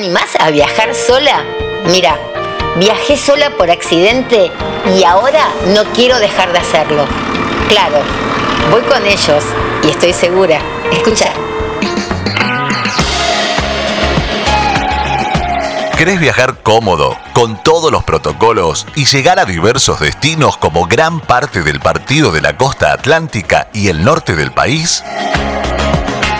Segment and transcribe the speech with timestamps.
[0.00, 1.44] animás a viajar sola?
[1.84, 2.16] Mira,
[2.76, 4.50] viajé sola por accidente
[4.96, 7.04] y ahora no quiero dejar de hacerlo.
[7.68, 7.98] Claro,
[8.70, 9.44] voy con ellos
[9.84, 10.58] y estoy segura.
[10.90, 11.30] Escucha.
[15.98, 21.62] ¿Querés viajar cómodo, con todos los protocolos y llegar a diversos destinos como gran parte
[21.62, 25.04] del partido de la costa atlántica y el norte del país?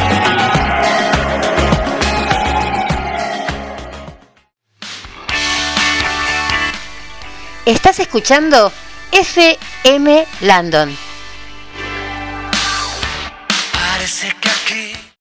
[7.66, 8.72] Estás escuchando
[9.12, 10.96] FM Landon.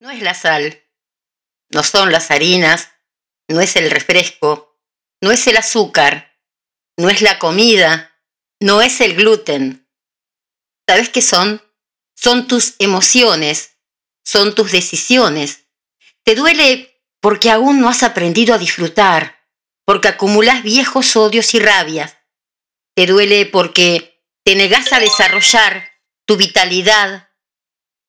[0.01, 0.83] No es la sal,
[1.71, 2.91] no son las harinas,
[3.49, 4.77] no es el refresco,
[5.23, 6.37] no es el azúcar,
[6.99, 8.21] no es la comida,
[8.61, 9.84] no es el gluten.
[10.87, 11.63] ¿Sabes qué son?
[12.15, 13.79] Son tus emociones,
[14.25, 15.67] son tus decisiones.
[16.25, 19.49] Te duele porque aún no has aprendido a disfrutar,
[19.87, 22.17] porque acumulas viejos odios y rabias.
[22.95, 25.91] Te duele porque te negas a desarrollar
[26.27, 27.31] tu vitalidad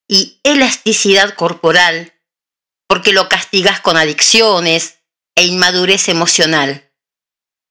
[0.08, 2.14] y elasticidad corporal,
[2.88, 5.00] porque lo castigas con adicciones
[5.36, 6.94] e inmadurez emocional.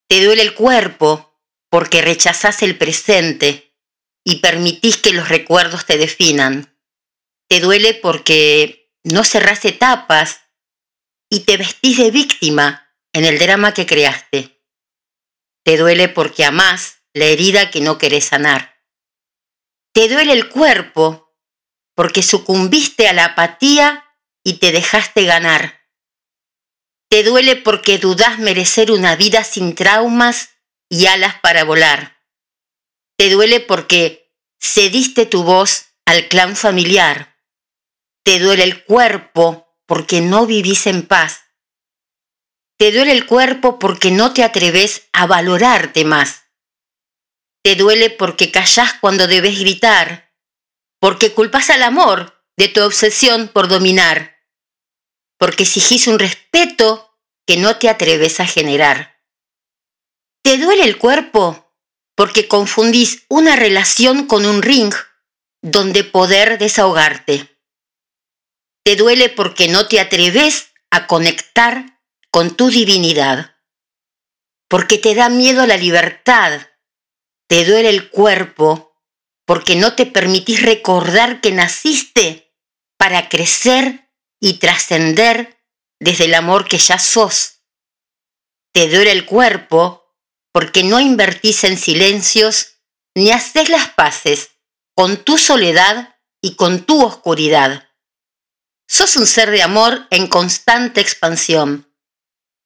[0.09, 1.39] Te duele el cuerpo
[1.71, 3.64] porque rechazas el presente
[4.25, 6.79] y permitís que los recuerdos te definan.
[7.49, 10.41] Te duele porque no cerrás etapas
[11.31, 14.63] y te vestís de víctima en el drama que creaste.
[15.63, 18.83] Te duele porque amás la herida que no querés sanar.
[19.93, 21.37] Te duele el cuerpo
[21.95, 24.05] porque sucumbiste a la apatía
[24.43, 25.83] y te dejaste ganar.
[27.09, 30.51] Te duele porque dudás merecer una vida sin traumas
[30.89, 32.14] y alas para volar.
[33.17, 37.39] Te duele porque cediste tu voz al clan familiar.
[38.25, 41.43] Te duele el cuerpo porque no vivís en paz.
[42.79, 46.45] Te duele el cuerpo porque no te atreves a valorarte más.
[47.63, 50.35] Te duele porque callás cuando debes gritar,
[51.01, 54.39] porque culpas al amor de tu obsesión por dominar,
[55.39, 57.17] porque exigís un respeto
[57.47, 59.23] que no te atreves a generar.
[60.43, 61.64] Te duele el cuerpo
[62.15, 64.93] porque confundís una relación con un ring
[65.63, 67.59] donde poder desahogarte.
[68.85, 72.01] Te duele porque no te atreves a conectar
[72.31, 73.57] con tu divinidad,
[74.69, 76.67] porque te da miedo la libertad
[77.49, 78.99] te duele el cuerpo
[79.47, 82.55] porque no te permitís recordar que naciste
[82.97, 84.11] para crecer
[84.41, 85.63] y trascender
[86.01, 87.63] desde el amor que ya sos.
[88.73, 90.04] Te duele el cuerpo
[90.55, 92.79] porque no invertís en silencios
[93.15, 94.53] ni haces las paces
[94.97, 97.91] con tu soledad y con tu oscuridad.
[98.89, 101.95] Sos un ser de amor en constante expansión.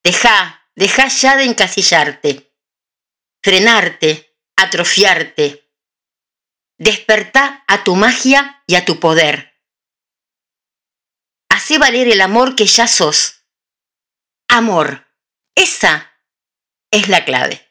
[0.04, 2.48] Deja, deja ya de encasillarte
[3.42, 5.72] frenarte, atrofiarte.
[6.78, 9.58] Despertá a tu magia y a tu poder.
[11.48, 13.46] Hacé valer el amor que ya sos.
[14.48, 15.06] Amor.
[15.56, 16.12] Esa
[16.90, 17.67] es la clave.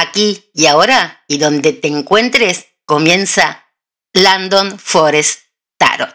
[0.00, 3.64] Aquí y ahora, y donde te encuentres, comienza
[4.12, 5.40] Landon Forest
[5.76, 6.14] Tarot.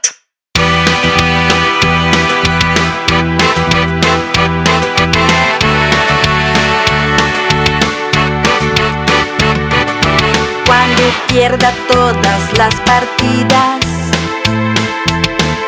[10.66, 13.82] Cuando pierda todas las partidas,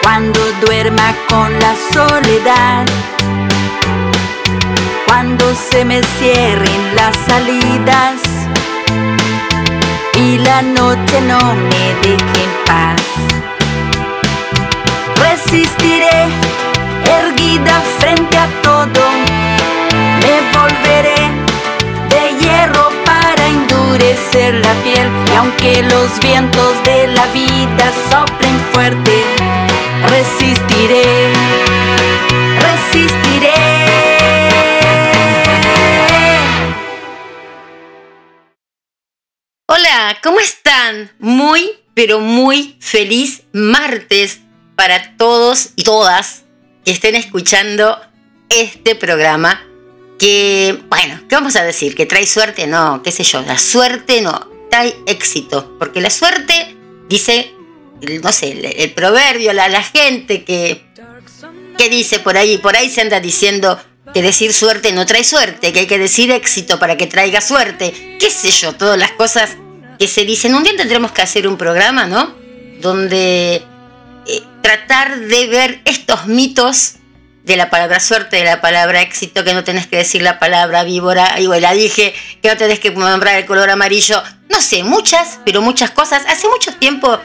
[0.01, 2.85] cuando duerma con la soledad
[5.07, 8.21] cuando se me cierren las salidas
[10.17, 13.01] y la noche no me deje en paz.
[15.17, 16.27] Resistiré
[17.19, 19.01] erguida frente a todo,
[20.21, 21.21] me volveré
[22.09, 29.23] de hierro para endurecer la piel y aunque los vientos de la vida soplen fuerte,
[30.09, 31.33] resistiré,
[32.59, 33.24] resistiré.
[40.21, 41.11] ¿Cómo están?
[41.19, 44.39] Muy, pero muy feliz martes
[44.75, 46.43] para todos y todas
[46.83, 47.99] que estén escuchando
[48.49, 49.61] este programa.
[50.19, 51.95] Que, bueno, ¿qué vamos a decir?
[51.95, 52.67] ¿Que trae suerte?
[52.67, 55.75] No, qué sé yo, la suerte no, trae éxito.
[55.77, 56.75] Porque la suerte,
[57.09, 57.53] dice,
[58.23, 60.85] no sé, el, proverbio, la, la gente que,
[61.77, 63.77] que dice por ahí, por ahí se anda diciendo
[64.13, 68.17] que decir suerte no trae suerte, que hay que decir éxito para que traiga suerte,
[68.19, 69.57] qué sé yo, todas las cosas
[69.97, 70.55] que se dicen.
[70.55, 72.33] Un día tendremos que hacer un programa, ¿no?
[72.81, 73.63] Donde
[74.27, 76.95] eh, tratar de ver estos mitos
[77.43, 80.83] de la palabra suerte, de la palabra éxito, que no tenés que decir la palabra
[80.83, 85.39] víbora, y la dije, que no tenés que nombrar el color amarillo, no sé, muchas,
[85.45, 86.23] pero muchas cosas.
[86.27, 87.19] Hace mucho tiempo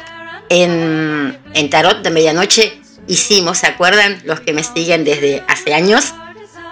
[0.50, 4.20] en, en Tarot de Medianoche hicimos, ¿se acuerdan?
[4.25, 6.12] Los que me siguen desde hace años,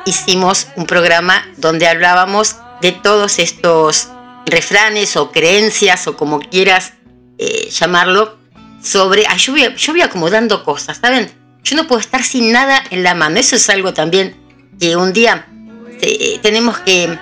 [0.04, 4.08] hicimos un programa donde hablábamos de todos estos
[4.50, 6.94] refranes o creencias o como quieras
[7.38, 8.38] eh, llamarlo,
[8.82, 11.30] sobre, yo, voy, yo voy acomodando cosas, ¿saben?
[11.64, 14.36] Yo no puedo estar sin nada en la mano, eso es algo también
[14.78, 15.46] que un día
[16.00, 17.18] eh, tenemos que,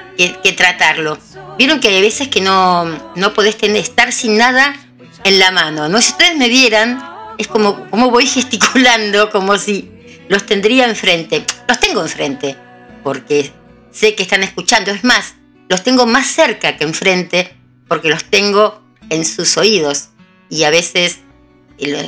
[0.56, 1.18] tratarlo.
[1.58, 2.84] Vieron que hay veces que no,
[3.16, 4.76] no podés tener, estar sin nada
[5.24, 6.00] en la mano, ¿no?
[6.00, 7.02] Si ustedes me vieran,
[7.38, 9.90] es como, como voy gesticulando, como si
[10.28, 11.44] los tendría enfrente.
[11.66, 12.56] Los tengo enfrente,
[13.02, 13.52] porque
[13.90, 14.90] sé que están escuchando.
[14.90, 15.35] Es más,
[15.68, 17.56] los tengo más cerca que enfrente,
[17.88, 20.08] porque los tengo en sus oídos.
[20.48, 21.20] Y a veces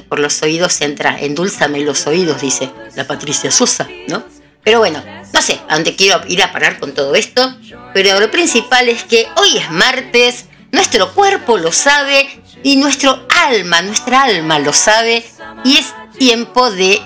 [0.09, 4.25] por los oídos entra, endulzame los oídos, dice la Patricia Sosa, ¿no?
[4.65, 5.03] Pero bueno,
[5.33, 7.55] no sé a dónde quiero ir a parar con todo esto,
[7.95, 12.29] pero lo principal es que hoy es martes, nuestro cuerpo lo sabe
[12.63, 15.25] y nuestro alma, nuestra alma lo sabe
[15.65, 17.01] y es tiempo de,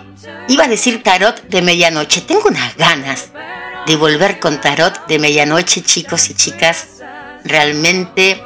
[0.48, 3.30] iba a decir tarot de medianoche, tengo unas ganas
[3.86, 6.88] de volver con tarot de medianoche, chicos y chicas,
[7.44, 8.42] realmente...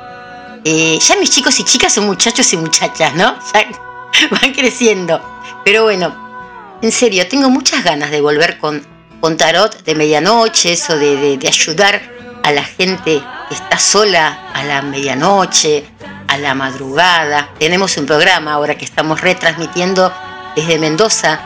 [0.69, 3.39] Eh, ya mis chicos y chicas son muchachos y muchachas, ¿no?
[4.31, 5.21] van creciendo.
[5.65, 8.85] Pero bueno, en serio, tengo muchas ganas de volver con,
[9.21, 12.03] con tarot de medianoche, eso de, ayudar
[12.43, 15.85] a la gente que está sola a la medianoche,
[16.29, 17.51] a la madrugada.
[17.59, 20.13] Tenemos un programa ahora que estamos retransmitiendo
[20.55, 21.41] desde Mendoza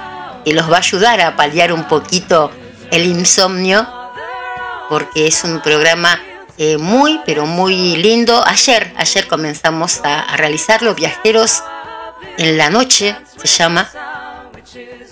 [0.44, 2.50] que los va a ayudar a paliar un poquito
[2.90, 3.87] el insomnio,
[4.88, 6.20] porque es un programa
[6.59, 8.42] eh, muy, pero muy lindo.
[8.47, 11.62] Ayer, ayer comenzamos a, a realizarlo, Viajeros
[12.38, 13.90] en la noche se llama,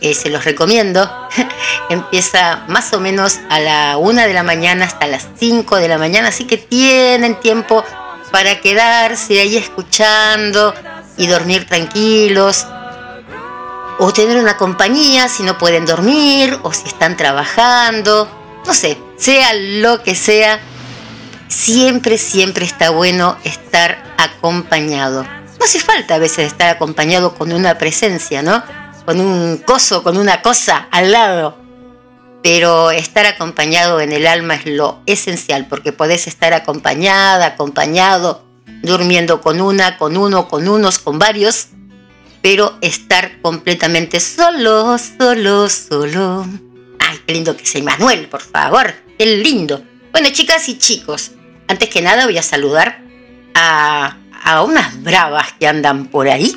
[0.01, 1.29] eh, se los recomiendo.
[1.91, 5.99] Empieza más o menos a la una de la mañana hasta las 5 de la
[5.99, 7.85] mañana, así que tienen tiempo
[8.31, 10.75] para quedarse ahí escuchando
[11.17, 12.67] y dormir tranquilos.
[13.99, 18.29] O tener una compañía si no pueden dormir o si están trabajando.
[18.65, 20.61] No sé, sea lo que sea,
[21.49, 25.25] siempre, siempre está bueno estar acompañado.
[25.59, 28.63] No hace falta a veces estar acompañado con una presencia, ¿no?
[29.05, 31.59] Con un coso, con una cosa al lado.
[32.43, 38.45] Pero estar acompañado en el alma es lo esencial, porque podés estar acompañada, acompañado,
[38.83, 41.69] durmiendo con una, con uno, con unos, con varios,
[42.43, 46.47] pero estar completamente solo, solo, solo.
[46.99, 49.83] Ay, qué lindo que sea Manuel, por favor, qué lindo.
[50.13, 51.33] Bueno, chicas y chicos,
[51.67, 53.03] antes que nada voy a saludar
[53.55, 54.17] a
[54.65, 56.57] unas bravas que andan por ahí,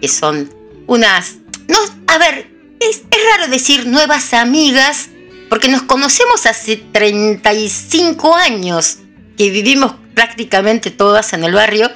[0.00, 0.50] que son
[0.86, 1.36] unas,
[1.68, 5.08] no, a ver, es, raro decir nuevas amigas,
[5.48, 8.98] porque nos conocemos hace 35 años
[9.36, 11.90] que vivimos prácticamente todas en el barrio,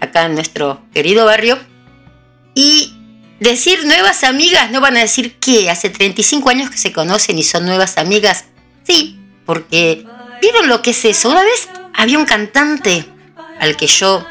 [0.00, 1.58] acá en nuestro querido barrio,
[2.60, 2.92] y
[3.38, 7.44] decir nuevas amigas, no van a decir que hace 35 años que se conocen y
[7.44, 8.46] son nuevas amigas,
[8.82, 10.04] sí, porque
[10.42, 11.30] ¿vieron lo que es eso?
[11.30, 13.04] Una vez había un cantante
[13.60, 14.26] al que yo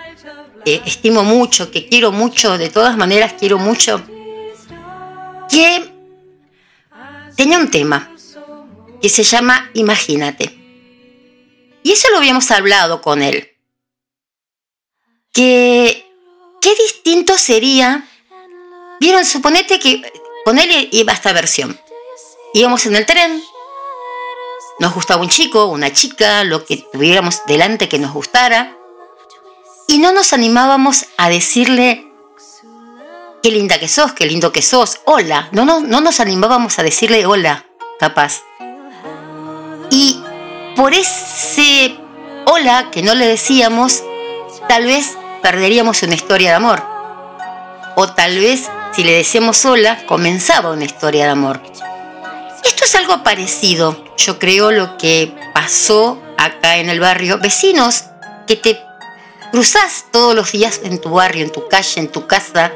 [0.65, 4.05] eh, estimo mucho, que quiero mucho, de todas maneras quiero mucho,
[5.49, 5.89] que
[7.37, 8.13] tenía un tema
[9.01, 10.53] que se llama Imagínate.
[11.81, 13.51] Y eso lo habíamos hablado con él.
[15.31, 16.03] Que
[16.59, 18.05] qué distinto sería.
[18.99, 20.11] Vieron, suponete que
[20.45, 21.79] con él iba esta versión.
[22.53, 23.43] Íbamos en el tren,
[24.79, 28.77] nos gustaba un chico, una chica, lo que tuviéramos delante que nos gustara,
[29.87, 32.07] y no nos animábamos a decirle
[33.41, 35.49] qué linda que sos, qué lindo que sos, hola.
[35.51, 37.65] No, no, no nos animábamos a decirle hola,
[37.99, 38.43] capaz.
[39.89, 40.21] Y
[40.75, 41.97] por ese
[42.45, 44.03] hola que no le decíamos,
[44.67, 46.83] tal vez perderíamos una historia de amor.
[47.95, 51.61] O tal vez si le decíamos hola, comenzaba una historia de amor.
[52.63, 57.39] Esto es algo parecido, yo creo, lo que pasó acá en el barrio.
[57.39, 58.05] Vecinos
[58.47, 58.79] que te
[59.51, 62.71] cruzás todos los días en tu barrio, en tu calle, en tu casa,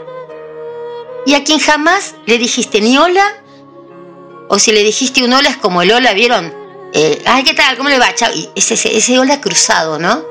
[1.25, 3.25] y a quien jamás le dijiste ni hola,
[4.49, 6.53] o si le dijiste un hola es como el hola, ¿vieron?
[6.93, 7.77] Eh, ay, ¿qué tal?
[7.77, 8.13] ¿Cómo le va?
[8.13, 8.33] Chao.
[8.33, 10.23] Y ese, ese, hola cruzado, ¿no?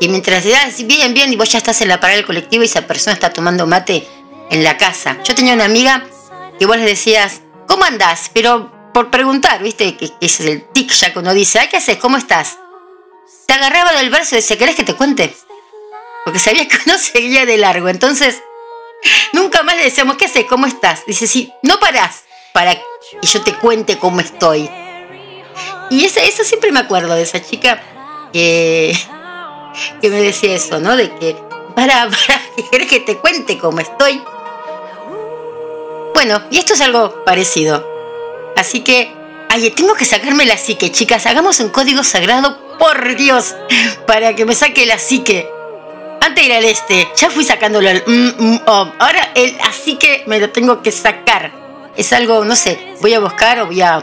[0.00, 2.62] Y mientras le das bien, bien, y vos ya estás en la parada del colectivo
[2.62, 4.06] y esa persona está tomando mate
[4.50, 5.18] en la casa.
[5.24, 6.04] Yo tenía una amiga
[6.58, 8.30] que vos le decías, ¿cómo andás?
[8.32, 9.96] Pero por preguntar, ¿viste?
[9.96, 11.98] Que, es el tic ya que uno dice, ay, ¿qué haces?
[11.98, 12.58] ¿Cómo estás?
[13.46, 15.34] Te agarraba del verso y decía, ¿querés que te cuente?
[16.24, 17.88] Porque sabía que uno seguía de largo.
[17.88, 18.40] Entonces,
[19.32, 20.46] nunca más le decíamos, ¿qué haces?
[20.46, 21.04] ¿Cómo estás?
[21.06, 22.82] Dice, sí, no parás para que
[23.22, 24.70] yo te cuente cómo estoy.
[25.90, 27.82] Y esa, eso siempre me acuerdo de esa chica
[28.32, 28.96] que,
[30.00, 30.96] que me decía eso, ¿no?
[30.96, 31.36] De que,
[31.74, 32.40] para, para,
[32.70, 34.22] ¿querés que te cuente cómo estoy?
[36.14, 37.84] Bueno, y esto es algo parecido.
[38.56, 39.12] Así que,
[39.50, 41.26] ay, tengo que sacarme la psique, chicas.
[41.26, 43.54] Hagamos un código sagrado, por Dios,
[44.06, 45.48] para que me saque la psique.
[46.20, 48.92] Antes era el este, ya fui sacándolo mm, mm, oh.
[48.98, 51.52] Ahora el así que me lo tengo que sacar.
[51.96, 54.02] Es algo, no sé, voy a buscar o voy a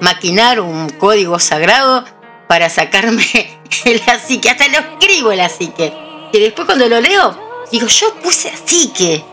[0.00, 2.04] maquinar un código sagrado
[2.48, 3.24] para sacarme
[3.84, 4.50] el así que.
[4.50, 6.09] Hasta lo escribo el así que.
[6.32, 7.36] Que después cuando lo leo,
[7.70, 9.24] digo, yo puse así que.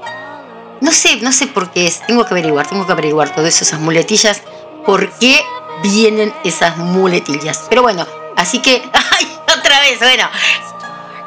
[0.81, 2.05] No sé, no sé por qué es.
[2.05, 4.41] Tengo que averiguar, tengo que averiguar todo eso, esas muletillas.
[4.85, 5.41] ¿Por qué
[5.83, 7.65] vienen esas muletillas?
[7.69, 8.83] Pero bueno, así que.
[8.93, 9.27] ¡Ay!
[9.57, 10.29] Otra vez, bueno.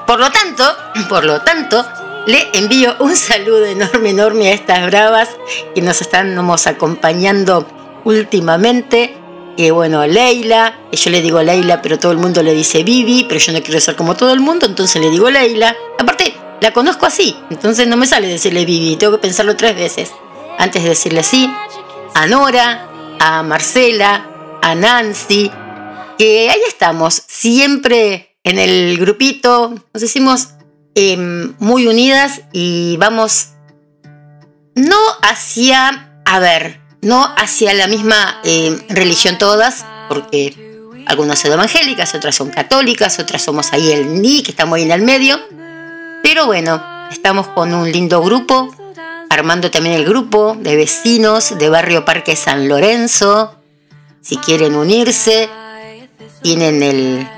[0.06, 0.76] Por lo tanto,
[1.08, 1.86] por lo tanto,
[2.26, 5.28] le envío un saludo enorme, enorme a estas bravas
[5.74, 6.36] que nos están
[6.66, 7.66] acompañando
[8.04, 9.16] últimamente.
[9.60, 13.38] Que bueno, Leila, yo le digo Leila, pero todo el mundo le dice Vivi, pero
[13.38, 15.76] yo no quiero ser como todo el mundo, entonces le digo Leila.
[15.98, 20.12] Aparte, la conozco así, entonces no me sale decirle Vivi, tengo que pensarlo tres veces
[20.56, 21.52] antes de decirle sí.
[22.14, 22.88] A Nora,
[23.20, 25.50] a Marcela, a Nancy,
[26.16, 30.54] que ahí estamos, siempre en el grupito, nos hicimos
[30.94, 33.48] em, muy unidas y vamos
[34.74, 40.54] no hacia, a ver, no hacia la misma em, religión todas, porque
[41.06, 44.92] algunas son evangélicas, otras son católicas, otras somos ahí el ni, que estamos ahí en
[44.92, 45.38] el medio,
[46.22, 48.74] pero bueno, estamos con un lindo grupo,
[49.28, 53.54] armando también el grupo de vecinos de Barrio Parque San Lorenzo,
[54.20, 55.48] si quieren unirse,
[56.42, 57.28] tienen el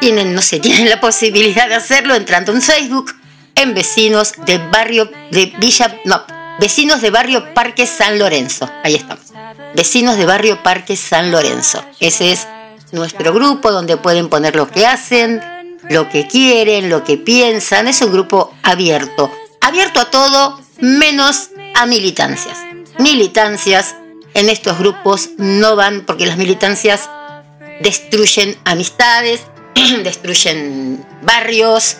[0.00, 3.14] tienen, no sé, tienen la posibilidad de hacerlo entrando en Facebook
[3.54, 6.22] en vecinos de barrio de Villa, no,
[6.58, 8.68] vecinos de barrio Parque San Lorenzo.
[8.84, 9.32] Ahí estamos.
[9.74, 11.84] Vecinos de barrio Parque San Lorenzo.
[12.00, 12.46] Ese es
[12.92, 15.42] nuestro grupo donde pueden poner lo que hacen,
[15.88, 17.88] lo que quieren, lo que piensan.
[17.88, 19.30] Es un grupo abierto.
[19.60, 22.58] Abierto a todo menos a militancias.
[22.98, 23.94] Militancias
[24.34, 27.08] en estos grupos no van porque las militancias
[27.80, 29.42] destruyen amistades,
[30.04, 31.98] destruyen barrios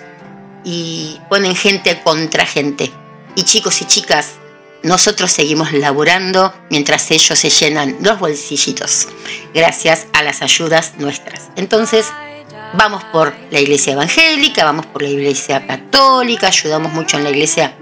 [0.65, 2.91] y ponen gente contra gente.
[3.35, 4.38] Y chicos y chicas,
[4.83, 9.09] nosotros seguimos laburando mientras ellos se llenan los bolsillitos,
[9.55, 11.49] gracias a las ayudas nuestras.
[11.57, 12.07] Entonces,
[12.75, 17.75] vamos por la iglesia evangélica, vamos por la iglesia católica, ayudamos mucho en la iglesia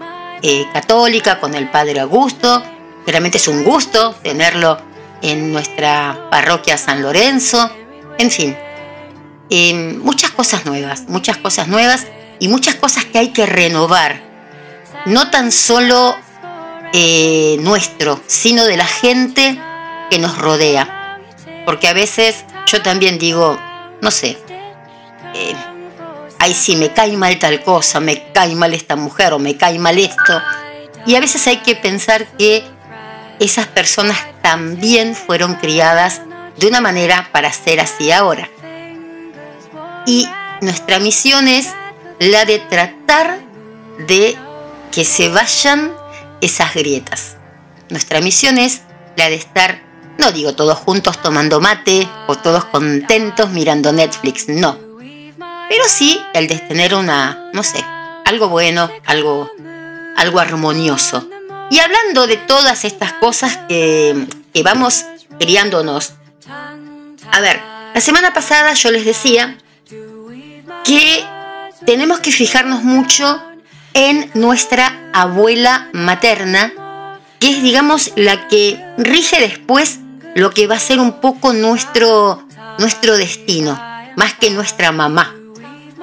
[0.43, 2.63] eh, católica con el Padre Augusto.
[3.07, 4.79] Realmente es un gusto tenerlo
[5.23, 7.71] en nuestra parroquia San Lorenzo.
[8.19, 8.57] En fin,
[10.03, 12.07] muchas cosas nuevas, muchas cosas nuevas
[12.39, 14.23] y muchas cosas que hay que renovar.
[15.07, 16.17] No tan solo
[16.93, 19.59] eh, nuestro, sino de la gente
[20.11, 20.93] que nos rodea.
[21.65, 23.59] porque a veces yo también digo,
[24.01, 24.39] no sé,
[25.35, 25.55] eh,
[26.39, 29.79] ay, sí, me cae mal tal cosa, me cae mal esta mujer o me cae
[29.79, 30.41] mal esto.
[31.07, 32.65] Y a veces hay que pensar que
[33.41, 36.23] esas personas también fueron criadas
[36.57, 38.49] de una manera para ser así ahora.
[40.07, 40.29] Y
[40.61, 41.73] nuestra misión es
[42.19, 43.39] la de tratar
[44.07, 44.37] de
[44.93, 45.93] que se vayan
[46.41, 47.37] esas grietas.
[47.89, 48.83] Nuestra misión es
[49.17, 49.81] la de estar,
[50.19, 54.79] no digo todos juntos tomando mate o todos contentos mirando Netflix, no.
[55.69, 57.85] Pero sí el de tener una, no sé,
[58.25, 59.51] algo bueno, algo,
[60.17, 61.29] algo armonioso.
[61.71, 65.05] Y hablando de todas estas cosas que, que vamos
[65.39, 66.13] criándonos,
[67.33, 67.61] a ver,
[67.95, 69.59] la semana pasada yo les decía
[70.85, 71.25] que
[71.85, 73.43] tenemos que fijarnos mucho
[73.97, 76.71] en nuestra abuela materna,
[77.41, 80.01] que es, digamos, la que rige después
[80.35, 83.81] lo que va a ser un poco nuestro, nuestro destino,
[84.17, 85.35] más que nuestra mamá.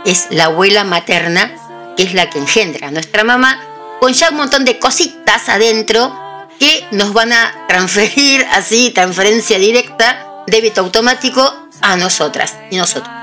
[0.05, 1.53] Es la abuela materna,
[1.95, 3.61] que es la que engendra a nuestra mamá,
[3.99, 10.43] con ya un montón de cositas adentro que nos van a transferir así, transferencia directa,
[10.47, 13.13] débito automático a nosotras y nosotros.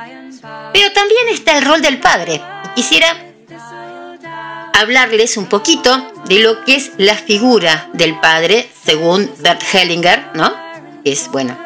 [0.72, 2.40] Pero también está el rol del padre.
[2.76, 3.29] Quisiera
[4.74, 10.52] hablarles un poquito de lo que es la figura del padre, según Bert Hellinger, ¿no?
[11.04, 11.56] Que es, bueno,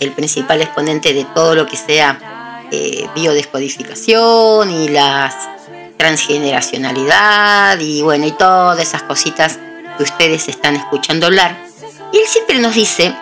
[0.00, 5.34] el principal exponente de todo lo que sea eh, biodescodificación y la
[5.96, 9.58] transgeneracionalidad y bueno, y todas esas cositas
[9.96, 11.56] que ustedes están escuchando hablar.
[12.12, 13.14] Y él siempre nos dice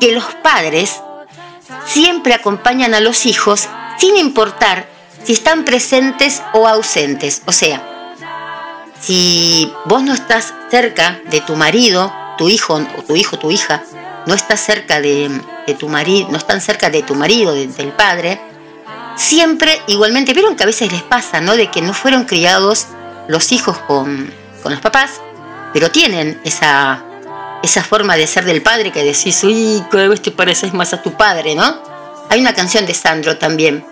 [0.00, 1.02] que los padres
[1.86, 4.86] siempre acompañan a los hijos sin importar
[5.24, 7.42] si están presentes o ausentes.
[7.46, 7.97] O sea,
[9.00, 13.82] si vos no estás cerca de tu marido, tu hijo o tu hijo, tu hija,
[14.26, 15.30] no estás cerca de,
[15.78, 18.40] tu marido, no están cerca de tu marido, del padre,
[19.16, 21.56] siempre igualmente, vieron que a veces les pasa, ¿no?
[21.56, 22.86] De que no fueron criados
[23.26, 24.32] los hijos con,
[24.62, 25.20] con los papás,
[25.72, 27.04] pero tienen esa,
[27.62, 31.02] esa forma de ser del padre que decís, uy, cada vez te pareces más a
[31.02, 31.82] tu padre, ¿no?
[32.30, 33.84] Hay una canción de Sandro también,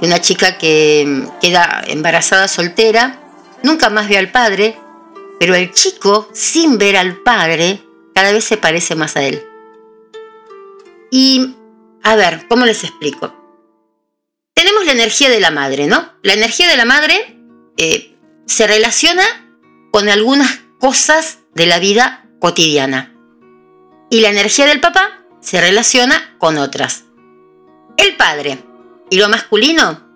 [0.00, 3.18] de una chica que queda embarazada soltera,
[3.62, 4.78] nunca más ve al padre,
[5.38, 7.82] pero el chico, sin ver al padre,
[8.14, 9.42] cada vez se parece más a él.
[11.10, 11.54] Y,
[12.02, 13.34] a ver, ¿cómo les explico?
[14.54, 16.12] Tenemos la energía de la madre, ¿no?
[16.22, 17.36] La energía de la madre
[17.76, 19.24] eh, se relaciona
[19.90, 23.14] con algunas cosas de la vida cotidiana.
[24.10, 27.04] Y la energía del papá se relaciona con otras.
[27.96, 28.58] El padre
[29.08, 30.08] y lo masculino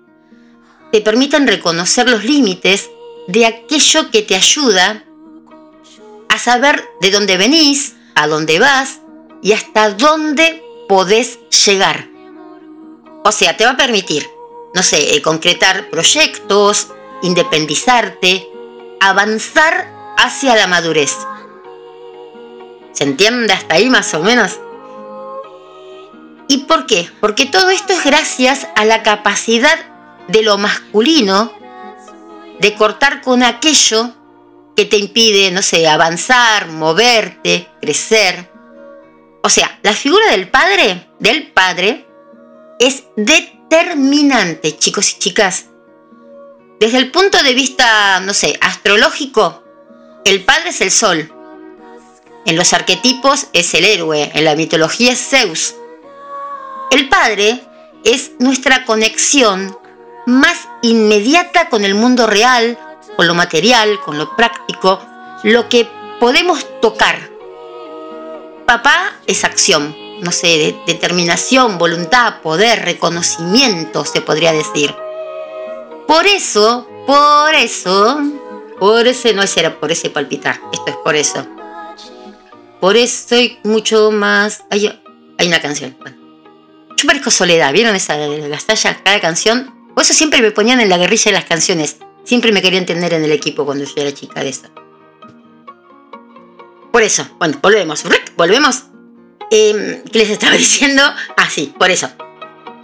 [0.93, 2.91] te permiten reconocer los límites
[3.27, 5.05] de aquello que te ayuda
[6.29, 9.01] a saber de dónde venís, a dónde vas
[9.43, 12.09] y hasta dónde podés llegar.
[13.25, 14.29] O sea, te va a permitir,
[14.75, 16.89] no sé, eh, concretar proyectos,
[17.23, 18.49] independizarte,
[19.01, 21.17] avanzar hacia la madurez.
[22.93, 24.61] ¿Se entiende hasta ahí más o menos?
[26.49, 27.11] ¿Y por qué?
[27.21, 29.79] Porque todo esto es gracias a la capacidad
[30.29, 31.53] de lo masculino
[32.59, 34.15] de cortar con aquello
[34.77, 38.51] que te impide, no sé, avanzar, moverte, crecer.
[39.43, 42.07] O sea, la figura del padre, del padre,
[42.79, 45.67] es determinante, chicos y chicas.
[46.81, 49.63] Desde el punto de vista, no sé, astrológico,
[50.25, 51.31] el padre es el sol.
[52.47, 55.75] En los arquetipos es el héroe, en la mitología es Zeus.
[56.91, 57.63] El Padre
[58.05, 59.77] es nuestra conexión
[60.27, 62.79] más inmediata con el mundo real,
[63.17, 65.01] con lo material, con lo práctico,
[65.43, 65.89] lo que
[66.21, 67.31] podemos tocar.
[68.67, 74.95] Papá es acción, no sé, determinación, voluntad, poder, reconocimiento, se podría decir.
[76.07, 78.21] Por eso, por eso,
[78.79, 81.47] por ese no es era por ese palpitar, esto es por eso.
[82.81, 84.65] Por eso soy mucho más.
[84.69, 85.01] Hay,
[85.47, 85.97] una canción.
[86.97, 88.15] Yo parezco soledad, ¿vieron esa
[88.67, 88.97] tallas?
[89.03, 89.74] Cada canción.
[89.95, 91.97] Por eso siempre me ponían en la guerrilla de las canciones.
[92.25, 94.67] Siempre me querían tener en el equipo cuando yo era chica de eso.
[96.93, 98.05] Por eso, bueno, volvemos.
[98.37, 98.85] Volvemos.
[99.51, 101.03] Em, ¿Qué les estaba diciendo?
[101.37, 102.11] Ah, sí, por eso.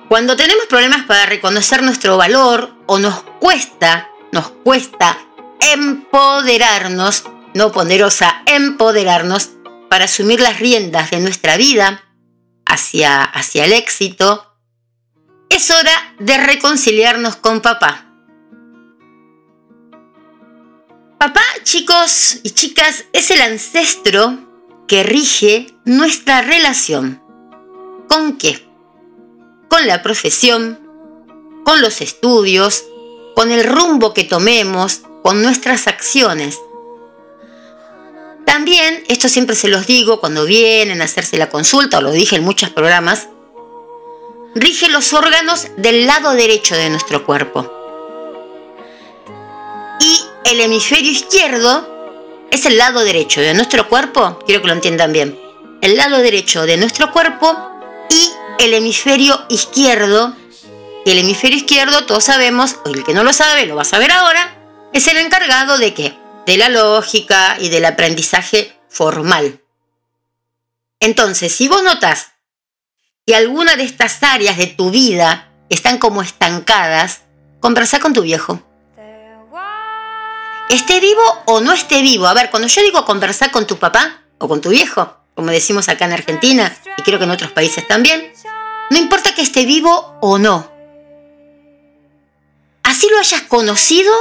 [0.09, 5.19] Cuando tenemos problemas para reconocer nuestro valor o nos cuesta, nos cuesta
[5.61, 9.51] empoderarnos, no poderosa, empoderarnos
[9.89, 12.03] para asumir las riendas de nuestra vida,
[12.67, 14.50] hacia, hacia el éxito,
[15.51, 18.07] es hora de reconciliarnos con papá.
[21.19, 24.39] Papá, chicos y chicas, es el ancestro
[24.89, 27.23] que rige nuestra relación.
[28.09, 28.67] ¿Con qué?
[29.69, 30.81] Con la profesión,
[31.65, 32.85] con los estudios,
[33.35, 36.59] con el rumbo que tomemos, con nuestras acciones.
[38.47, 42.37] También, esto siempre se los digo cuando vienen a hacerse la consulta, o lo dije
[42.37, 43.29] en muchos programas,
[44.55, 47.71] rige los órganos del lado derecho de nuestro cuerpo.
[50.01, 55.13] Y el hemisferio izquierdo es el lado derecho de nuestro cuerpo, quiero que lo entiendan
[55.13, 55.39] bien,
[55.83, 57.57] el lado derecho de nuestro cuerpo
[58.09, 60.35] y el hemisferio izquierdo,
[61.05, 63.87] y el hemisferio izquierdo todos sabemos, o el que no lo sabe lo va a
[63.87, 64.57] saber ahora,
[64.93, 66.19] es el encargado de qué?
[66.47, 69.61] De la lógica y del aprendizaje formal.
[70.99, 72.30] Entonces, si vos notas
[73.27, 77.23] que alguna de estas áreas de tu vida están como estancadas,
[77.61, 78.61] conversa con tu viejo.
[80.69, 82.27] Esté vivo o no esté vivo.
[82.27, 85.89] A ver, cuando yo digo conversar con tu papá o con tu viejo, como decimos
[85.89, 88.33] acá en Argentina y creo que en otros países también,
[88.91, 90.71] no importa que esté vivo o no.
[92.83, 94.13] Así lo hayas conocido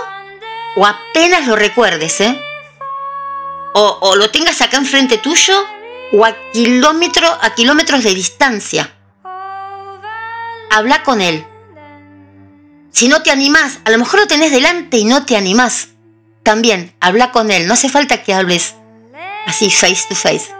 [0.75, 2.39] o apenas lo recuerdes, ¿eh?
[3.73, 5.65] O, o lo tengas acá enfrente tuyo
[6.11, 8.93] o a, kilómetro, a kilómetros de distancia.
[10.71, 11.45] Habla con él.
[12.91, 15.89] Si no te animás, a lo mejor lo tenés delante y no te animás.
[16.43, 17.67] También, habla con él.
[17.67, 18.75] No hace falta que hables
[19.45, 20.53] así face to face.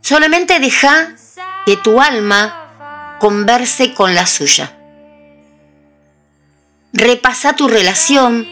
[0.00, 1.14] Solamente deja
[1.66, 4.76] que tu alma converse con la suya.
[6.92, 8.46] Repasa tu relación,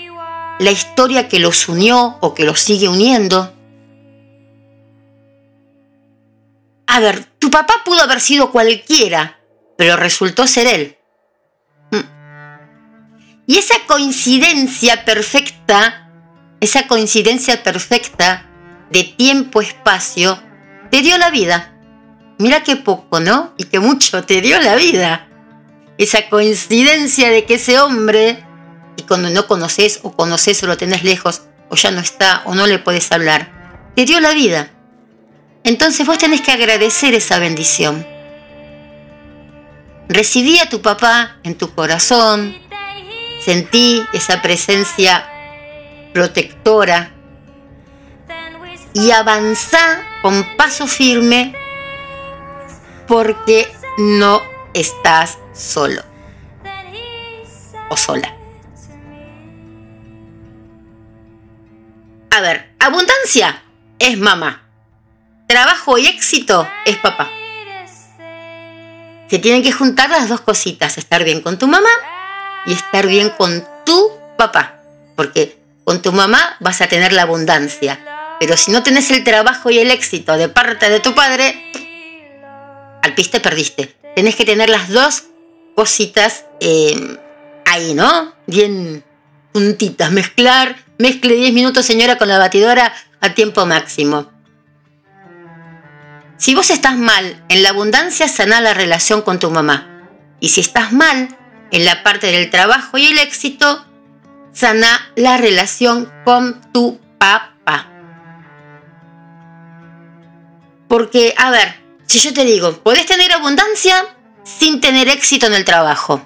[0.58, 3.52] la historia que los unió o que los sigue uniendo.
[6.90, 9.38] A ver, tu papá pudo haber sido cualquiera,
[9.76, 10.96] pero resultó ser él.
[11.90, 13.44] Mm.
[13.46, 16.10] Y esa coincidencia perfecta,
[16.60, 18.46] esa coincidencia perfecta
[18.90, 20.42] de tiempo-espacio,
[20.90, 21.74] te dio la vida.
[22.38, 23.52] Mira qué poco, ¿no?
[23.58, 25.28] Y qué mucho te dio la vida.
[25.98, 28.42] Esa coincidencia de que ese hombre,
[28.96, 32.54] y cuando no conoces o conoces o lo tenés lejos, o ya no está o
[32.54, 34.70] no le puedes hablar, te dio la vida.
[35.68, 38.06] Entonces vos tenés que agradecer esa bendición.
[40.08, 42.56] Recibí a tu papá en tu corazón,
[43.44, 45.28] sentí esa presencia
[46.14, 47.12] protectora
[48.94, 51.54] y avanzá con paso firme
[53.06, 54.40] porque no
[54.72, 56.00] estás solo
[57.90, 58.34] o sola.
[62.30, 63.62] A ver, abundancia
[63.98, 64.67] es mamá.
[65.48, 67.30] Trabajo y éxito es papá.
[69.30, 71.88] Se tienen que juntar las dos cositas, estar bien con tu mamá
[72.66, 74.82] y estar bien con tu papá.
[75.16, 77.98] Porque con tu mamá vas a tener la abundancia.
[78.38, 81.72] Pero si no tenés el trabajo y el éxito de parte de tu padre,
[83.02, 83.96] al piste perdiste.
[84.14, 85.24] Tenés que tener las dos
[85.74, 87.16] cositas eh,
[87.64, 88.34] ahí, ¿no?
[88.46, 89.02] Bien
[89.54, 90.12] juntitas.
[90.12, 94.37] Mezclar, mezcle 10 minutos, señora, con la batidora a tiempo máximo.
[96.38, 100.08] Si vos estás mal en la abundancia, sana la relación con tu mamá.
[100.38, 101.36] Y si estás mal
[101.72, 103.84] en la parte del trabajo y el éxito,
[104.52, 107.88] sana la relación con tu papá.
[110.88, 111.74] Porque, a ver,
[112.06, 114.06] si yo te digo, podés tener abundancia
[114.44, 116.24] sin tener éxito en el trabajo.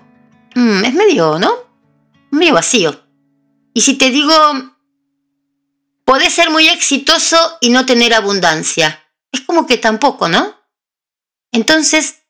[0.54, 1.52] Mm, es medio, ¿no?
[2.30, 3.00] Medio vacío.
[3.72, 4.34] Y si te digo,
[6.04, 9.01] podés ser muy exitoso y no tener abundancia
[9.32, 10.54] es como que tampoco, ¿no?
[11.52, 12.22] Entonces,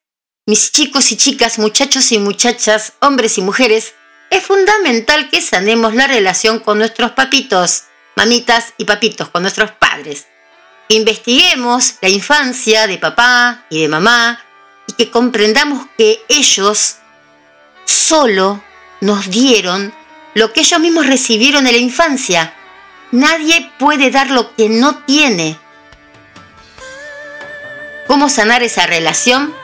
[0.46, 3.94] mis chicos y chicas, muchachos y muchachas, hombres y mujeres,
[4.30, 7.84] es fundamental que sanemos la relación con nuestros papitos,
[8.16, 10.26] mamitas y papitos, con nuestros padres.
[10.88, 14.40] Que investiguemos la infancia de papá y de mamá
[14.86, 16.96] y que comprendamos que ellos
[17.84, 18.64] solo
[19.00, 19.92] nos dieron
[20.34, 22.54] lo que ellos mismos recibieron en la infancia.
[23.10, 25.58] Nadie puede dar lo que no tiene.
[28.12, 29.54] ¿Cómo sanar esa relación?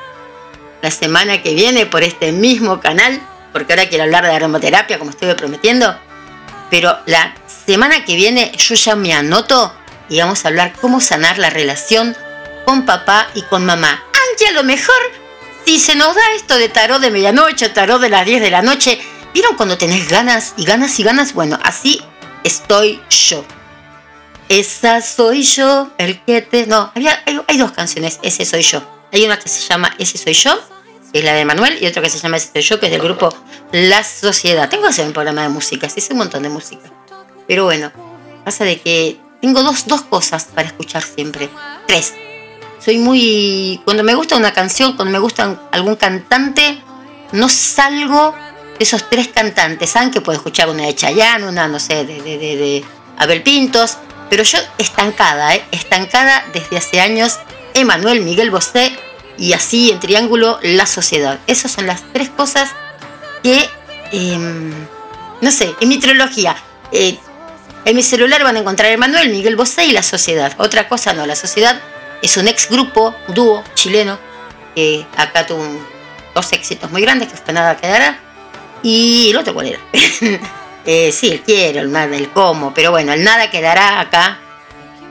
[0.81, 3.21] La semana que viene por este mismo canal,
[3.53, 5.95] porque ahora quiero hablar de aromaterapia como estuve prometiendo,
[6.71, 7.35] pero la
[7.67, 9.75] semana que viene yo ya me anoto
[10.09, 12.17] y vamos a hablar cómo sanar la relación
[12.65, 14.03] con papá y con mamá.
[14.31, 14.97] Aunque a lo mejor,
[15.67, 18.63] si se nos da esto de tarot de medianoche, tarot de las 10 de la
[18.63, 18.99] noche,
[19.35, 21.35] ¿vieron cuando tenés ganas y ganas y ganas?
[21.35, 22.01] Bueno, así
[22.45, 23.45] estoy yo.
[24.49, 26.67] Esa soy yo, el que te...
[26.67, 28.83] No, había, hay, dos canciones, Ese soy yo.
[29.13, 30.59] Hay una que se llama Ese soy yo,
[31.13, 32.93] que es la de Manuel, y otra que se llama Ese soy yo, que es
[32.93, 33.29] del grupo
[33.73, 34.69] La Sociedad.
[34.69, 36.91] Tengo que hacer un programa de música, sí, es un montón de música.
[37.47, 37.93] Pero bueno,
[38.45, 41.49] pasa de que tengo dos, dos cosas para escuchar siempre.
[41.87, 42.15] Tres.
[42.85, 43.81] soy muy...
[43.85, 46.83] Cuando me gusta una canción, cuando me gusta algún cantante,
[47.33, 48.35] no salgo
[48.79, 49.91] de esos tres cantantes.
[49.91, 52.85] Saben que puedo escuchar una de Chayanne, una, no sé, de, de, de,
[53.19, 53.99] Abel Pintos,
[54.31, 55.65] pero yo estancada, ¿eh?
[55.73, 57.39] estancada desde hace años,
[57.75, 58.97] Emanuel Miguel Bosé
[59.39, 61.39] y así en triángulo la sociedad.
[61.47, 62.71] Esas son las tres cosas
[63.43, 63.69] que,
[64.13, 64.73] em,
[65.41, 66.57] no sé, en mi trilogía.
[66.93, 67.19] Eh,
[67.85, 70.53] en mi celular van a encontrar Emanuel Miguel Bosé y la sociedad.
[70.59, 71.81] Otra cosa no, la sociedad
[72.23, 74.19] es un ex grupo, dúo chileno,
[74.75, 75.65] que acá tuvo
[76.35, 78.19] dos éxitos muy grandes, que fue Nada Quedará.
[78.83, 79.81] Y el otro, ¿cuál era?
[80.85, 82.73] eh, sí, quiero, el nada, el cómo.
[82.75, 84.39] Pero bueno, el nada quedará acá.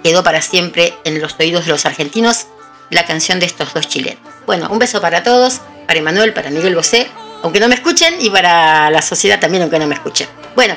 [0.03, 2.47] Quedó para siempre en los oídos de los argentinos
[2.89, 4.19] la canción de estos dos chilenos.
[4.45, 7.07] Bueno, un beso para todos, para Emanuel, para Miguel Bosé,
[7.43, 10.27] aunque no me escuchen, y para la sociedad también, aunque no me escuchen.
[10.55, 10.75] Bueno,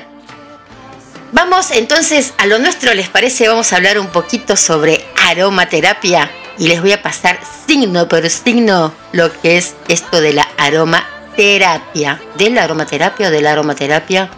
[1.32, 3.48] vamos entonces a lo nuestro, ¿les parece?
[3.48, 8.92] Vamos a hablar un poquito sobre aromaterapia y les voy a pasar signo por signo
[9.12, 12.20] lo que es esto de la aromaterapia.
[12.36, 14.30] De la aromaterapia o de la aromaterapia.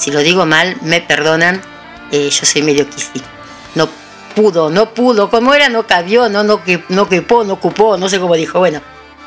[0.00, 1.60] Si lo digo mal, me perdonan,
[2.10, 3.22] eh, yo soy medio quisí.
[3.74, 3.86] No
[4.34, 8.18] pudo, no pudo, como era, no cabió, no, no, no quepó, no ocupó, no sé
[8.18, 8.58] cómo dijo.
[8.58, 8.80] Bueno,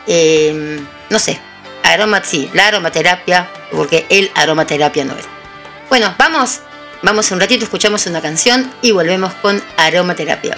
[0.07, 1.39] em, no sé,
[1.83, 5.25] aroma, sí, la aromaterapia, porque el aromaterapia no es.
[5.89, 6.61] Bueno, vamos,
[7.03, 10.57] vamos un ratito, escuchamos una canción y volvemos con aromaterapia.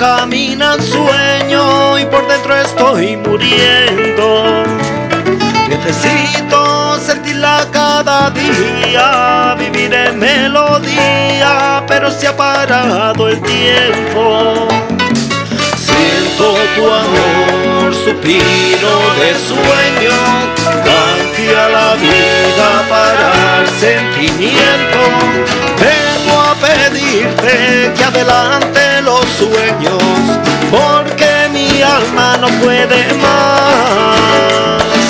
[0.00, 4.64] Siento, no camina el sueño y por dentro estoy muriendo.
[5.68, 14.68] Necesito sentirla cada día, vivir en melodía, pero se ha parado el tiempo.
[15.76, 20.16] Siento tu amor, suspiro de sueño,
[20.84, 25.00] cambia la vida para el sentimiento
[26.60, 28.89] pedirte que adelante
[29.40, 30.02] sueños,
[30.70, 35.02] porque mi alma no puede más.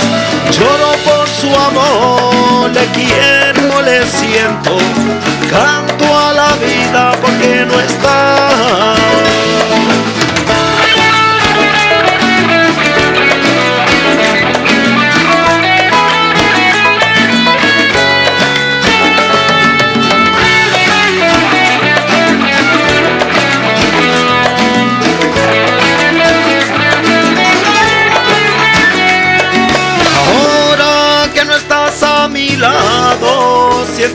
[0.56, 4.76] Lloro por su amor, le quiero, le siento,
[5.50, 9.29] canto a la vida porque no está.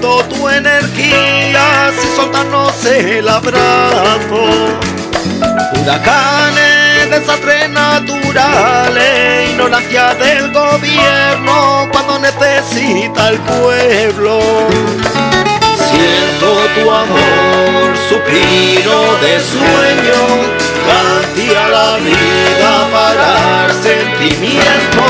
[0.01, 4.45] Tu energía si soltarnos el abrazo.
[5.81, 14.39] Huracanes, desastres naturales, ignorancia del gobierno cuando necesita el pueblo.
[16.05, 20.21] Siento tu amor, suspiro de sueño,
[20.85, 25.03] cantía la vida para el sentimiento.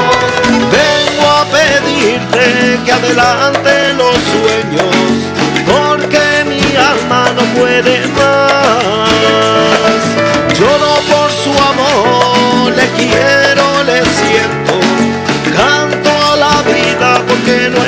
[1.51, 4.95] Pedirte que adelante los sueños,
[5.65, 9.09] porque mi alma no puede más.
[10.57, 14.73] Lloro por su amor, le quiero, le siento,
[15.55, 17.84] canto a la vida porque no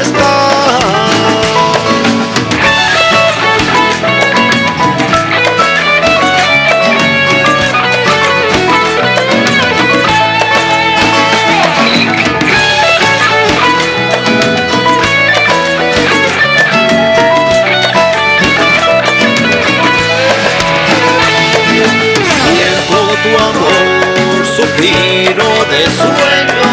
[24.78, 26.70] suspiro de sueño,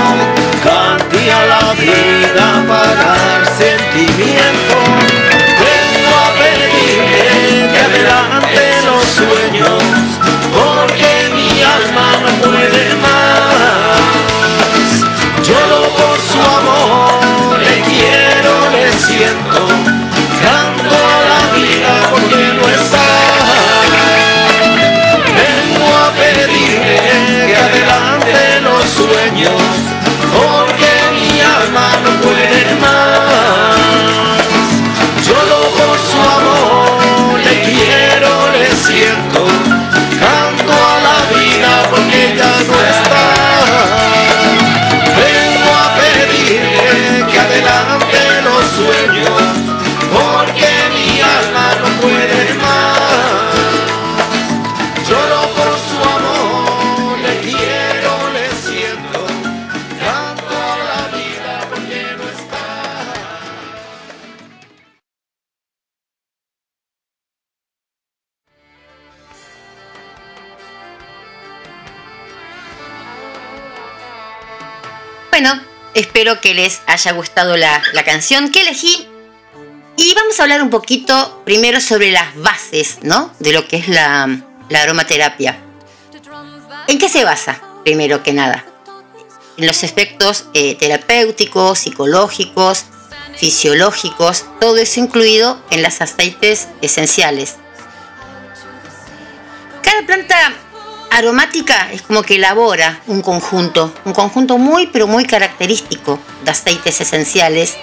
[0.62, 4.76] cambia la vida para el sentimiento.
[5.64, 7.26] Vengo a pedirle
[7.72, 9.82] que adelante los sueños,
[10.52, 14.02] porque mi alma no puede más.
[15.42, 19.53] Lloro por su amor, le quiero, le siento,
[76.24, 79.06] espero que les haya gustado la, la canción que elegí.
[79.98, 83.30] Y vamos a hablar un poquito primero sobre las bases, ¿no?
[83.40, 85.58] De lo que es la, la aromaterapia.
[86.86, 87.60] ¿En qué se basa?
[87.84, 88.64] Primero que nada.
[89.58, 92.86] En los efectos eh, terapéuticos, psicológicos,
[93.36, 97.56] fisiológicos, todo eso incluido en las aceites esenciales.
[99.82, 100.54] Cada planta
[101.14, 107.00] aromática es como que elabora un conjunto, un conjunto muy pero muy característico de aceites
[107.00, 107.76] esenciales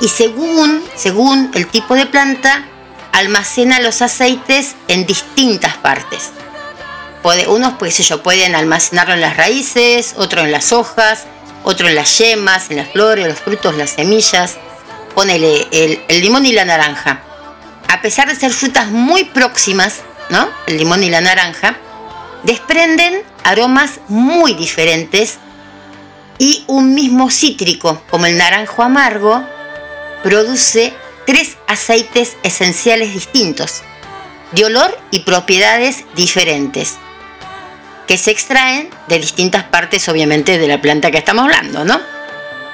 [0.00, 2.64] y según, según el tipo de planta
[3.12, 6.30] almacena los aceites en distintas partes.
[7.22, 11.26] Puede, unos pues ellos pueden almacenarlo en las raíces, otro en las hojas,
[11.62, 14.56] otro en las yemas, en las flores, los frutos, las semillas.
[15.14, 17.22] Ponele el, el limón y la naranja.
[17.88, 20.50] A pesar de ser frutas muy próximas, ¿no?
[20.66, 21.76] El limón y la naranja,
[22.44, 25.38] desprenden aromas muy diferentes
[26.38, 29.44] y un mismo cítrico, como el naranjo amargo,
[30.22, 30.92] produce
[31.26, 33.82] tres aceites esenciales distintos,
[34.52, 36.96] de olor y propiedades diferentes,
[38.06, 42.00] que se extraen de distintas partes, obviamente, de la planta que estamos hablando, ¿no?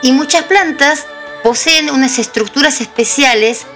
[0.02, 1.06] Y muchas plantas
[1.42, 3.66] poseen unas estructuras especiales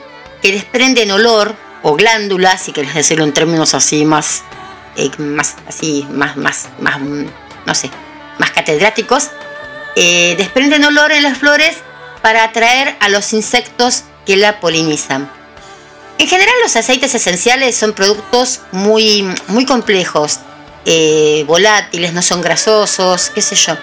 [0.43, 4.43] que desprenden olor o glándulas, si querés decirlo en términos así más,
[4.97, 7.91] eh, más así, más, más, más, no sé,
[8.39, 9.31] más catedráticos,
[9.97, 11.77] eh, desprenden olor en las flores
[12.23, 15.31] para atraer a los insectos que la polinizan.
[16.19, 20.41] En general los aceites esenciales son productos muy, muy complejos,
[20.85, 23.77] eh, volátiles, no son grasosos, qué sé yo.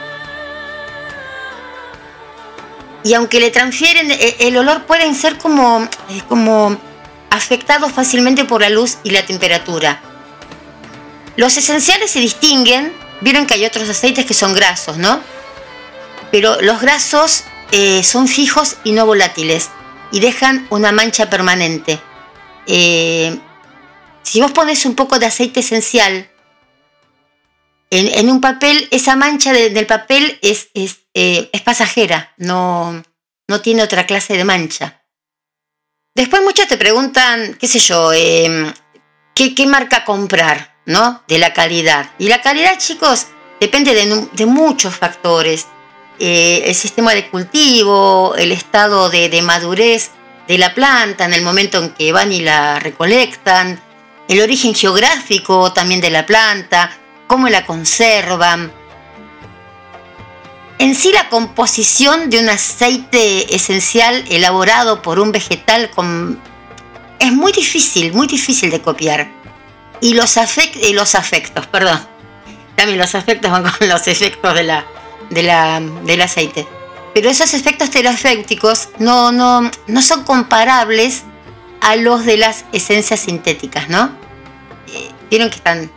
[3.03, 5.87] Y aunque le transfieren, eh, el olor pueden ser como,
[6.27, 6.79] como
[7.29, 10.01] afectados fácilmente por la luz y la temperatura.
[11.37, 15.21] Los esenciales se distinguen, vieron que hay otros aceites que son grasos, ¿no?
[16.31, 17.43] Pero los grasos
[18.03, 19.69] son fijos y no volátiles
[20.11, 21.99] y dejan una mancha permanente.
[22.67, 23.39] Eh,
[24.23, 26.29] si vos pones un poco de aceite esencial
[27.89, 30.69] en, un papel, esa mancha del papel es,
[31.13, 33.03] eh, es, pasajera, no,
[33.49, 35.03] no tiene otra clase de mancha.
[36.15, 38.71] Después muchos te preguntan, qué sé yo, em,
[39.35, 41.21] ¿qué, ¿qué, marca comprar, ¿no?
[41.27, 42.11] De la calidad.
[42.17, 43.27] Y la calidad, chicos,
[43.59, 45.67] depende de, de muchos factores.
[46.23, 50.11] Eh, el sistema de cultivo, el estado de, madurez
[50.47, 53.81] de la planta en el momento en que van y la recolectan,
[54.27, 58.71] el origen geográfico también de la planta, cómo la conservan.
[60.77, 65.89] En sí la composición de un aceite esencial elaborado por un vegetal
[67.17, 69.40] es muy difícil, muy difícil de copiar.
[70.01, 70.37] Y los,
[70.93, 71.99] los afectos, perdón.
[72.75, 76.67] También los afectos van con los efectos de la, del aceite.
[77.13, 81.23] Pero esos efectos terapéuticos no, no, no son comparables
[81.81, 84.15] a los de las esencias sintéticas, ¿no?
[84.87, 85.91] Eh, vieron que están.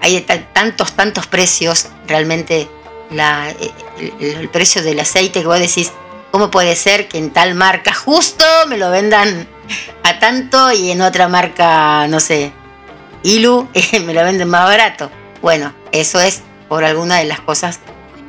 [0.00, 0.20] Hay
[0.54, 2.70] tantos, tantos precios, realmente
[3.10, 3.54] la,
[4.18, 5.92] el, precio del aceite que vos decís,
[6.30, 9.46] ¿cómo puede ser que en tal marca justo me lo vendan
[10.02, 12.52] a tanto y en otra marca, no sé,
[13.22, 13.68] Ilu,
[14.04, 15.10] me lo venden más barato?
[15.42, 17.80] Bueno, eso es por alguna de las cosas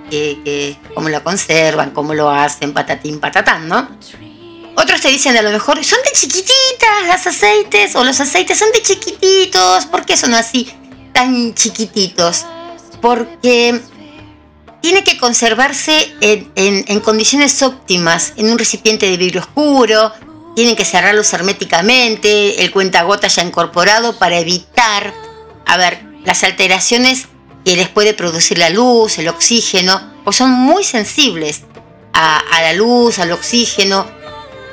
[0.10, 3.88] que, cómo lo conservan, cómo lo hacen, patatín, patatán, ¿no?
[4.76, 8.72] Otros te dicen a lo mejor, son de chiquititas las aceites, o los aceites son
[8.72, 9.86] de chiquititos.
[9.86, 10.74] ¿Por qué son así
[11.14, 12.46] tan chiquititos?
[13.02, 13.82] Porque
[14.82, 20.12] tiene que conservarse en, condiciones óptimas, en un recipiente de vidrio oscuro,
[20.56, 25.14] tienen que cerrarlos herméticamente, el cuentagota ya incorporado para evitar,
[25.66, 27.28] a ver, las alteraciones
[27.66, 31.62] que les puede producir la luz, el oxígeno, pues son muy sensibles
[32.14, 34.06] a, la luz, al oxígeno,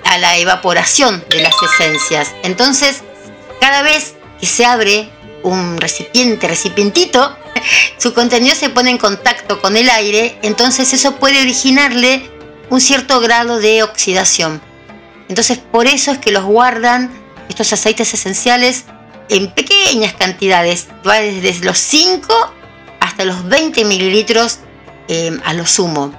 [0.04, 2.34] a la evaporación de las esencias.
[2.42, 3.02] Entonces,
[3.60, 5.10] cada vez que se abre
[5.42, 7.36] un recipiente, recipientito,
[7.98, 12.28] su contenido se pone en contacto con el aire, entonces eso puede originarle
[12.70, 14.67] un cierto grado de oxidación.
[15.28, 17.10] Entonces, por eso es que los guardan
[17.48, 18.84] estos aceites esenciales
[19.28, 22.54] en pequeñas cantidades, va desde los 5
[23.00, 24.60] hasta los 20 mililitros
[25.08, 26.12] eh, a lo sumo.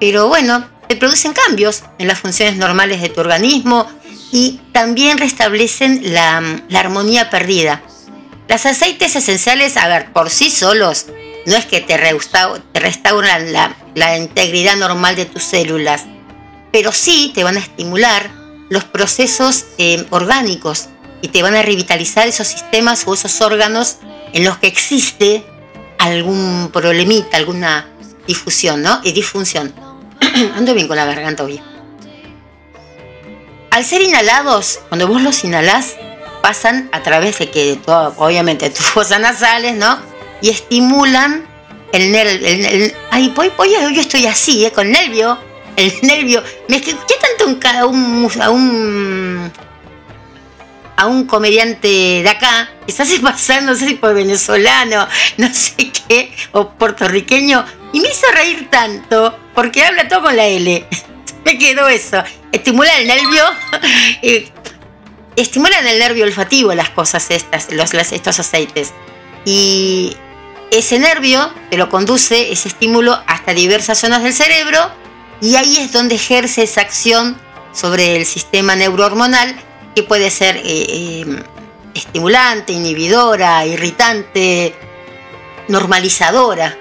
[0.00, 3.86] Pero bueno, se producen cambios en las funciones normales de tu organismo
[4.32, 6.42] y también restablecen la,
[6.74, 7.82] armonía perdida.
[8.48, 11.06] Los aceites esenciales, a ver, por sí solos,
[11.46, 16.04] no es que te, restauran la, integridad normal de tus células,
[16.74, 18.32] pero sí te van a estimular
[18.68, 20.88] los procesos eh, orgánicos
[21.22, 23.98] y te van a revitalizar esos sistemas o esos órganos
[24.32, 25.46] en los que existe
[26.00, 27.86] algún problemita, alguna,
[28.26, 29.00] difusión, ¿no?
[29.04, 29.72] Y disfunción.
[30.56, 31.62] Ando bien con la garganta hoy.
[33.70, 35.94] Al ser inhalados, cuando vos los inhalás,
[36.42, 39.96] pasan a través de que, obviamente, tus fosas nasales, ¿no?
[40.42, 41.46] Y estimulan
[41.92, 42.92] el nervio.
[43.12, 44.72] ay, voy, voy, yo estoy así, ¿eh?
[44.72, 45.53] Con nervio.
[45.76, 46.42] El nervio.
[46.68, 49.52] Me escuché tanto a un, a un
[50.96, 55.08] a un comediante de acá, que está pasando, no sé si por venezolano,
[55.38, 60.46] no sé qué, o puertorriqueño, y me hizo reír tanto, porque habla todo con la
[60.46, 60.86] L.
[61.44, 62.22] me quedó eso.
[62.52, 63.44] Estimula el nervio,
[64.22, 64.48] eh,
[65.36, 68.92] estimulan el nervio olfativo las cosas estas, los, estos aceites.
[69.44, 70.16] Y
[70.70, 74.90] ese nervio te lo conduce, ese estímulo, hasta diversas zonas del cerebro,
[75.44, 77.38] y ahí es donde ejerce esa acción
[77.74, 79.54] sobre el sistema neurohormonal
[79.94, 81.42] que puede ser eh, eh,
[81.94, 84.74] estimulante, inhibidora, irritante,
[85.68, 86.78] normalizadora.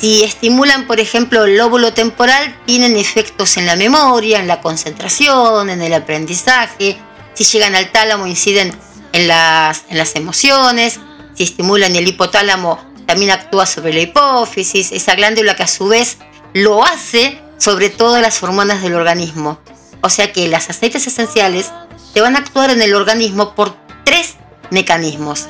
[0.00, 5.70] Si estimulan, por ejemplo, el lóbulo temporal, tienen efectos en la memoria, en la concentración,
[5.70, 6.98] en el aprendizaje.
[7.34, 8.76] Si llegan al tálamo, inciden
[9.12, 10.98] en las, en las emociones.
[11.34, 16.18] Si estimulan el hipotálamo, también actúa sobre la hipófisis, esa glándula que a su vez
[16.54, 19.58] lo hace sobre todas las hormonas del organismo.
[20.00, 21.72] O sea que las aceites esenciales
[22.14, 24.36] te van a actuar en el organismo por tres
[24.70, 25.48] mecanismos.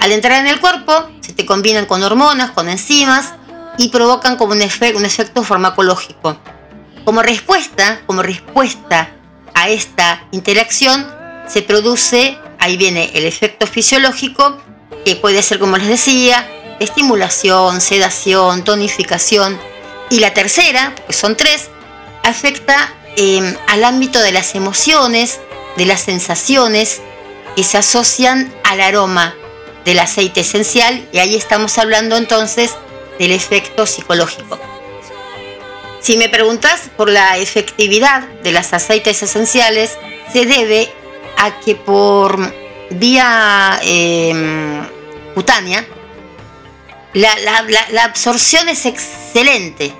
[0.00, 3.34] Al entrar en el cuerpo, se te combinan con hormonas, con enzimas
[3.78, 6.38] y provocan como un, efecto farmacológico.
[7.04, 9.10] Como respuesta, como respuesta
[9.54, 11.06] a esta interacción,
[11.46, 14.60] se produce, ahí viene el efecto fisiológico,
[15.04, 16.48] que puede ser, como les decía,
[16.80, 19.58] estimulación, sedación, tonificación.
[20.12, 21.68] Y la tercera, que son tres,
[22.22, 25.38] afecta Em, al ámbito de las emociones,
[25.76, 27.02] de las sensaciones
[27.54, 29.34] que se asocian al aroma
[29.84, 32.74] del aceite esencial y ahí estamos hablando entonces
[33.18, 34.58] del efecto psicológico.
[36.00, 39.98] Si me preguntas por la efectividad de los aceites esenciales,
[40.32, 40.90] se debe
[41.36, 42.54] a que por
[42.90, 44.86] vía em,
[45.34, 45.84] cutánea
[47.12, 49.92] la absorción es excelente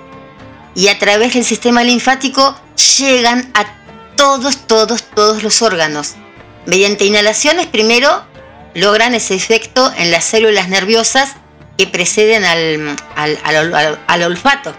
[0.75, 2.55] y a través del sistema linfático
[2.97, 3.65] llegan a
[4.15, 6.15] todos, todos, todos los órganos.
[6.65, 8.25] Mediante inhalaciones primero
[8.73, 11.33] logran ese efecto en las células nerviosas
[11.77, 14.73] que preceden al, al, olfato.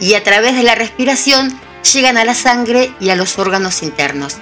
[0.00, 1.58] Y a través de la respiración
[1.92, 4.36] llegan a la sangre y a los órganos internos.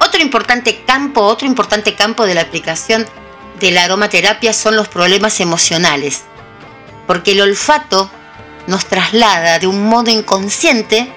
[0.00, 3.06] Otro importante campo, otro importante campo de la aplicación
[3.60, 6.22] de la aromaterapia son los problemas emocionales.
[7.06, 8.10] Porque el olfato
[8.66, 11.12] nos traslada de un modo inconsciente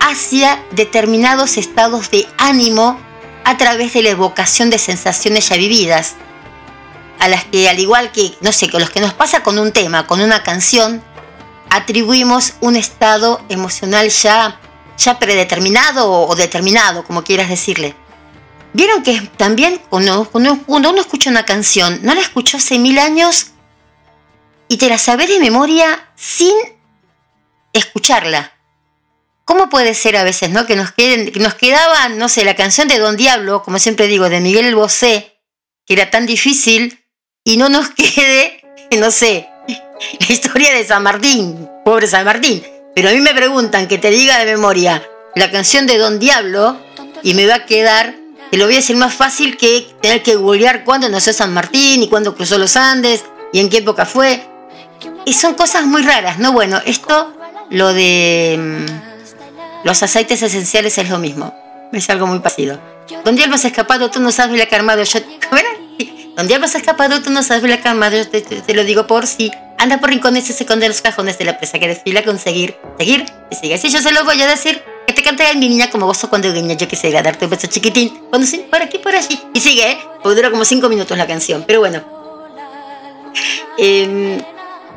[0.00, 2.98] hacia determinados estados de ánimo
[3.44, 6.16] a través de la evocación de sensaciones ya vividas,
[7.18, 9.72] a las que al igual que, no sé, con los que nos pasa con un
[9.72, 11.02] tema, con una canción,
[11.70, 14.60] atribuimos un estado emocional ya,
[14.96, 17.94] ya predeterminado o, determinado, como quieras decirle.
[18.72, 23.48] Vieron que también cuando, cuando, uno escucha una canción, no la escuchó hace mil años
[24.68, 26.52] y te la sabes de memoria sin
[27.72, 28.52] escucharla.
[29.44, 30.66] ¿Cómo puede ser a veces, no?
[30.66, 34.28] Que nos, queden, nos quedaba, no sé, la canción de Don Diablo, como siempre digo,
[34.28, 35.40] de Miguel El Bosé,
[35.86, 37.02] que era tan difícil,
[37.44, 38.60] y no nos quede,
[38.98, 39.48] no sé,
[40.20, 42.62] la historia de San Martín, pobre San Martín.
[42.94, 46.78] Pero a mí me preguntan que te diga de memoria la canción de Don Diablo,
[47.22, 48.14] y me va a quedar,
[48.50, 52.02] te lo voy a decir más fácil que tener que googlear cuándo nació San Martín
[52.02, 54.42] y cuándo cruzó los Andes y en qué época fue.
[55.24, 56.52] Y son cosas muy raras, ¿no?
[56.52, 57.34] Bueno, esto,
[57.70, 61.54] lo de mm, los aceites esenciales es lo mismo.
[61.92, 62.80] Es algo muy parecido.
[63.24, 65.20] Donde has escapado, tú no sabes la que armado yo.
[66.36, 69.50] Donde escapado, tú no sabes la que armado yo te, lo digo por si.
[69.78, 73.26] Anda por rincones y se esconde los cajones de la presa que desfila conseguir, seguir
[73.50, 73.74] y sigue.
[73.74, 74.82] Así yo se lo voy a decir.
[75.06, 76.74] Que te cante mi niña como vos cuando guiña.
[76.74, 78.26] Yo quisiera darte un beso chiquitín.
[78.28, 79.40] Cuando sí, por aquí, por allí.
[79.54, 79.98] Y sigue, ¿eh?
[80.22, 81.64] Porque dura como cinco minutos la canción.
[81.66, 82.02] Pero bueno.
[83.78, 84.42] Em,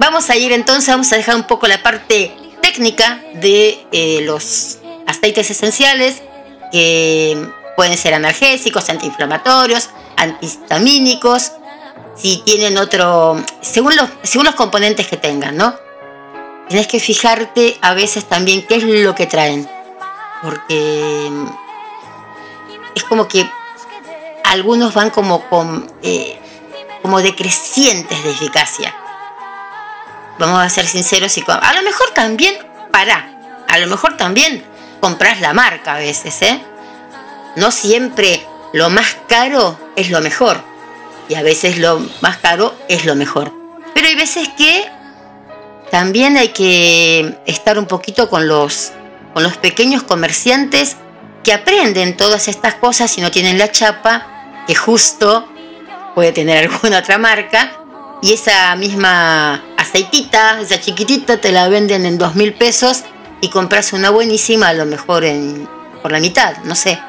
[0.01, 4.79] vamos a ir entonces, vamos a dejar un poco la parte técnica de eh, los
[5.05, 6.23] aceites esenciales
[6.71, 7.47] que
[7.77, 11.51] pueden ser analgésicos, antiinflamatorios, antihistamínicos,
[12.15, 15.75] si tienen otro, según los, según los componentes que tengan, ¿no?
[16.67, 19.69] Tienes que fijarte a veces también qué es lo que traen,
[20.41, 21.29] porque
[22.95, 23.47] es como que
[24.45, 26.39] algunos van como, con, eh,
[27.03, 28.95] como decrecientes de eficacia
[30.39, 32.55] vamos a ser sinceros y a lo mejor también
[32.91, 33.29] para,
[33.67, 34.63] a lo mejor también
[34.99, 36.61] compras la marca a veces, ¿eh?
[37.55, 40.63] No siempre lo más caro es lo mejor
[41.27, 43.53] y a veces lo más caro es lo mejor.
[43.93, 44.85] Pero hay veces que
[45.89, 48.93] también hay que estar un poquito con los,
[49.33, 50.97] con los pequeños comerciantes
[51.43, 55.47] que aprenden todas estas cosas y no tienen la chapa, que justo
[56.15, 57.80] puede tener alguna otra marca,
[58.21, 63.03] y esa misma aceitita, esa chiquitita, te la venden en dos mil pesos
[63.41, 65.67] y compras una buenísima, a lo mejor en,
[66.01, 66.99] por la mitad, no sé.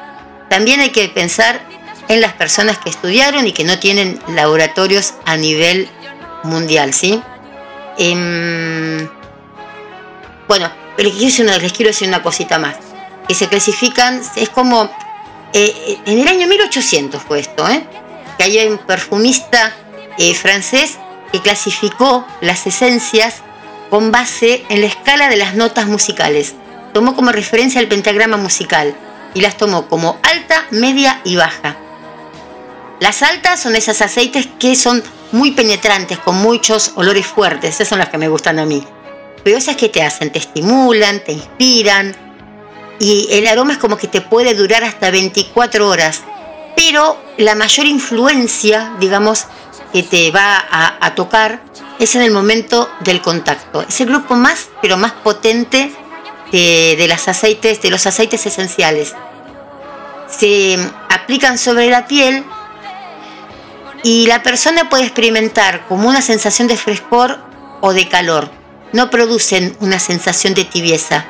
[0.49, 1.61] También hay que pensar
[2.07, 5.87] en las personas que estudiaron y que no tienen laboratorios a nivel
[6.43, 7.21] mundial, ¿sí?
[7.97, 9.07] Em,
[10.47, 12.75] bueno, les quiero, les quiero decir una cosita más.
[13.27, 14.91] Que se clasifican, es como,
[15.53, 17.85] eh, en el año 1800 fue esto, ¿eh?
[18.37, 19.71] que hay un perfumista
[20.17, 20.97] eh, francés
[21.33, 23.41] que clasificó las esencias
[23.89, 26.53] con base en la escala de las notas musicales.
[26.93, 28.95] Tomó como referencia el pentagrama musical
[29.33, 31.75] y las tomó como alta, media y baja.
[32.99, 37.97] Las altas son esos aceites que son muy penetrantes, con muchos olores fuertes, esas son
[37.97, 38.85] las que me gustan a mí.
[39.43, 42.15] Pero esas que te hacen, te estimulan, te inspiran
[42.99, 46.21] y el aroma es como que te puede durar hasta 24 horas.
[46.75, 49.47] Pero la mayor influencia, digamos,
[49.93, 51.61] que te va a, tocar
[51.99, 53.85] es en el momento del contacto.
[53.87, 55.93] Es el grupo más, pero más potente
[56.51, 59.13] de, de, los aceites, de los aceites esenciales.
[60.27, 60.79] Se
[61.09, 62.43] aplican sobre la piel
[64.01, 67.39] y la persona puede experimentar como una sensación de frescor
[67.81, 68.49] o de calor.
[68.93, 71.25] No producen una sensación de tibieza.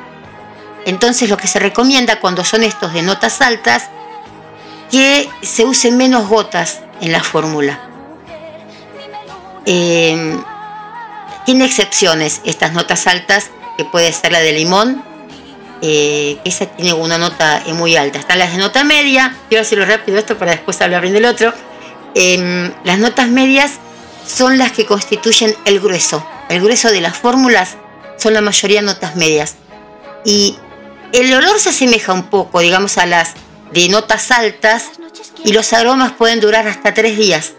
[0.86, 3.90] Entonces lo que se recomienda cuando son estos de notas altas,
[4.90, 7.93] que se usen menos gotas en la fórmula.
[9.66, 10.36] Eh,
[11.46, 15.04] tiene excepciones estas notas altas, que puede ser la de limón,
[15.82, 18.18] eh, esa tiene una nota muy alta.
[18.18, 21.52] Están las de nota media, quiero hacerlo rápido esto para después hablar bien del otro
[22.14, 23.72] Em, las notas medias
[24.26, 26.24] son las que constituyen el grueso.
[26.48, 27.76] El grueso de las fórmulas
[28.16, 29.56] son la mayoría notas medias.
[30.24, 30.56] Y
[31.12, 33.32] el olor se asemeja un poco, digamos, a las
[33.72, 34.90] de notas altas
[35.44, 37.52] y los aromas pueden durar hasta tres días.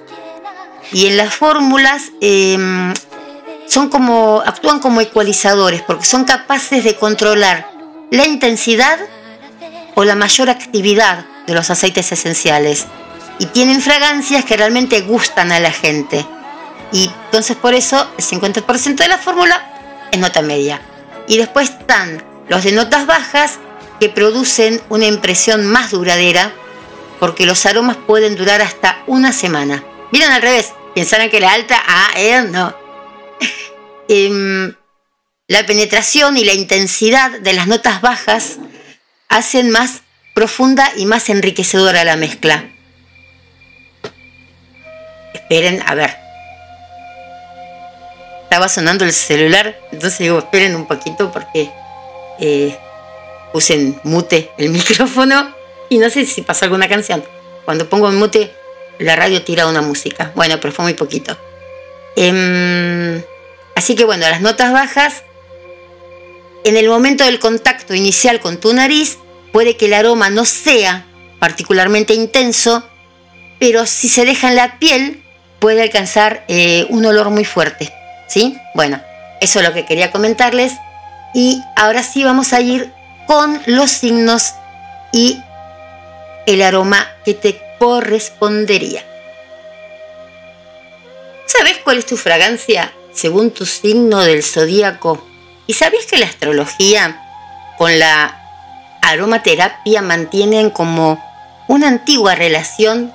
[0.91, 2.93] Y en las fórmulas em,
[3.67, 7.69] son como, actúan como ecualizadores porque son capaces de controlar
[8.11, 8.99] la intensidad
[9.95, 12.85] o la mayor actividad de los aceites esenciales
[13.39, 16.25] y tienen fragancias que realmente gustan a la gente.
[16.91, 20.81] Y entonces por eso el 50% de la fórmula es nota media.
[21.27, 23.59] Y después están los de notas bajas
[23.99, 26.51] que producen una impresión más duradera
[27.19, 29.83] porque los aromas pueden durar hasta una semana.
[30.11, 31.81] Miren al revés, pensaron que la alta,
[32.15, 32.75] eh, no.
[34.07, 34.75] Em,
[35.47, 38.57] la penetración y la intensidad de las notas bajas
[39.29, 40.01] hacen más
[40.35, 42.69] profunda y más enriquecedora la mezcla
[45.45, 46.17] esperen, a ver.
[48.43, 51.69] Estaba sonando el celular, entonces digo, esperen un poquito porque
[52.39, 52.75] eh,
[53.53, 55.53] puse mute el micrófono
[55.89, 57.23] y no sé si pasó alguna canción.
[57.63, 58.53] Cuando pongo en mute,
[58.99, 60.31] la radio tira una música.
[60.35, 61.37] Bueno, pero fue muy poquito.
[62.15, 63.21] Em,
[63.75, 65.23] así que bueno, las notas bajas,
[66.63, 69.17] en el momento del contacto inicial con tu nariz,
[69.51, 71.05] puede que el aroma no sea
[71.39, 72.87] particularmente intenso,
[73.59, 75.23] pero si se deja en la piel,
[75.59, 77.93] puede alcanzar eh, un olor muy fuerte.
[78.27, 78.57] ¿Sí?
[78.73, 79.01] Bueno,
[79.41, 80.73] eso es lo que quería comentarles.
[81.33, 82.91] Y ahora sí vamos a ir
[83.27, 84.53] con los signos
[85.11, 85.41] y
[86.45, 89.03] el aroma que te correspondería.
[91.45, 95.25] ¿Sabes cuál es tu fragancia según tu signo del zodíaco?
[95.67, 97.21] ¿Y sabes que la astrología
[97.77, 98.41] con la
[99.01, 101.23] aromaterapia mantienen como
[101.67, 103.13] una antigua relación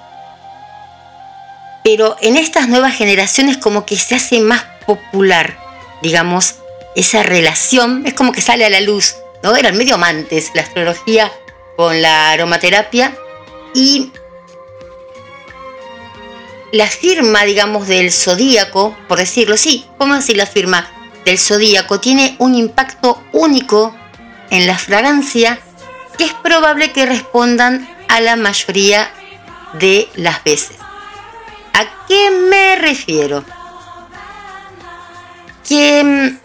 [1.83, 5.59] pero en estas nuevas generaciones como que se hace más popular,
[6.03, 6.57] digamos,
[6.95, 9.57] esa relación, es como que sale a la luz, ¿no?
[9.57, 11.33] Eran medio amantes la astrología
[11.77, 13.17] con la aromaterapia
[13.75, 14.13] y
[16.73, 20.89] la firma, digamos, del zodíaco, por decirlo, sí, ¿cómo decir la firma
[21.25, 22.01] del zodíaco?
[22.01, 23.95] Tiene un impacto único
[24.51, 25.59] en la fragancia
[26.17, 29.11] que es probable que respondan a la mayoría
[29.75, 30.77] de las veces.
[31.73, 33.45] ¿A qué me refiero?
[35.69, 36.39] Que mm,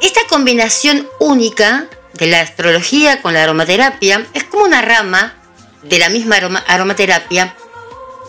[0.00, 5.34] esta combinación única de la astrología con la aromaterapia es como una rama
[5.82, 6.36] de la misma
[6.66, 7.54] aromaterapia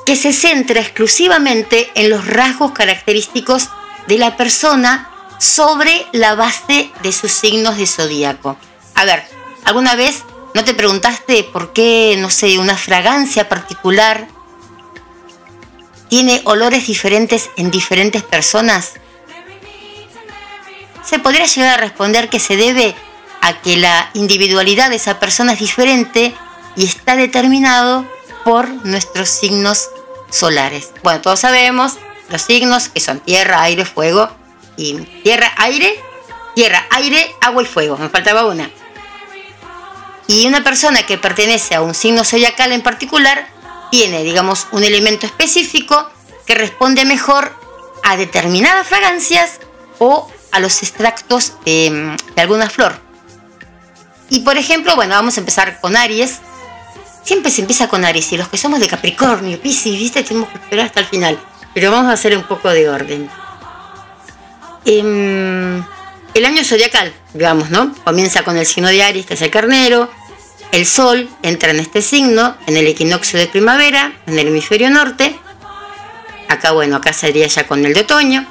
[0.06, 3.70] que se centra exclusivamente en los rasgos característicos
[4.08, 8.58] de la persona sobre la base de sus signos de zodíaco.
[8.94, 9.24] A ver,
[9.64, 14.28] ¿alguna vez no te preguntaste por qué, no sé, una fragancia particular
[16.08, 18.94] tiene olores diferentes en diferentes personas?
[21.06, 22.96] se podría llegar a responder que se debe
[23.42, 26.34] a que la individualidad de esa persona es diferente
[26.76, 28.06] y está determinado
[28.46, 29.90] por nuestros signos
[30.30, 30.92] solares.
[31.04, 31.98] Bueno, todos sabemos
[32.30, 34.30] los signos que son tierra, aire, fuego
[34.78, 34.94] y
[35.24, 36.00] tierra, aire,
[36.56, 37.98] tierra, aire, agua y fuego.
[37.98, 38.70] Me faltaba una.
[40.28, 43.48] Y una persona que pertenece a un signo zodiacal en particular
[43.92, 46.10] tiene, digamos, un elemento específico
[46.46, 47.54] que responde mejor
[48.04, 49.60] a determinadas fragancias
[50.00, 53.00] o a los extractos de, alguna flor.
[54.30, 56.40] Y por ejemplo, bueno, vamos a empezar con Aries.
[57.26, 60.60] Siempre se empieza con Aries y los que somos de Capricornio, Piscis, viste, tenemos que
[60.60, 61.40] esperar hasta el final.
[61.74, 63.28] Pero vamos a hacer un poco de orden.
[64.86, 65.84] Em,
[66.36, 67.96] el año zodiacal, digamos, ¿no?
[68.04, 70.08] Comienza con el signo de Aries, que es el carnero.
[70.72, 75.36] El sol entra en este signo en el equinoccio de primavera, en el hemisferio norte.
[76.48, 78.46] Acá, bueno, acá sería ya con el de otoño.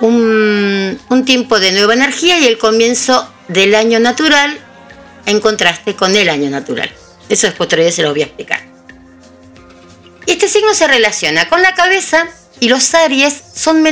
[0.00, 4.58] Un tiempo de nueva energía y el comienzo del año natural
[5.24, 6.90] en contraste con el año natural.
[7.28, 8.60] Eso después otro día se lo voy a explicar.
[10.26, 12.26] Este signo se relaciona con la cabeza
[12.60, 13.84] y los Aries son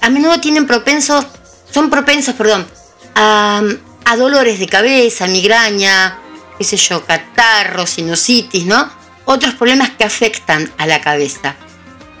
[0.00, 1.26] a menudo tienen propensos,
[1.70, 2.66] son propensos, perdón,
[3.14, 3.62] a,
[4.04, 6.18] a dolores de cabeza, migraña,
[6.56, 8.90] qué sé yo, catarro, sinusitis, ¿no?
[9.24, 11.56] Otros problemas que afectan a la cabeza.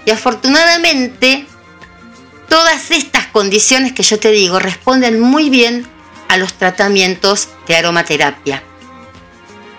[0.04, 1.46] Y afortunadamente,
[2.48, 5.86] todas estas condiciones que yo te digo responden muy bien
[6.28, 8.62] a los tratamientos de aromaterapia.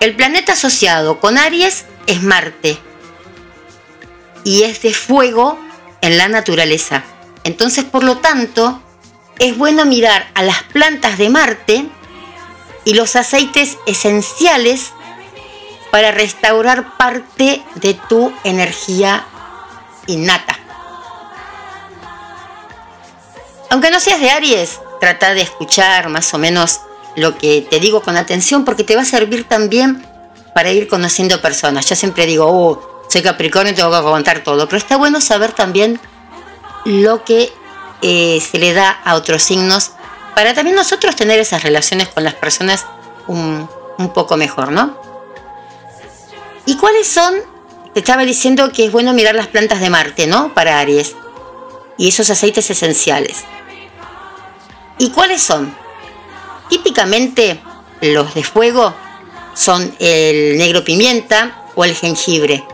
[0.00, 2.78] El planeta asociado con Aries es Marte
[4.44, 5.60] y es de fuego
[6.00, 7.04] en la naturaleza.
[7.44, 8.80] Entonces, por lo tanto,
[9.38, 11.86] es bueno mirar a las plantas de Marte
[12.86, 14.94] y los aceites esenciales
[15.90, 19.26] para restaurar parte de tu energía
[20.06, 20.58] innata.
[23.68, 26.80] Aunque no seas de Aries, trata de escuchar más o menos
[27.20, 30.06] lo que te digo con atención porque te va a servir también
[30.54, 31.86] para ir conociendo personas.
[31.86, 35.52] Yo siempre digo, oh, soy Capricornio y tengo que aguantar todo, pero está bueno saber
[35.52, 36.00] también
[36.84, 37.52] lo que
[38.02, 39.92] eh, se le da a otros signos
[40.34, 42.86] para también nosotros tener esas relaciones con las personas
[43.26, 43.68] un,
[43.98, 44.98] un poco mejor, ¿no?
[46.66, 47.34] ¿Y cuáles son
[47.92, 50.54] te estaba diciendo que es bueno mirar las plantas de Marte, ¿no?
[50.54, 51.16] Para Aries.
[51.96, 53.44] Y esos aceites esenciales.
[54.98, 55.74] ¿Y cuáles son?
[56.70, 57.60] Típicamente
[58.00, 58.94] los de fuego
[59.54, 62.64] son el negro pimienta o el jengibre.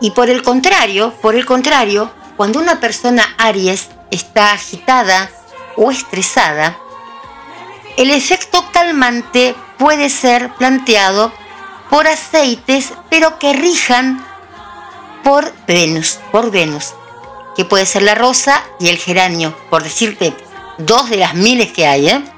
[0.00, 5.30] Y por el contrario, por el contrario, cuando una persona Aries está agitada
[5.76, 6.78] o estresada,
[7.96, 11.32] el efecto calmante puede ser planteado
[11.90, 14.24] por aceites, pero que rijan
[15.22, 16.92] por Venus, por Venus,
[17.56, 20.34] que puede ser la rosa y el geranio, por decirte
[20.78, 22.08] dos de las miles que hay.
[22.08, 22.33] ¿eh?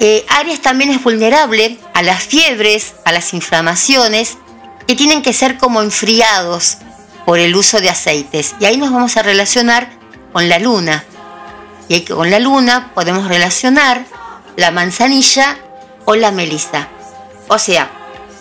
[0.00, 4.38] Eh, Aries también es vulnerable a las fiebres, a las inflamaciones,
[4.86, 6.78] que tienen que ser como enfriados
[7.26, 8.54] por el uso de aceites.
[8.60, 9.90] Y ahí nos vamos a relacionar
[10.32, 11.04] con la luna.
[11.88, 14.04] Y con la luna podemos relacionar
[14.56, 15.58] la manzanilla
[16.04, 16.88] o la melisa.
[17.48, 17.90] O sea,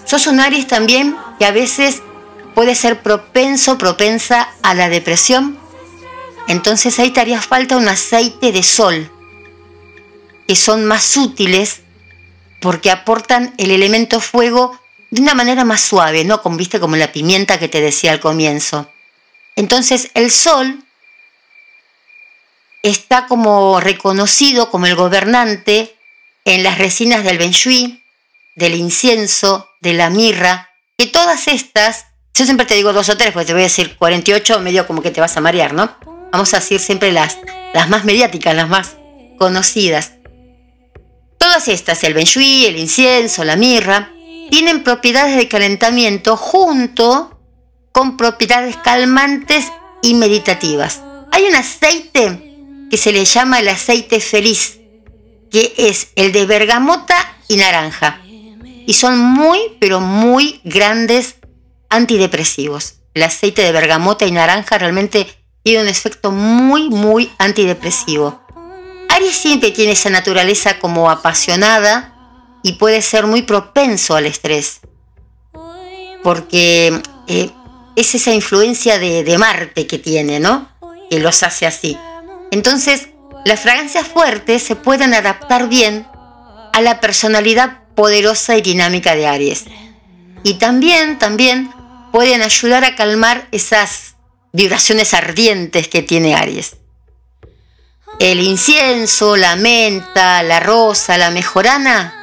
[0.06, 2.02] sos un Aries también que a veces
[2.56, 5.60] puede ser propenso, propensa a la depresión,
[6.48, 9.12] entonces ahí te haría falta un aceite de sol,
[10.48, 11.82] que son más útiles
[12.60, 14.80] porque aportan el elemento fuego
[15.10, 16.42] de una manera más suave, ¿no?
[16.42, 18.92] Como viste como la pimienta que te decía al comienzo.
[19.56, 20.84] Entonces el sol
[22.84, 25.96] está como reconocido como el gobernante
[26.46, 28.04] en las resinas del benshui,
[28.56, 32.06] del incienso, de la mirra, que todas estas
[32.38, 35.02] yo siempre te digo dos o tres, porque te voy a decir 48, medio como
[35.02, 35.98] que te vas a marear, ¿no?
[36.32, 37.40] Vamos a decir siempre las,
[37.74, 38.96] las más mediáticas, las más
[39.40, 40.14] conocidas.
[41.38, 44.12] Todas estas, el benshui, el incienso, la mirra,
[44.50, 47.40] tienen propiedades de calentamiento junto
[47.92, 49.66] con propiedades calmantes
[50.02, 51.02] y meditativas.
[51.32, 54.80] Hay un aceite que se le llama el aceite feliz,
[55.52, 57.16] que es el de bergamota
[57.48, 58.22] y naranja.
[58.24, 61.36] Y son muy, pero muy grandes
[61.90, 62.96] antidepresivos.
[63.14, 65.28] El aceite de bergamota y naranja realmente
[65.64, 68.42] tiene un efecto muy, muy antidepresivo.
[69.18, 72.14] Aries siempre tiene esa naturaleza como apasionada
[72.62, 74.82] y puede ser muy propenso al estrés,
[76.22, 77.50] porque eh,
[77.96, 80.70] es esa influencia de, de Marte que tiene, ¿no?
[81.10, 81.98] Que los hace así.
[82.52, 83.08] Entonces,
[83.44, 86.06] las fragancias fuertes se pueden adaptar bien
[86.74, 89.66] a la personalidad poderosa y dinámica de Aries.
[90.44, 91.72] Y también, también
[92.12, 94.16] pueden ayudar a calmar esas
[94.54, 96.78] vibraciones ardientes que tiene Aries.
[98.20, 102.16] El incienso, la menta, la rosa, la mejorana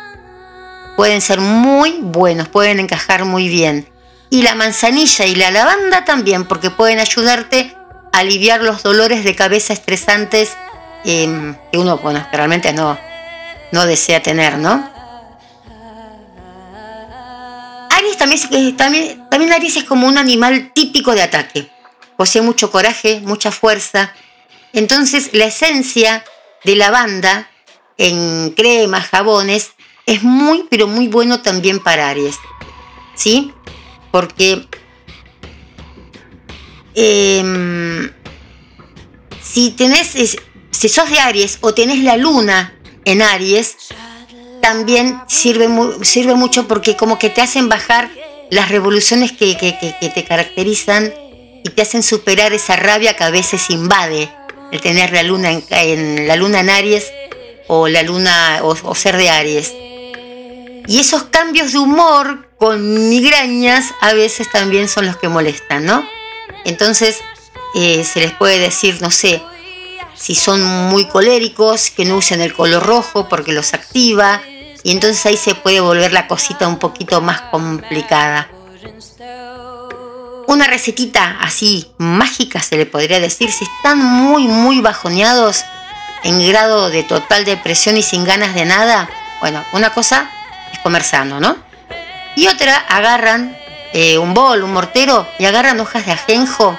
[0.97, 3.89] pueden ser muy buenos, pueden encajar muy bien.
[4.29, 7.77] Y la manzanilla y la lavanda también, porque pueden ayudarte
[8.13, 10.51] a aliviar los dolores de cabeza estresantes
[11.05, 12.99] em, que uno, bueno, realmente no,
[13.71, 14.91] no desea tener, ¿no?
[17.91, 21.71] Aries también, también, también Aries es como un animal típico de ataque.
[22.17, 24.13] Posee mucho coraje, mucha fuerza.
[24.75, 26.25] Entonces la esencia
[26.65, 27.49] de lavanda
[27.97, 29.71] en cremas, jabones,
[30.05, 32.37] es muy, pero muy bueno también para Aries.
[33.15, 33.53] ¿Sí?
[34.11, 34.67] Porque
[36.95, 38.11] em,
[39.41, 40.37] si tenés,
[40.71, 43.77] si sos de Aries o tenés la luna en Aries,
[44.61, 45.69] también sirve,
[46.03, 48.11] sirve mucho porque como que te hacen bajar
[48.51, 51.15] las revoluciones que, te caracterizan
[51.65, 54.31] y te hacen superar esa rabia que a veces invade
[54.73, 57.13] el tener la luna en, la luna en Aries
[57.69, 59.73] o la luna o ser de Aries.
[60.87, 66.07] Y esos cambios de humor con migrañas a veces también son los que molestan, ¿no?
[66.65, 67.21] Entonces
[67.75, 69.43] eh, se les puede decir, no sé,
[70.15, 74.41] si son muy coléricos, que no usen el color rojo porque los activa.
[74.83, 78.51] Y entonces ahí se puede volver la cosita un poquito más complicada.
[80.47, 85.65] Una recetita así mágica se le podría decir, si están muy, muy bajoneados
[86.23, 89.09] en grado de total depresión y sin ganas de nada,
[89.41, 90.31] bueno, una cosa
[90.85, 91.57] comer sano, ¿no?
[92.37, 93.57] Y otra, agarran
[93.95, 96.79] eh, un bol, un mortero, y agarran hojas de ajenjo,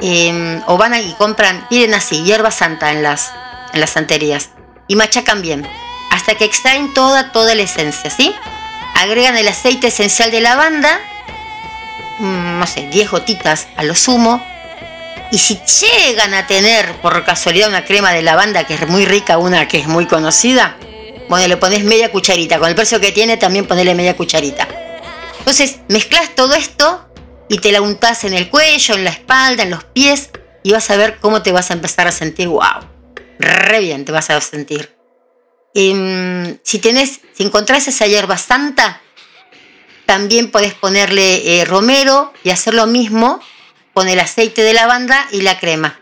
[0.00, 3.30] em, o van y compran, piden así, hierba santa en las,
[3.74, 4.50] en las santerías,
[4.86, 5.68] y machacan bien,
[6.10, 8.34] hasta que extraen toda, toda la esencia, ¿sí?
[8.94, 10.98] Agregan el aceite esencial de lavanda,
[12.20, 14.44] no sé, 10 gotitas a lo sumo,
[15.30, 19.38] y si llegan a tener por casualidad una crema de lavanda que es muy rica,
[19.38, 20.76] una que es muy conocida,
[21.28, 22.58] bueno, le pones media cucharita.
[22.58, 24.66] Con el precio que tiene, también ponele media cucharita.
[25.38, 27.08] Entonces, mezclas todo esto
[27.48, 30.30] y te la untás en el cuello, en la espalda, en los pies
[30.62, 32.48] y vas a ver cómo te vas a empezar a sentir.
[32.48, 32.62] ¡Wow!
[33.38, 34.96] Re bien te vas a sentir.
[35.74, 39.02] Em, si tenés, si encontrás esa hierba santa,
[40.08, 43.40] también podés ponerle eh, romero y hacer lo mismo
[43.92, 46.00] con el aceite de lavanda y la crema.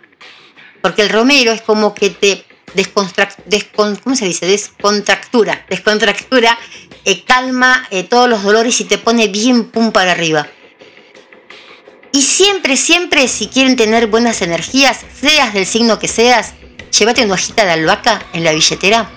[0.81, 2.45] Porque el romero es como que te
[3.75, 4.47] ¿cómo se dice?
[4.47, 6.57] Descontractura, descontractura,
[7.05, 10.47] eh, calma eh, todos los dolores y te pone bien pum para arriba.
[12.13, 16.55] Y siempre, siempre, si quieren tener buenas energías, seas del signo que seas,
[16.97, 19.11] llévate una hojita de albahaca en la billetera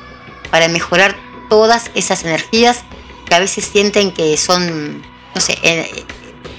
[0.49, 1.15] para mejorar
[1.47, 2.79] todas esas energías
[3.29, 5.01] que a veces sienten que son,
[5.35, 6.05] no sé, eh,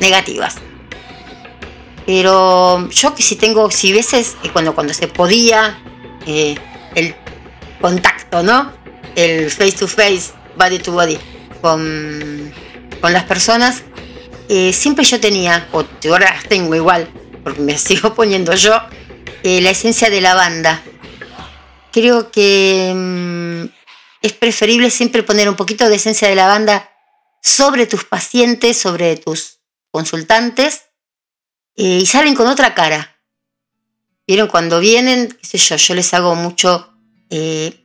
[0.00, 0.56] negativas.
[2.06, 5.78] Pero yo que si tengo, si veces, cuando, cuando se podía,
[6.26, 7.14] el
[7.80, 8.72] contacto, ¿no?
[9.16, 11.18] El face to face, body to body
[11.60, 12.52] con,
[13.00, 13.82] con las personas,
[14.48, 17.08] eh, siempre yo tenía, o ahora las tengo igual,
[17.44, 18.80] porque me sigo poniendo yo,
[19.42, 20.82] eh, la esencia de la banda.
[21.92, 23.79] Creo que mm,
[24.22, 26.90] es preferible siempre poner un poquito de esencia de la banda
[27.42, 29.60] sobre tus pacientes, sobre tus
[29.90, 30.82] consultantes,
[31.76, 33.16] eh, y salen con otra cara.
[34.26, 36.90] Vieron, cuando vienen, qué sé yo, yo les hago mucho
[37.30, 37.80] eh,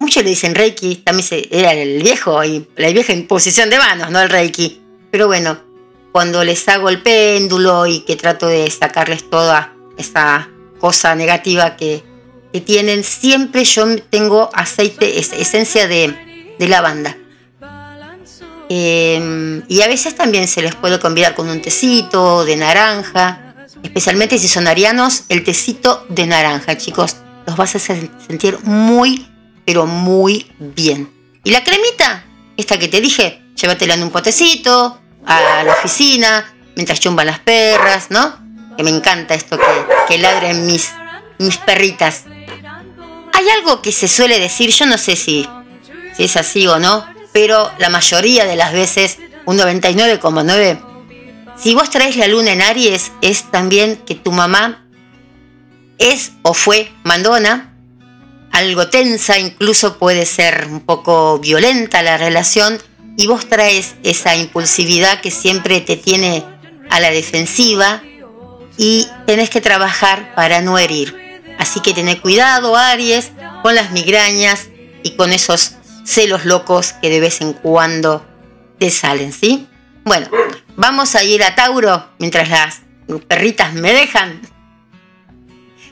[0.00, 4.20] muchos le dicen Reiki, también se, era el viejo, la vieja imposición de manos, no
[4.20, 4.82] el Reiki.
[5.10, 5.60] Pero bueno,
[6.12, 12.02] cuando les hago el péndulo y que trato de sacarles toda esa cosa negativa que,
[12.58, 16.16] tienen, siempre yo tengo aceite, esencia de,
[16.58, 17.16] lavanda.
[18.68, 24.38] Em, y a veces también se les puede combinar con un tecito de naranja, especialmente
[24.38, 29.26] si son arianos, el tecito de naranja, chicos los vas a sentir muy,
[29.64, 31.10] pero muy bien.
[31.44, 32.24] Y la cremita,
[32.56, 38.10] esta que te dije, llévatela en un potecito, a la oficina, mientras chumban las perras,
[38.10, 38.38] ¿no?
[38.76, 39.64] Que me encanta esto que,
[40.08, 40.90] que ladren mis,
[41.38, 42.24] mis perritas.
[43.40, 45.48] Hay algo que se suele decir, yo no sé si,
[46.18, 49.16] es así o no, pero la mayoría de las veces,
[49.46, 50.84] un 99,9%,
[51.56, 54.86] si vos traes la luna en Aries, es también que tu mamá
[55.96, 57.74] es o fue mandona,
[58.52, 62.78] algo tensa, incluso puede ser un poco violenta la relación
[63.16, 66.44] y vos traes esa impulsividad que siempre te tiene
[66.90, 68.02] a la defensiva
[68.76, 71.29] y tenés que trabajar para no herir.
[71.60, 73.32] Así que tené cuidado, Aries,
[73.62, 74.68] con las migrañas
[75.02, 75.72] y con esos
[76.04, 78.26] celos locos que de vez en cuando
[78.78, 79.68] te salen, ¿sí?
[80.04, 80.28] Bueno,
[80.76, 82.80] vamos a ir a Tauro mientras las
[83.28, 84.40] perritas me dejan.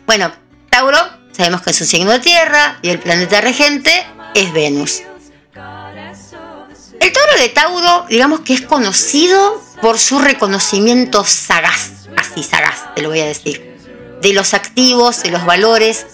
[0.06, 0.32] Bueno,
[0.70, 0.98] Tauro,
[1.32, 3.92] sabemos que es un signo de tierra y el planeta regente
[4.34, 5.02] es Venus.
[6.98, 13.02] El toro de Tauro, digamos que es conocido por su reconocimiento sagaz, así sagaz, te
[13.02, 13.77] lo voy a decir,
[14.20, 16.06] de los activos, de los valores,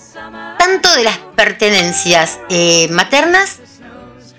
[0.59, 3.59] tanto de las pertenencias eh, maternas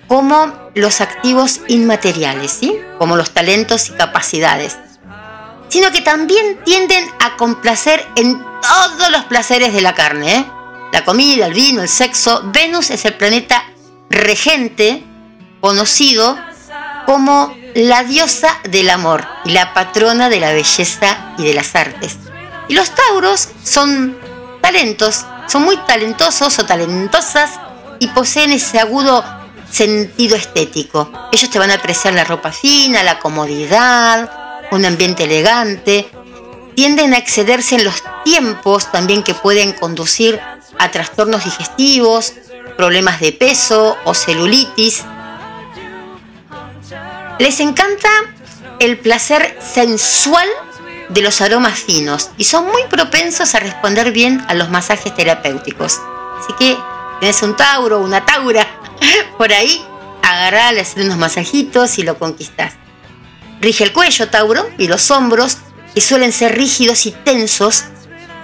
[0.08, 2.78] como los activos inmateriales, ¿sí?
[2.98, 4.76] como los talentos y capacidades,
[5.68, 10.46] sino que también tienden a complacer en todos los placeres de la carne, ¿eh?
[10.92, 12.42] la comida, el vino, el sexo.
[12.52, 13.64] Venus es el planeta
[14.08, 15.04] regente
[15.60, 16.38] conocido
[17.04, 22.16] como la diosa del amor y la patrona de la belleza y de las artes.
[22.68, 24.18] Y los tauros son
[24.60, 27.60] talentos, son muy talentosos o talentosas
[27.98, 29.24] y poseen ese agudo
[29.70, 31.10] sentido estético.
[31.32, 34.30] Ellos te van a apreciar la ropa fina, la comodidad,
[34.70, 36.08] un ambiente elegante.
[36.74, 40.40] Tienden a excederse en los tiempos también que pueden conducir
[40.78, 42.34] a trastornos digestivos,
[42.76, 45.04] problemas de peso o celulitis.
[47.38, 48.08] Les encanta
[48.78, 50.48] el placer sensual
[51.08, 55.98] de los aromas finos y son muy propensos a responder bien a los masajes terapéuticos.
[56.40, 56.76] Así que
[57.20, 58.66] tienes un Tauro, una Taura
[59.38, 59.82] por ahí,
[60.22, 62.74] agarrale, hacer unos masajitos y lo conquistas.
[63.60, 65.58] Rige el cuello, Tauro, y los hombros,
[65.94, 67.84] que suelen ser rígidos y tensos,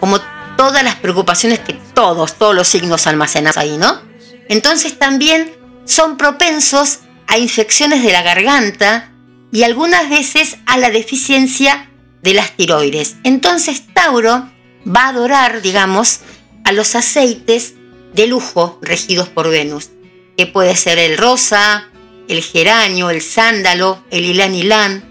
[0.01, 0.21] como
[0.57, 4.01] todas las preocupaciones que todos, todos los signos almacenan ahí, ¿no?
[4.49, 5.53] Entonces también
[5.85, 9.13] son propensos a infecciones de la garganta
[9.51, 11.91] y algunas veces a la deficiencia
[12.23, 13.17] de las tiroides.
[13.25, 14.51] Entonces Tauro
[14.87, 16.21] va a adorar, digamos,
[16.65, 17.75] a los aceites
[18.15, 19.91] de lujo regidos por Venus
[20.37, 21.89] que puede ser el rosa,
[22.29, 25.05] el geranio, el sándalo, el ilán ilán.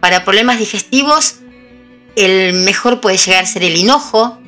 [0.00, 1.36] Para problemas digestivos,
[2.16, 4.38] el mejor puede llegar a ser el hinojo.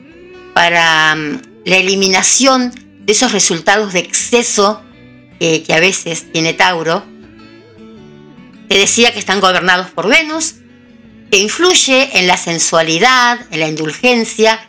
[0.54, 4.82] Para mm, la eliminación de esos resultados de exceso
[5.38, 7.04] que a veces tiene Tauro.
[8.68, 10.54] Te decía que están gobernados por Venus,
[11.32, 14.68] que influye en la sensualidad, en la indulgencia.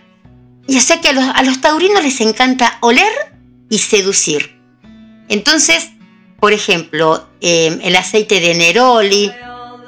[0.66, 3.12] Y sé que a los, a los taurinos les encanta oler
[3.70, 4.58] y seducir.
[5.28, 5.90] Entonces,
[6.40, 9.30] por ejemplo, em, el aceite de Neroli,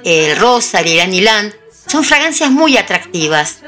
[0.03, 1.53] el rosa, el iranilán,
[1.88, 3.61] son fragancias muy atractivas.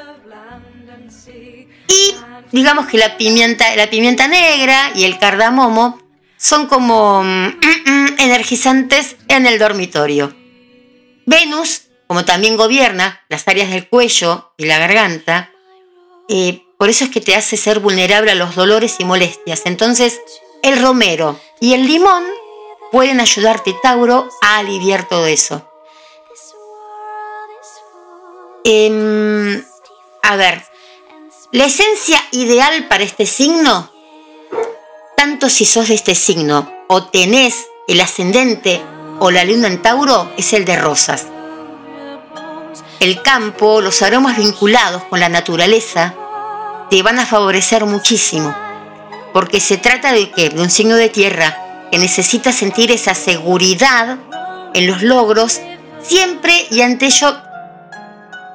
[1.88, 2.14] Y
[2.52, 5.98] digamos que la pimienta, la pimienta negra y el cardamomo
[6.36, 7.48] son como mm,
[7.86, 10.36] mm, energizantes en el dormitorio.
[11.26, 15.52] Venus, como también gobierna las áreas del cuello y la garganta,
[16.30, 19.62] eh, por eso es que te hace ser vulnerable a los dolores y molestias.
[19.66, 20.20] Entonces,
[20.64, 22.24] el romero y el limón
[22.92, 25.68] pueden ayudarte, Tauro, a aliviar todo eso.
[28.64, 29.64] Em,
[30.24, 30.64] a ver,
[31.52, 33.92] la esencia ideal para este signo,
[35.16, 38.82] tanto si sos de este signo o tenés el ascendente
[39.20, 41.28] o la luna en Tauro, es el de rosas.
[43.00, 46.16] El campo, los aromas vinculados con la naturaleza,
[46.90, 48.56] te van a favorecer muchísimo
[49.38, 54.18] porque se trata de que de un signo de tierra que necesita sentir esa seguridad
[54.74, 55.62] en los logros
[56.02, 57.38] siempre y ante ello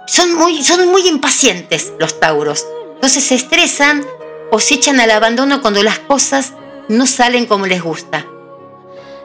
[0.09, 2.67] son muy, son muy impacientes los tauros.
[2.95, 4.05] Entonces se estresan
[4.51, 6.55] o se echan al abandono cuando las cosas
[6.89, 8.27] no salen como les gusta.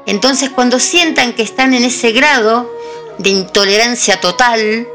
[0.05, 2.72] Entonces cuando sientan que están en ese grado
[3.18, 4.88] de intolerancia total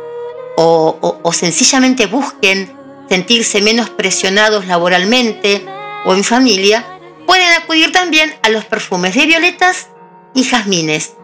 [0.56, 2.72] o, sencillamente busquen
[3.08, 5.64] sentirse menos presionados laboralmente
[6.04, 9.88] o en familia, pueden acudir también a los perfumes de violetas
[10.34, 11.14] y jazmines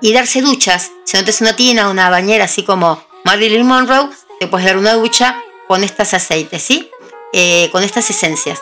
[0.00, 0.90] y darse duchas.
[1.04, 4.10] Si no te una tina o una bañera así como Marilyn Monroe,
[4.40, 6.90] te puedes dar una ducha con estos aceites, ¿sí?
[7.32, 8.60] Eh, con estas esencias.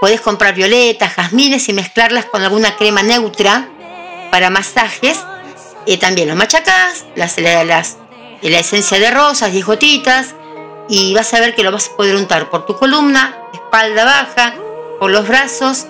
[0.00, 3.68] Puedes comprar violetas, jazmines y mezclarlas con alguna crema neutra
[4.30, 5.18] para masajes.
[5.86, 7.96] y también los machacás, las, las,
[8.48, 10.34] la esencia de rosas y gotitas.
[10.88, 14.54] Y vas a ver que lo vas a poder untar por tu columna, espalda baja,
[14.98, 15.86] por los brazos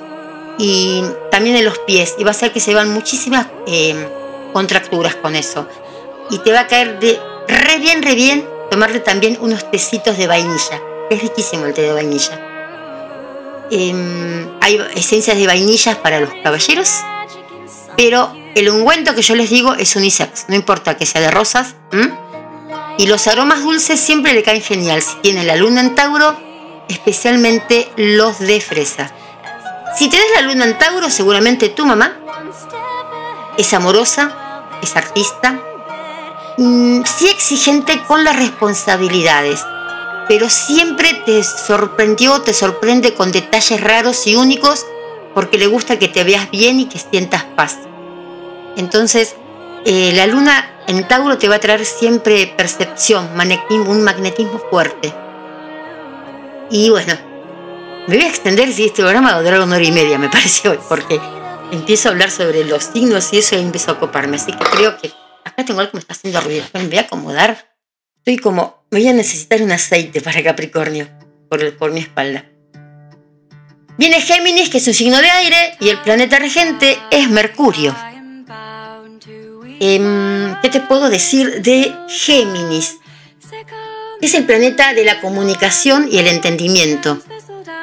[0.59, 2.17] y también en los pies.
[2.19, 4.09] Y va a ser que se van muchísimas eh,
[4.53, 5.67] contracturas con eso.
[6.31, 10.27] Y te va a caer de re bien, re bien tomarte también unos tecitos de
[10.27, 10.81] vainilla.
[11.11, 12.51] Es riquísimo el té de vainilla.
[13.71, 16.91] Em, hay esencias de vainillas para los caballeros,
[17.97, 21.75] pero el ungüento que yo les digo es unisex, no importa que sea de rosas.
[23.01, 25.01] Y los aromas dulces siempre le caen genial.
[25.01, 26.37] Si tiene la luna en Tauro,
[26.87, 29.11] especialmente los de fresa.
[29.97, 32.19] Si tenés la luna en Tauro, seguramente tu mamá
[33.57, 35.59] es amorosa, es artista,
[36.59, 39.65] mm, sí exigente con las responsabilidades.
[40.29, 44.87] pero siempre te sorprendió, te sorprende con detalles raros y únicos
[45.35, 47.79] porque le gusta que te veas bien y que sientas paz.
[48.77, 49.35] Entonces,
[49.85, 53.31] eh, la luna en Tauro te va a traer siempre percepción,
[53.87, 55.13] un magnetismo fuerte.
[56.71, 57.15] Y bueno,
[58.07, 60.29] me voy a extender si este programa va a durar una hora y media, me
[60.31, 61.21] parece hoy, porque
[61.73, 64.37] empiezo a hablar sobre los signos y eso y empiezo a coparme.
[64.37, 65.13] Así que creo que
[65.45, 66.65] acá tengo algo que me está haciendo ruido.
[66.75, 67.75] Me voy a acomodar.
[68.19, 71.09] Estoy como, me voy a necesitar un aceite para Capricornio
[71.49, 72.45] por, por mi espalda.
[73.97, 77.95] Viene Géminis, que es un signo de aire, y el planeta regente es Mercurio.
[79.83, 82.99] Em, ¿Qué te puedo decir de Géminis?
[84.21, 87.19] Es el planeta de la comunicación y el entendimiento.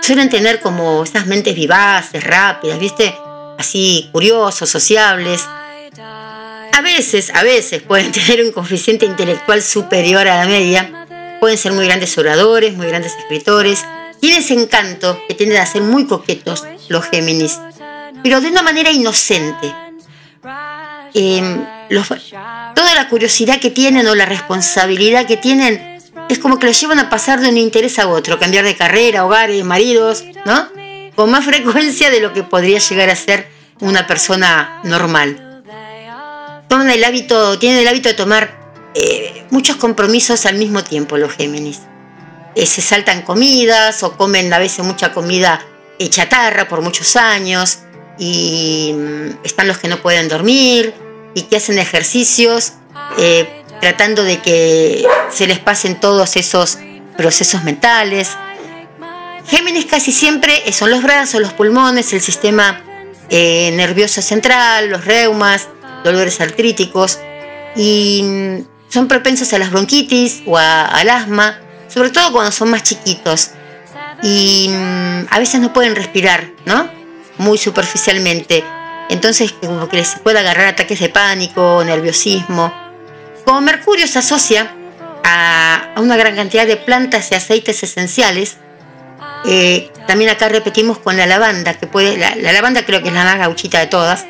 [0.01, 3.15] Suelen tener como esas mentes vivaces, rápidas, ¿viste?
[3.57, 5.43] Así curiosos, sociables.
[6.71, 11.07] A veces, a veces pueden tener un coeficiente intelectual superior a la media.
[11.39, 13.83] Pueden ser muy grandes oradores, muy grandes escritores.
[14.21, 17.59] Tienen ese encanto que tienden a ser muy coquetos los Géminis,
[18.21, 19.73] pero de una manera inocente.
[22.75, 25.97] Toda la curiosidad que tienen o la responsabilidad que tienen
[26.29, 29.25] es como que los llevan a pasar de un interés a otro, cambiar de carrera,
[29.25, 30.67] hogares, maridos, ¿no?
[31.15, 33.47] Con más frecuencia de lo que podría llegar a ser
[33.79, 35.63] una persona normal.
[36.67, 38.57] Toman el hábito, tienen el hábito de tomar
[38.93, 41.79] eh, muchos compromisos al mismo tiempo los Géminis.
[42.55, 45.65] Eh, se saltan comidas o comen a veces mucha comida
[46.09, 47.79] chatarra por muchos años
[48.19, 50.93] y mm, están los que no pueden dormir
[51.37, 52.73] y que hacen ejercicios
[53.19, 56.79] eh, tratando de que se les pasen todos esos
[57.15, 58.31] procesos mentales.
[59.45, 62.81] Géminis casi siempre son los brazos, los pulmones, el sistema
[63.29, 65.67] eh, nervioso central, los reumas,
[66.03, 67.19] dolores artríticos
[67.75, 72.81] y mm, son propensos a las bronquitis o al asma, sobre todo cuando son más
[72.81, 73.51] chiquitos
[74.23, 76.89] y mm, a veces no pueden respirar, ¿no?
[77.37, 78.63] Muy superficialmente.
[79.09, 82.73] Entonces, como que les puede agarrar ataques de pánico, nerviosismo.
[83.45, 84.75] Como Mercurio se asocia
[85.23, 88.57] a, una gran cantidad de plantas y aceites esenciales,
[89.45, 93.23] eh, también acá repetimos con la lavanda, que puede, la, lavanda creo que es la
[93.23, 94.25] más gauchita de todas,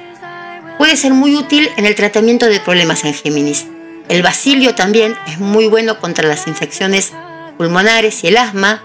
[0.77, 3.67] puede ser muy útil en el tratamiento de problemas en Géminis.
[4.09, 7.11] El basilio también es muy bueno contra las infecciones
[7.57, 8.83] pulmonares y el asma,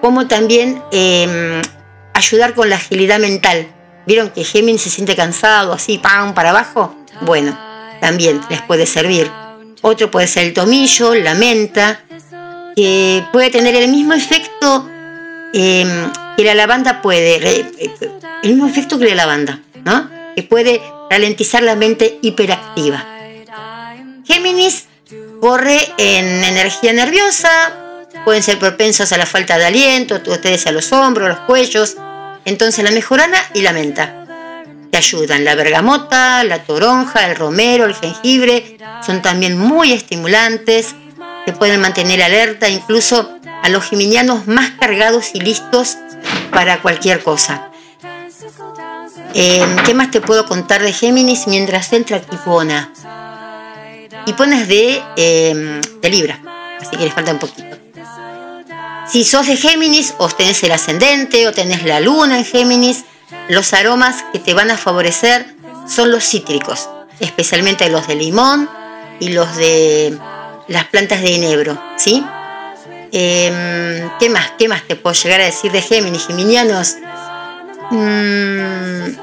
[0.00, 1.60] como también em,
[2.14, 3.68] ayudar con la agilidad mental.
[4.06, 6.94] ¿Vieron que Géminis se siente cansado, así, pam, para abajo?
[7.22, 7.58] Bueno,
[8.00, 9.30] también les puede servir.
[9.82, 12.00] Otro puede ser el tomillo, la menta,
[12.76, 14.88] que puede tener el mismo efecto
[15.52, 15.88] em,
[16.36, 17.36] que la lavanda puede,
[18.42, 20.10] el mismo efecto que la lavanda, ¿no?
[20.34, 23.04] Que puede ralentizar la mente hiperactiva.
[24.24, 24.86] Géminis
[25.40, 27.50] corre en energía nerviosa,
[28.24, 31.96] pueden ser propensos a la falta de aliento, ustedes a los hombros, los cuellos.
[32.46, 34.24] Entonces la mejorana y la menta
[34.90, 35.44] te ayudan.
[35.44, 40.94] La bergamota, la toronja, el romero, el jengibre son también muy estimulantes,
[41.44, 45.96] te pueden mantener alerta incluso a los geminianos más cargados y listos
[46.52, 47.70] para cualquier cosa.
[49.34, 52.92] Em, ¿Qué más te puedo contar de Géminis mientras entra Kipona?
[54.24, 56.40] Kipona es de, em, de Libra,
[56.80, 57.85] así que le falta un poquito.
[59.08, 63.04] Si sos de Géminis o tenés el ascendente o tenés la luna en Géminis,
[63.48, 65.54] los aromas que te van a favorecer
[65.88, 66.88] son los cítricos,
[67.20, 68.68] especialmente los de limón
[69.20, 70.18] y los de
[70.66, 72.24] las plantas de enebro, ¿sí?
[73.12, 74.52] Em, ¿Qué más?
[74.58, 76.96] ¿Qué más te puedo llegar a decir de Géminis, geminianos?
[77.90, 79.16] Mm,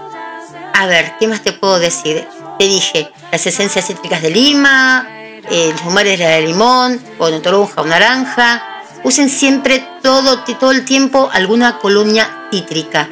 [0.73, 2.25] a ver, ¿qué más te puedo decir?
[2.57, 5.07] Te dije, las esencias cítricas de lima,
[5.51, 8.72] eh, los humares de limón, o de toronja o naranja,
[9.03, 13.09] Usen siempre todo, todo el tiempo alguna colonia cítrica.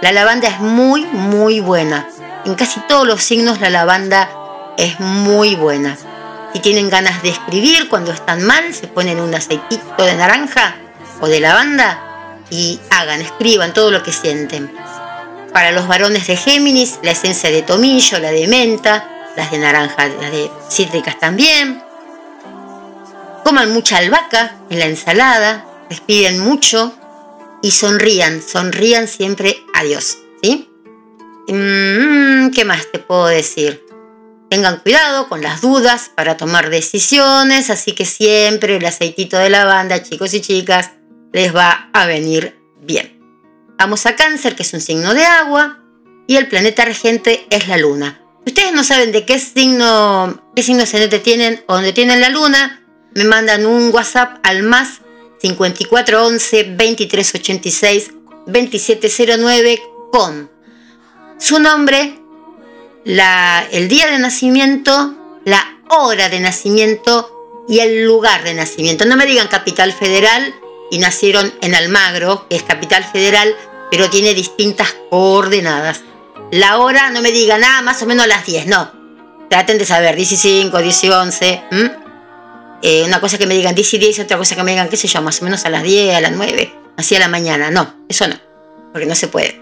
[0.00, 2.08] La lavanda es muy, muy buena.
[2.46, 4.30] En casi todos los signos la lavanda
[4.78, 5.96] es muy buena.
[6.52, 10.76] Si tienen ganas de escribir cuando están mal, se ponen un aceitito de naranja
[11.20, 12.00] o de lavanda
[12.48, 14.72] y hagan, escriban todo lo que sienten.
[15.52, 20.08] Para los varones de Géminis, la esencia de tomillo, la de menta, las de naranja,
[20.08, 21.83] las de cítricas también.
[23.44, 26.94] Coman mucha albahaca en la ensalada, respiren mucho
[27.62, 30.18] y sonrían, sonrían siempre a Dios.
[30.42, 30.70] ¿sí?
[31.48, 33.84] Mm, ¿Qué más te puedo decir?
[34.48, 40.02] Tengan cuidado con las dudas para tomar decisiones, así que siempre el aceitito de lavanda,
[40.02, 40.92] chicos y chicas,
[41.32, 43.20] les va a venir bien.
[43.76, 45.80] Vamos a cáncer, que es un signo de agua,
[46.26, 48.20] y el planeta regente es la luna.
[48.44, 52.28] Si ustedes no saben de qué signo, qué signo ascendente tienen o dónde tienen la
[52.28, 52.83] luna,
[53.14, 55.00] me mandan un WhatsApp al más
[55.40, 58.10] 5411 2386
[58.46, 60.50] 2709 con
[61.38, 62.18] su nombre,
[63.04, 69.04] la, el día de nacimiento, la hora de nacimiento y el lugar de nacimiento.
[69.04, 70.54] No me digan capital federal
[70.90, 73.54] y nacieron en Almagro, que es capital federal,
[73.90, 76.02] pero tiene distintas coordenadas.
[76.50, 78.92] La hora, no me digan nada, más o menos a las 10, no.
[79.50, 81.62] Traten de saber, 15, 10 11.
[82.86, 84.98] Eh, una cosa que me digan 10 y 10, otra cosa que me digan, qué
[84.98, 87.70] sé yo, más o menos a las 10, a las 9, así a la mañana.
[87.70, 88.38] No, eso no,
[88.92, 89.58] porque no se puede.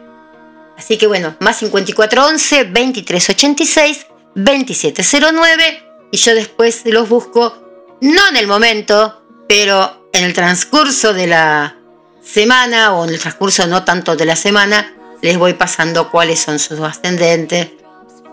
[0.76, 7.62] Así que bueno, más 5411 2386 2709 y yo después los busco,
[8.00, 11.76] no en el momento, pero en el transcurso de la
[12.24, 16.58] semana o en el transcurso no tanto de la semana, les voy pasando cuáles son
[16.58, 17.68] sus ascendentes,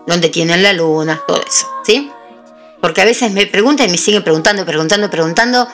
[0.08, 2.10] dónde tienen la luna, todo eso, ¿sí?
[2.82, 5.68] Porque a veces me preguntan y me siguen preguntando, preguntando, preguntando,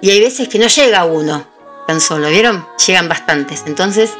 [0.00, 1.46] y hay veces que no llega uno
[1.86, 2.66] tan solo, ¿vieron?
[2.86, 4.10] Llegan bastantes, entonces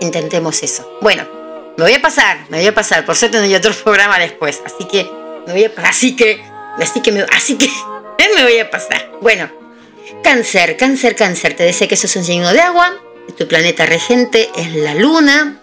[0.00, 0.98] intentemos eso.
[1.00, 1.26] Bueno,
[1.76, 4.62] me voy a pasar, me voy a pasar, por suerte no hay otro programa después,
[4.64, 5.10] así que
[5.46, 6.42] me voy a así que,
[6.78, 7.68] así que me, así que
[8.36, 9.10] me voy a pasar.
[9.20, 9.50] Bueno,
[10.22, 12.94] cáncer, cáncer, cáncer, te decía que eso es un signo de agua,
[13.36, 15.60] tu planeta regente es la luna,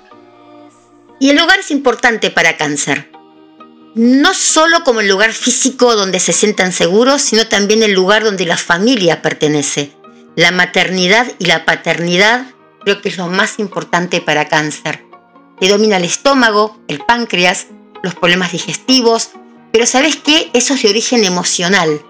[1.20, 3.12] y el lugar es importante para cáncer.
[3.96, 8.46] No solo como el lugar físico donde se sientan seguros, sino también el lugar donde
[8.46, 9.91] la familia pertenece.
[10.36, 12.48] La maternidad y la paternidad
[12.84, 15.06] creo que es lo más importante para cáncer.
[15.62, 17.68] Le domina el estómago, el páncreas,
[18.02, 19.30] los problemas digestivos,
[19.72, 20.50] pero ¿sabes qué?
[20.54, 22.02] Eso es de origen emocional,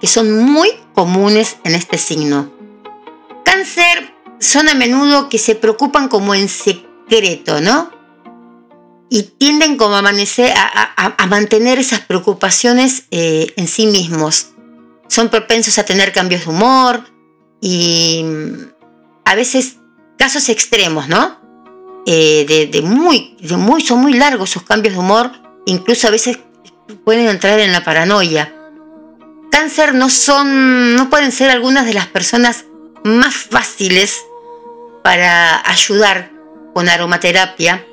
[0.00, 2.52] que son muy comunes en este signo.
[3.44, 7.90] Cáncer son a menudo que se preocupan como en secreto, ¿no?
[9.14, 14.52] Y tienden como a, amanecer, a, mantener esas preocupaciones eh, en sí mismos.
[15.06, 17.04] Son propensos a tener cambios de humor
[17.60, 18.24] y
[19.26, 19.76] a veces
[20.16, 21.38] casos extremos, ¿no?
[22.06, 25.30] Eh, de, muy, de muy, son muy largos sus cambios de humor,
[25.66, 26.38] incluso a veces
[27.04, 28.54] pueden entrar en la paranoia.
[29.50, 32.64] Cáncer no son, no pueden ser algunas de las personas
[33.04, 34.24] más fáciles
[35.04, 36.32] para ayudar
[36.72, 37.84] con aromaterapia,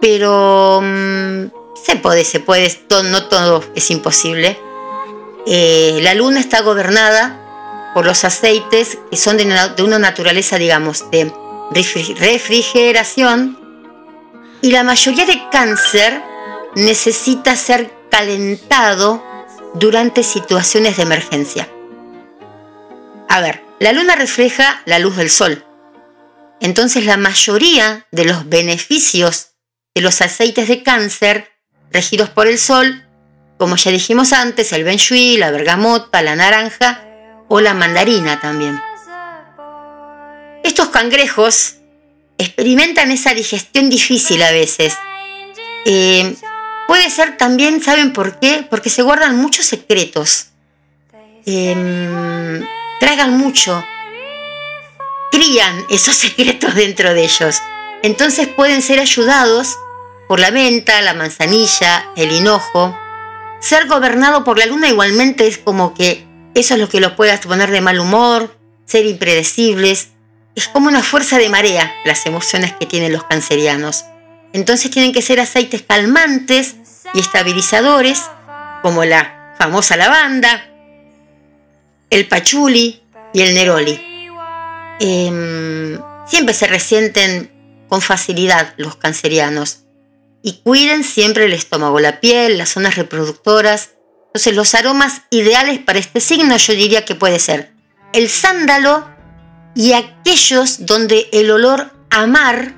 [0.00, 4.58] pero mm, se puede, se puede, no todo es imposible.
[5.46, 11.32] Eh, la luna está gobernada por los aceites que son de una, naturaleza, digamos, de
[11.70, 13.58] refrigeración.
[14.60, 16.22] Y la mayoría de cáncer
[16.74, 19.22] necesita ser calentado
[19.74, 21.68] durante situaciones de emergencia.
[23.28, 25.64] A ver, la luna refleja la luz del sol.
[26.60, 29.47] Entonces la mayoría de los beneficios
[29.94, 31.52] de los aceites de cáncer
[31.90, 33.04] regidos por el sol,
[33.58, 37.04] como ya dijimos antes, el benjuí, la bergamota, la naranja,
[37.48, 38.80] o la mandarina también.
[40.62, 41.76] Estos cangrejos
[42.36, 44.96] experimentan esa digestión difícil a veces.
[45.86, 46.36] Eh,
[46.86, 48.66] puede ser también, ¿saben por qué?
[48.68, 50.48] Porque se guardan muchos secretos.
[51.46, 52.62] Eh,
[53.00, 53.82] tragan mucho.
[55.32, 57.60] Crían esos secretos dentro de ellos.
[58.02, 59.76] Entonces pueden ser ayudados
[60.28, 62.96] por la menta, la manzanilla, el hinojo.
[63.60, 67.36] Ser gobernado por la luna igualmente es como que eso es lo que los puede
[67.38, 70.10] poner de mal humor, ser impredecibles.
[70.54, 74.04] Es como una fuerza de marea las emociones que tienen los cancerianos.
[74.52, 76.76] Entonces tienen que ser aceites calmantes
[77.14, 78.22] y estabilizadores,
[78.82, 80.64] como la famosa lavanda,
[82.10, 83.02] el pachuli
[83.32, 84.00] y el neroli.
[85.00, 87.57] Em, siempre se resienten
[87.88, 89.84] con facilidad los cancerianos
[90.42, 93.90] y cuiden siempre el estómago, la piel, las zonas reproductoras
[94.28, 97.72] entonces los aromas ideales para este signo yo diría que puede ser
[98.12, 99.08] el sándalo
[99.74, 102.74] y aquellos donde el olor a mar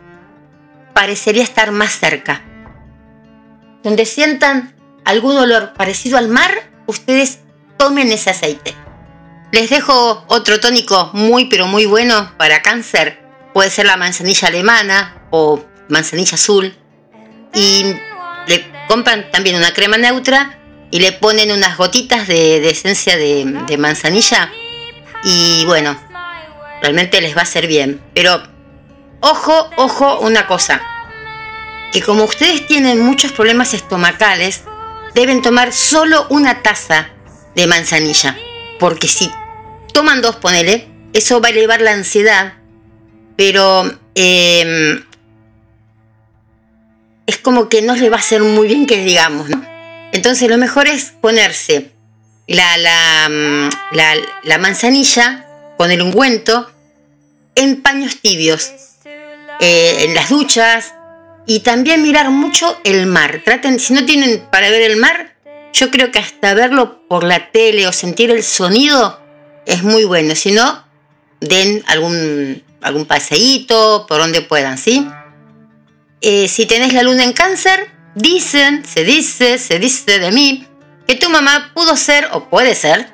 [0.95, 2.43] parecería estar más cerca.
[3.82, 4.74] Donde sientan
[5.05, 6.51] algún olor parecido al mar,
[6.87, 7.41] ustedes
[7.78, 8.74] tomen ese aceite.
[9.53, 13.20] Les dejo otro tónico muy pero muy bueno para cáncer.
[13.52, 16.77] Puede ser la manzanilla alemana o manzanilla azul.
[17.55, 17.94] Y
[18.47, 20.60] le compran también una crema neutra
[20.90, 24.51] y le ponen unas gotitas de, esencia de, manzanilla
[25.22, 25.97] y bueno,
[26.82, 28.01] realmente les va a hacer bien.
[28.14, 28.43] Pero
[29.20, 30.81] ojo, ojo, una cosa,
[31.93, 34.62] que como ustedes tienen muchos problemas estomacales,
[35.14, 37.10] deben tomar solo una taza
[37.55, 38.36] de manzanilla,
[38.78, 39.31] porque si
[39.93, 42.55] toman dos, ponele, eso va a elevar la ansiedad,
[43.41, 45.03] pero em,
[47.25, 49.65] es como que no les va a hacer muy bien que digamos, ¿no?
[50.12, 51.91] Entonces lo mejor es ponerse
[52.47, 53.31] la, la,
[53.93, 55.47] la, la manzanilla
[55.79, 56.71] con el ungüento
[57.55, 58.73] en paños tibios,
[59.61, 60.93] eh, en las duchas
[61.47, 63.41] y también mirar mucho el mar.
[63.43, 65.35] Traten, si no tienen para ver el mar,
[65.73, 69.19] yo creo que hasta verlo por la tele o sentir el sonido
[69.65, 70.35] es muy bueno.
[70.35, 70.85] Si no,
[71.41, 75.07] den algún, algún paseíto por donde puedan, ¿sí?
[76.20, 80.66] Eh, si tenés la luna en cáncer, dicen, se dice, se dice de mí,
[81.07, 83.12] que tu mamá pudo ser o puede ser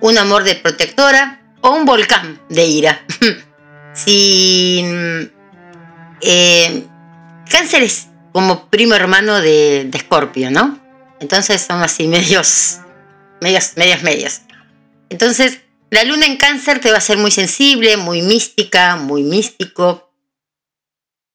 [0.00, 3.04] un amor de protectora o un volcán de ira.
[3.94, 4.82] si
[6.20, 6.84] eh,
[7.50, 10.78] cáncer es como primo hermano de, de Scorpio, ¿no?
[11.20, 12.78] Entonces son así medios,
[13.40, 14.40] medios, medios, medios.
[15.08, 15.60] Entonces,
[15.90, 20.12] la luna en cáncer te va a ser muy sensible, muy mística, muy místico.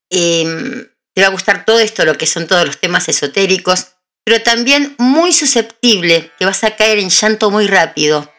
[0.10, 4.42] Em, te va a gustar todo esto, lo que son todos los temas esotéricos, pero
[4.42, 8.32] también muy susceptible, que vas a caer en llanto muy rápido.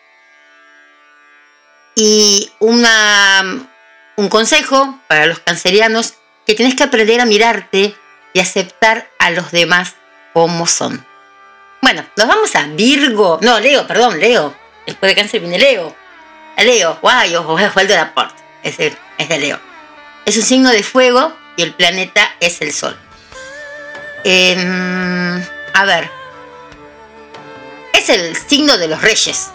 [1.94, 3.68] Y una,
[4.16, 6.14] un consejo para los cancerianos,
[6.46, 7.94] que tienes que aprender a mirarte
[8.32, 9.96] y aceptar a los demás
[10.32, 11.04] como son.
[11.82, 13.38] Bueno, nos vamos a Virgo.
[13.42, 14.54] No, Leo, perdón, Leo.
[14.86, 16.05] Después de cáncer viene Leo.
[16.64, 18.34] Leo, guay, ojo, es el de la porta.
[18.62, 19.60] Es, de, es de Leo.
[20.24, 22.96] Es un signo de fuego y el planeta es el Sol.
[24.24, 26.10] Em, a ver.
[27.92, 29.50] Es el signo de los reyes.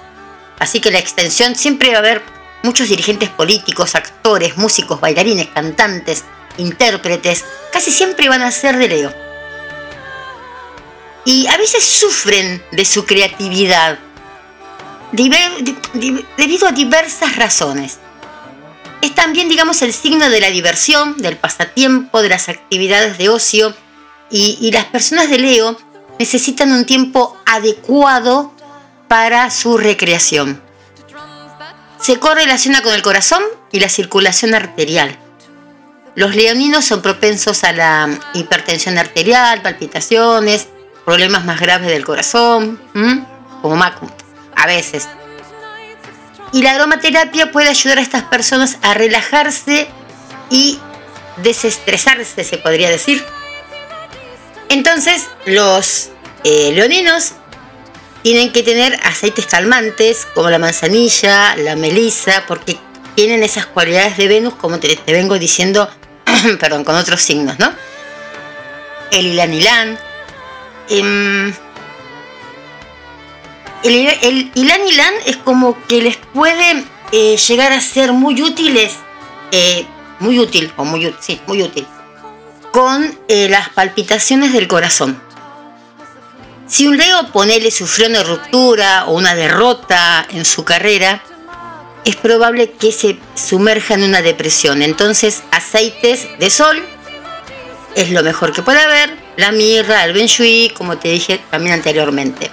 [0.59, 2.21] Así que la extensión siempre va a haber
[2.63, 6.23] muchos dirigentes políticos, actores, músicos, bailarines, cantantes,
[6.57, 7.43] intérpretes.
[7.71, 9.31] Casi siempre van a ser de Leo
[11.25, 13.99] y a veces sufren de su creatividad
[15.11, 17.99] debido a diversas razones.
[19.01, 23.73] Es también, digamos, el signo de la diversión, del pasatiempo, de las actividades de ocio
[24.29, 25.77] y, las personas de Leo
[26.19, 28.53] necesitan un tiempo adecuado
[29.07, 30.61] para su recreación.
[31.99, 35.17] Se correlaciona con el corazón y la circulación arterial.
[36.15, 40.67] Los leoninos son propensos a la hipertensión arterial, palpitaciones,
[41.05, 42.79] problemas más graves del corazón,
[43.61, 44.09] como Macu,
[44.61, 45.07] a veces.
[46.53, 49.87] Y la aromaterapia puede ayudar a estas personas a relajarse
[50.49, 50.79] y
[51.37, 53.23] desestresarse, se podría decir.
[54.69, 56.09] Entonces, los
[56.43, 57.33] eh, leoninos
[58.21, 62.77] tienen que tener aceites calmantes como la manzanilla, la melisa, porque
[63.15, 65.89] tienen esas cualidades de Venus, como te, vengo diciendo,
[66.59, 67.73] perdón, con otros signos, ¿no?
[69.11, 69.97] El ilanilán,
[70.91, 71.53] Em,
[73.83, 78.93] el, el, Ilan es como que les puede eh, llegar a ser muy útiles,
[79.51, 79.85] eh,
[80.19, 81.85] muy útil, o muy, sí, muy útil,
[82.71, 85.21] con eh, las palpitaciones del corazón.
[86.67, 91.21] Si un Leo ponele sufrió una ruptura o una derrota en su carrera,
[92.05, 94.81] es probable que se sumerja en una depresión.
[94.81, 96.81] Entonces, aceites de sol
[97.95, 102.49] es lo mejor que puede haber la mirra, el shui, como te dije también anteriormente.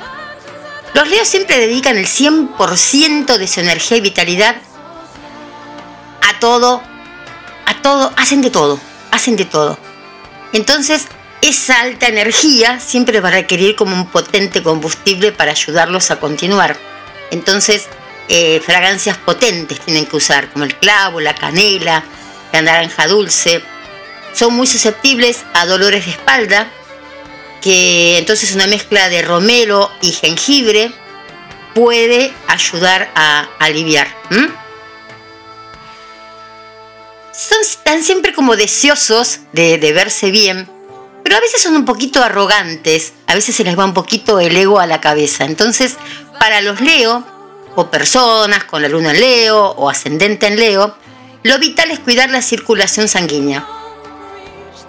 [0.94, 4.56] Los leos siempre dedican el 100% de su energía y vitalidad
[6.22, 6.82] a todo,
[7.66, 9.78] a todo, hacen de todo, hacen de todo.
[10.52, 11.06] Entonces,
[11.42, 16.76] esa alta energía siempre va a requerir como un potente combustible para ayudarlos a continuar.
[17.30, 17.86] Entonces,
[18.28, 22.02] eh, fragancias potentes tienen que usar, como el clavo, la canela,
[22.52, 23.62] la naranja dulce,
[24.34, 26.70] son muy susceptibles a dolores de espalda,
[27.60, 30.92] que entonces una mezcla de romero y jengibre
[31.74, 34.08] puede ayudar a aliviar.
[37.32, 40.68] Son, están siempre como deseosos de, de verse bien,
[41.22, 44.56] pero a veces son un poquito arrogantes, a veces se les va un poquito el
[44.56, 45.44] ego a la cabeza.
[45.44, 45.96] Entonces,
[46.40, 47.24] para los Leo,
[47.76, 50.96] o personas con la luna en Leo o ascendente en Leo,
[51.44, 53.64] lo vital es cuidar la circulación sanguínea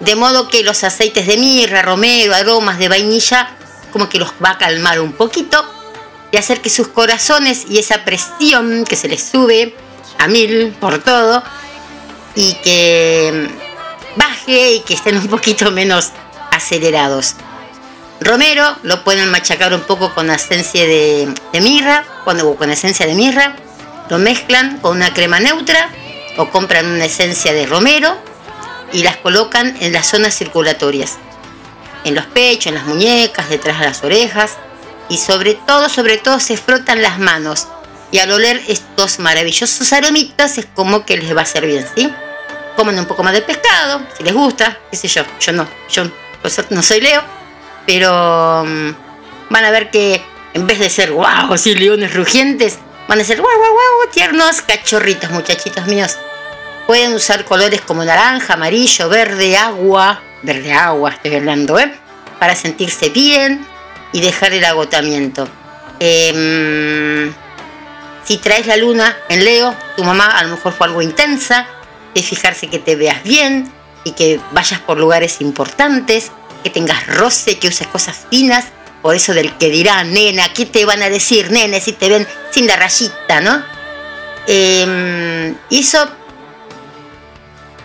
[0.00, 3.50] de modo que los aceites de mirra, romero, aromas de vainilla,
[3.92, 5.62] como que los va a calmar un poquito
[6.30, 9.74] y hacer que sus corazones y esa presión que se les sube
[10.18, 11.42] a mil por todo
[12.34, 13.48] y que
[14.16, 16.10] baje y que estén un poquito menos
[16.50, 17.34] acelerados.
[18.20, 23.56] Romero lo pueden machacar un poco con esencia de, mirra, cuando, con esencia de mirra,
[24.08, 25.90] lo mezclan con una crema neutra
[26.36, 28.29] o compran una esencia de romero
[28.92, 31.18] y las colocan en las zonas circulatorias,
[32.04, 34.56] en los pechos, en las muñecas, detrás de las orejas
[35.08, 37.68] y sobre todo, sobre todo se frotan las manos
[38.12, 42.12] y al oler estos maravillosos aromitas es como que les va a hacer bien, ¿sí?
[42.76, 46.04] Comen un poco más de pescado, si les gusta, qué sé yo, yo no, yo
[46.70, 47.22] no soy Leo,
[47.86, 48.90] pero mm,
[49.50, 50.22] van a ver que
[50.54, 54.62] en vez de ser guau, así leones rugientes, van a ser guau, guau, guau, tiernos
[54.62, 56.16] cachorritos, muchachitos míos.
[56.90, 61.94] Pueden usar colores como naranja, amarillo, verde, agua, verde agua, estoy hablando, ¿eh?
[62.40, 63.64] Para sentirse bien
[64.12, 65.48] y dejar el agotamiento.
[66.00, 67.32] Em,
[68.24, 71.64] si traes la luna en Leo, tu mamá a lo mejor fue algo intensa,
[72.12, 73.72] de fijarse que te veas bien
[74.02, 76.32] y que vayas por lugares importantes,
[76.64, 78.64] que tengas roce, que uses cosas finas,
[79.00, 82.26] por eso del que dirá, nena, ¿qué te van a decir, nene, si te ven
[82.50, 83.62] sin la rayita, ¿no?
[84.48, 86.19] Eh, eso,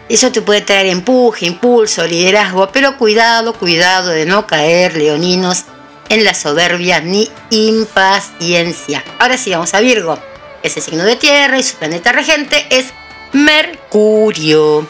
[0.08, 5.66] eso te puede traer empuje, impulso, liderazgo, pero cuidado, cuidado de no caer, leoninos,
[6.10, 9.04] en la soberbia ni impaciencia.
[9.20, 10.20] Ahora sí, vamos a Virgo.
[10.62, 12.88] Ese signo de tierra y su planeta regente es
[13.34, 14.88] Mercurio.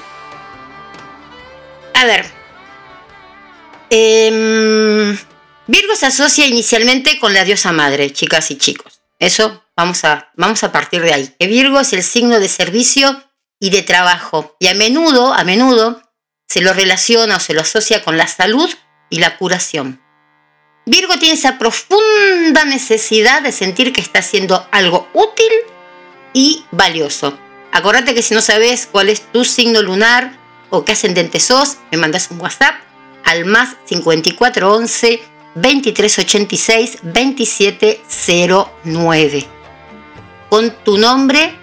[1.94, 2.26] A ver.
[3.90, 5.18] Eh,
[5.68, 9.02] Virgo se asocia inicialmente con la diosa madre, chicas y chicos.
[9.18, 11.36] Eso vamos a, vamos a partir de ahí.
[11.40, 13.24] Que Virgo es el signo de servicio
[13.60, 14.56] y de trabajo.
[14.60, 16.02] Y a menudo, a menudo,
[16.48, 18.70] se lo relaciona o se lo asocia con la salud
[19.10, 20.02] y la curación.
[20.86, 25.52] Virgo tiene esa profunda necesidad de sentir que está haciendo algo útil
[26.34, 27.38] y valioso.
[27.72, 30.38] Acordate que si no sabes cuál es tu signo lunar
[30.70, 32.76] o qué ascendente sos, me mandas un WhatsApp
[33.24, 35.24] al más 5411
[35.56, 39.48] 2386 2709.
[40.50, 41.56] Con tu nombre,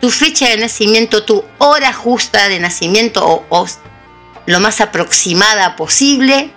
[0.00, 3.66] tu fecha de nacimiento, tu hora justa de nacimiento o, o
[4.46, 6.50] lo más aproximada posible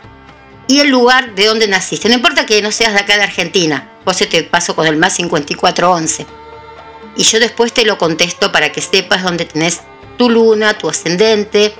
[0.68, 2.08] y el lugar de donde naciste.
[2.10, 5.16] No importa que no seas de acá de Argentina, vos te paso con el más
[5.16, 6.26] 5411.
[7.16, 9.82] Y yo después te lo contesto para que sepas dónde tenés
[10.18, 11.74] tu luna, tu ascendente.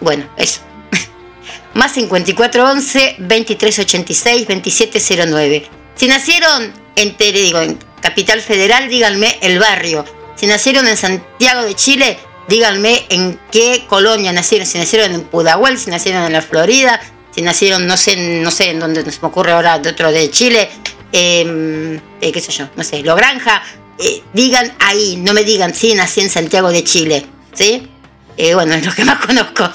[0.00, 0.60] Bueno, eso.
[1.74, 5.68] más 5411 2386 2709.
[5.94, 10.04] Si nacieron en, digo, en Capital Federal, díganme el barrio.
[10.36, 12.18] Si nacieron en Santiago de Chile,
[12.48, 14.66] díganme en qué colonia nacieron.
[14.66, 17.00] Si nacieron en Pudahuel, si nacieron en la Florida,
[17.34, 20.68] si nacieron, no sé, no sé en dónde se me ocurre ahora, dentro de Chile,
[21.12, 23.62] eh, qué sé yo, no sé, Lo Granja,
[23.98, 27.88] eh, digan ahí, no me digan, sí, nací en Santiago de Chile, ¿sí?
[28.36, 29.70] Eh, bueno, es lo que más conozco.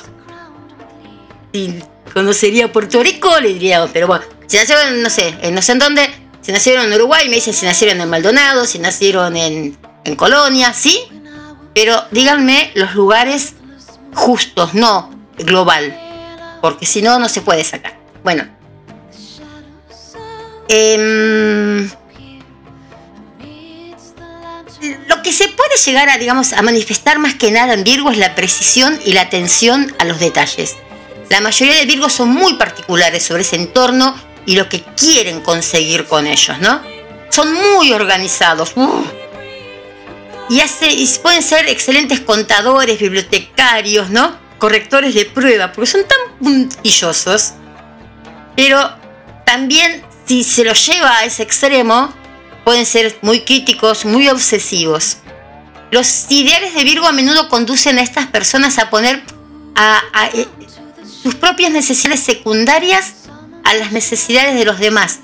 [1.54, 1.80] Si
[2.14, 5.80] conocería Puerto Rico, le diría, pero bueno, si nacieron, no sé, en no sé en
[5.80, 6.10] dónde,
[6.42, 9.78] si nacieron en Uruguay, me dicen si nacieron en Maldonado, si nacieron en,
[10.08, 11.00] en Colonia, ¿sí?
[11.74, 13.54] Pero díganme los lugares
[14.14, 16.08] justos, no global
[16.62, 17.98] porque si no, no se puede sacar.
[18.24, 18.48] Bueno.
[20.70, 21.90] Eh,
[25.08, 28.18] lo que se puede llegar a, digamos, a manifestar más que nada en Virgo es
[28.18, 30.76] la precisión y la atención a los detalles.
[31.30, 34.16] La mayoría de Virgos son muy particulares sobre ese entorno
[34.46, 36.82] y lo que quieren conseguir con ellos, ¿no?
[37.30, 38.74] Son muy organizados.
[40.50, 40.62] Y,
[41.22, 44.48] pueden ser excelentes contadores, bibliotecarios, ¿no?
[44.58, 47.54] correctores de prueba, porque son tan puntillosos,
[48.56, 48.92] pero
[49.46, 52.12] también si se los lleva a ese extremo,
[52.64, 55.18] pueden ser muy críticos, muy obsesivos.
[55.92, 59.24] Los ideales de Virgo a menudo conducen a estas personas a poner
[59.76, 60.02] a,
[60.34, 60.48] eh,
[61.24, 63.14] sus propias necesidades secundarias
[63.64, 65.20] a las necesidades de los demás.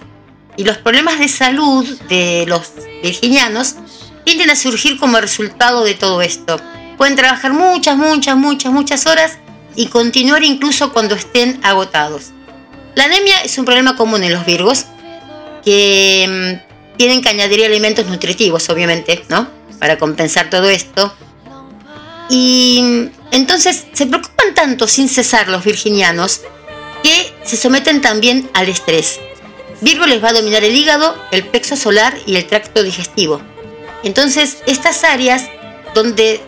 [0.55, 2.71] Y los problemas de salud de los
[3.01, 3.75] virginianos
[4.23, 6.59] tienden a surgir como resultado de todo esto.
[6.97, 9.37] Pueden trabajar muchas, muchas, muchas, muchas horas
[9.75, 12.31] y continuar incluso cuando estén agotados.
[12.95, 14.85] La anemia es un problema común en los virgos
[15.63, 19.47] que mm, tienen que añadir alimentos nutritivos, obviamente, ¿no?
[19.79, 21.13] Para compensar todo esto.
[22.29, 26.41] Y mm, entonces se preocupan tanto sin cesar los virginianos
[27.01, 29.19] que se someten también al estrés.
[29.81, 33.41] Virgo les va a dominar el hígado, el plexo solar y el tracto digestivo.
[34.03, 35.49] Entonces, estas áreas
[35.93, 36.41] donde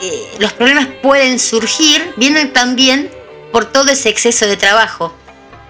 [0.00, 3.10] eh, los problemas pueden surgir vienen también
[3.52, 5.14] por todo ese exceso de trabajo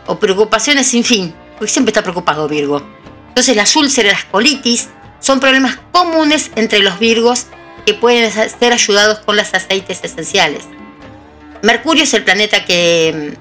[0.07, 2.83] o preocupaciones sin fin, porque siempre está preocupado Virgo.
[3.29, 4.89] Entonces las úlceras, las colitis,
[5.21, 7.47] son problemas comunes entre los Virgos
[7.87, 10.65] que pueden ser ayudados con los aceites esenciales.
[11.63, 13.37] Mercurio es el planeta que,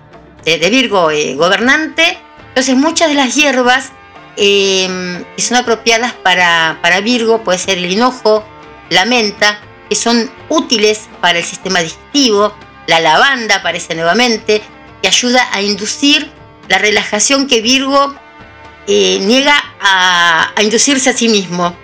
[0.45, 2.17] de, Virgo eh, gobernante,
[2.49, 3.91] entonces muchas de las hierbas
[4.37, 8.45] eh, que son apropiadas para, para Virgo, puede ser el hinojo,
[8.89, 9.59] la menta,
[9.89, 12.53] que son útiles para el sistema digestivo.
[12.87, 14.61] La lavanda aparece nuevamente,
[15.01, 16.31] que ayuda a inducir
[16.67, 18.15] la relajación que Virgo
[18.87, 21.75] eh, niega a, inducirse a sí mismo.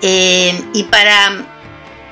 [0.00, 1.44] Eh, y para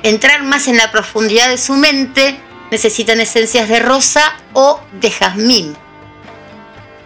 [0.02, 2.38] entrar más en la profundidad de su mente,
[2.70, 5.76] necesitan esencias de rosa o de jazmín.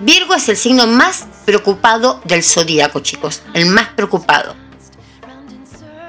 [0.01, 3.43] Virgo es el signo más preocupado del zodíaco, chicos.
[3.53, 4.57] El más preocupado.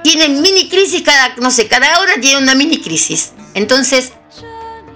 [0.02, 3.32] Tienen mini crisis cada, no sé, cada hora tiene una mini crisis.
[3.54, 4.12] Entonces,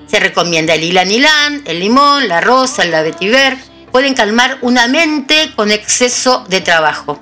[0.06, 3.58] se recomienda el ilan ilan, el limón, la rosa, la vetiver.
[3.92, 7.20] Pueden calmar una mente con exceso de trabajo.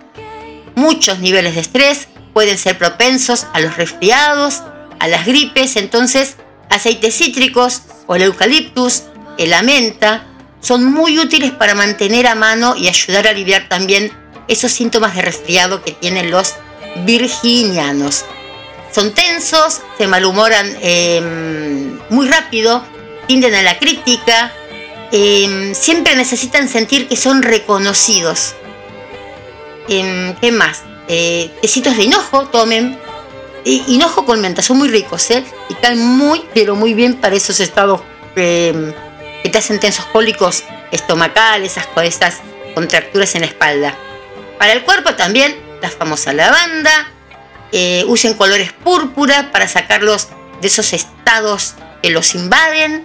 [0.77, 4.63] Muchos niveles de estrés pueden ser propensos a los resfriados,
[5.01, 5.75] a las gripes.
[5.75, 6.37] Entonces,
[6.71, 9.03] aceites cítricos o el eucaliptus,
[9.39, 10.34] la menta,
[10.65, 14.11] son muy útiles para mantener a mano y ayudar a aliviar también
[14.49, 16.55] esos síntomas de resfriado que tienen los
[17.05, 18.25] virginianos.
[18.91, 22.83] Son tensos, se malhumoran em, muy rápido,
[23.27, 24.53] tienden a la crítica,
[25.13, 28.55] em, siempre necesitan sentir que son reconocidos.
[29.89, 30.83] Em, ¿Qué más?
[31.09, 32.99] Eh, tecitos de hinojo, tomen.
[33.67, 35.43] hinojo con menta, son muy ricos, ¿eh?
[35.71, 38.03] Y caen muy, pero muy bien para esos estados
[39.45, 42.41] que te hacen tensos cólicos estomacales, esas, esas
[42.75, 43.95] contracturas en la espalda.
[44.59, 47.13] Para el cuerpo también, la famosa lavanda,
[47.71, 50.29] eh, usen colores púrpura para sacarlos
[50.63, 53.05] de esos estados que los invaden,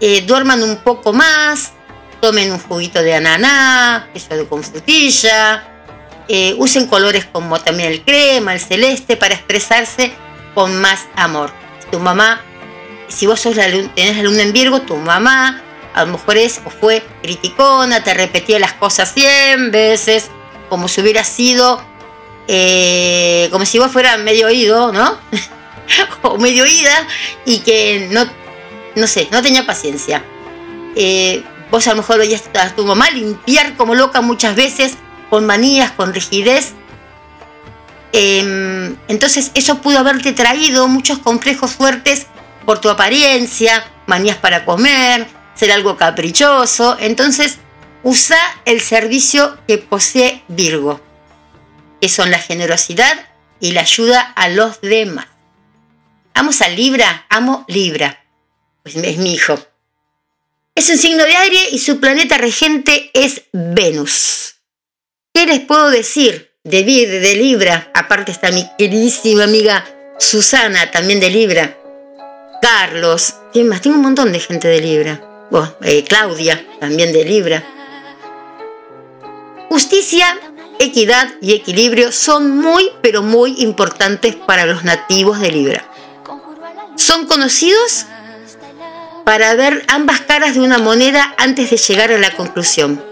[0.00, 1.72] eh, duerman un poco más,
[2.20, 5.64] tomen un juguito de ananá, eso de con frutilla,
[6.28, 10.12] eh, usen colores como también el crema, el celeste, para expresarse
[10.54, 11.50] con más amor.
[11.90, 12.42] Tu mamá,
[13.08, 15.62] si vos sos la, tenés la luna en Virgo, tu mamá
[15.94, 20.30] a lo mejor es o fue criticona, te repetía las cosas 100 veces,
[20.68, 21.82] como si hubiera sido
[22.52, 25.16] eh, como si vos fueras medio oído, ¿no?
[26.22, 27.06] o medio oída
[27.44, 28.26] y que no,
[28.96, 30.24] no sé, no tenía paciencia.
[30.96, 34.94] Eh, vos a lo mejor veías a tu mamá limpiar como loca muchas veces,
[35.28, 36.72] con manías, con rigidez.
[38.12, 42.26] Em, entonces eso pudo haberte traído muchos complejos fuertes
[42.66, 45.28] por tu apariencia, manías para comer,
[45.60, 46.96] ser algo caprichoso.
[46.98, 47.58] Entonces
[48.02, 51.00] usa el servicio que posee Virgo
[52.00, 53.28] que son la generosidad
[53.60, 55.26] y la ayuda a los demás.
[56.34, 57.26] ¿Amos a Libra?
[57.28, 58.24] Amo Libra.
[58.82, 59.58] Pues es mi hijo.
[60.74, 64.54] Es un signo de aire y su planeta regente es Venus.
[65.34, 67.90] ¿Qué les puedo decir de, de Libra?
[67.94, 69.84] Aparte está mi queridísima amiga
[70.18, 71.76] Susana, también de Libra.
[72.62, 73.82] Carlos, ¿quién más?
[73.82, 75.29] Tengo un montón de gente de Libra.
[75.82, 77.64] Eh, Claudia, también de Libra.
[79.68, 80.38] Justicia
[80.80, 85.84] equidad y equilibrio son muy, pero muy importantes para los nativos de Libra.
[86.96, 88.06] Son conocidos
[89.24, 93.04] para ver ambas caras de una moneda antes de llegar a la conclusión.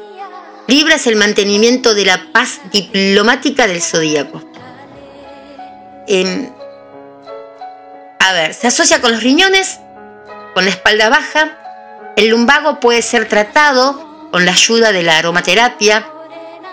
[0.67, 4.43] Libra es el mantenimiento de la paz diplomática del zodíaco.
[8.19, 9.79] a ver, se asocia con los riñones,
[10.55, 11.58] con la espalda baja.
[12.19, 16.11] El lumbago puede ser tratado con la ayuda de la aromaterapia,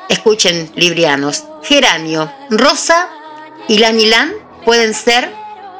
[0.09, 3.09] Escuchen, librianos, geranio, rosa
[3.67, 5.31] y lanilán pueden ser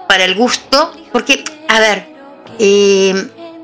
[0.08, 2.08] para el gusto, porque, a ver,
[2.60, 3.10] eh,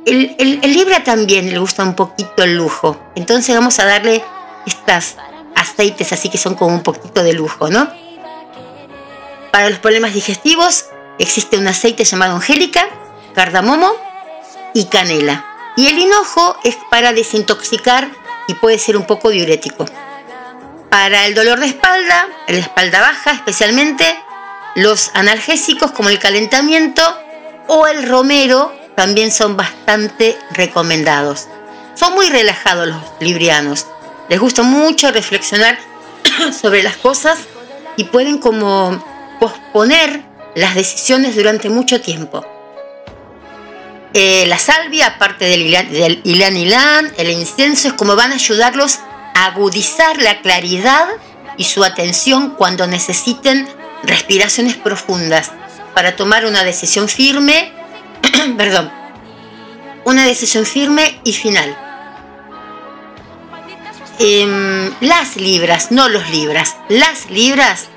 [0.08, 4.24] el, el, Libra también le gusta un poquito el lujo, entonces vamos a darle
[4.66, 5.18] estas
[5.56, 7.88] aceites así que son como un poquito de lujo, ¿no?
[9.52, 10.86] Para los problemas digestivos
[11.20, 12.88] existe un aceite llamado angélica,
[13.36, 13.92] cardamomo
[14.74, 15.51] y canela.
[15.82, 18.08] Y el hinojo es para desintoxicar
[18.48, 19.88] y puede ser un poco diurético.
[20.92, 24.06] Para el dolor de espalda, la espalda baja especialmente,
[24.76, 27.02] los analgésicos como el calentamiento
[27.66, 31.48] o el romero también son bastante recomendados.
[31.96, 33.88] Son muy relajados los librianos.
[34.30, 35.80] Les gusta mucho reflexionar
[36.62, 37.40] sobre las cosas
[37.98, 39.04] y pueden como
[39.40, 40.22] posponer
[40.54, 42.46] las decisiones durante mucho tiempo.
[44.14, 45.62] Eh, la salvia, aparte del
[46.24, 49.00] ilan ilan, el incienso, es como van a ayudarlos
[49.34, 51.08] agudizar la claridad
[51.58, 53.68] y su atención cuando necesiten
[54.04, 55.52] respiraciones profundas
[55.94, 57.72] para tomar una decisión firme,
[58.58, 58.92] perdón,
[60.06, 61.78] una decisión firme y final.
[64.20, 67.88] Em, las libras, no los libras, las libras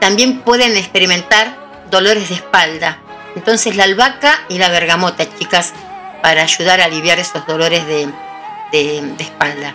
[0.00, 3.00] también pueden experimentar dolores de espalda.
[3.36, 5.72] Entonces la albahaca y la bergamota, chicas,
[6.22, 8.08] para ayudar a aliviar esos dolores de
[9.18, 9.74] espalda.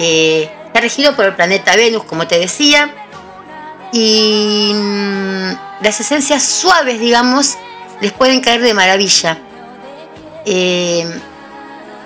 [0.00, 2.88] Eh, está regido por el planeta Venus, como te decía.
[3.92, 7.58] Y mm, las esencias suaves, digamos,
[8.00, 9.38] les pueden caer de maravilla.
[10.46, 11.04] Eh,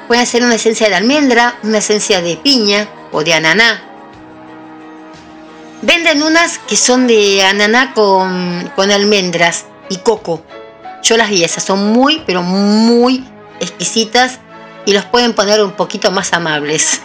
[0.09, 3.85] pueden ser una esencia de almendra, una esencia de piña o de ananá.
[5.83, 10.43] Venden unas que son de ananá con, con almendras y coco.
[11.03, 13.25] Yo las vi, esas son muy, pero muy
[13.61, 14.39] exquisitas
[14.85, 17.03] y los pueden poner un poquito más amables.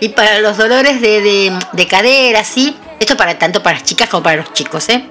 [0.00, 2.76] y para los dolores de, de, cadera, ¿sí?
[2.98, 5.04] Esto para tanto para las chicas como para los chicos, ¿eh?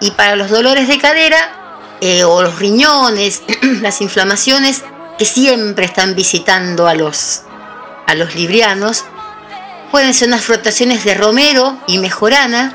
[0.00, 3.42] Y para los dolores de cadera eh, o los riñones,
[3.80, 4.82] las inflamaciones
[5.18, 7.42] que siempre están visitando a los,
[8.06, 9.04] a los librianos,
[9.90, 12.74] pueden ser unas frotaciones de romero y mejorana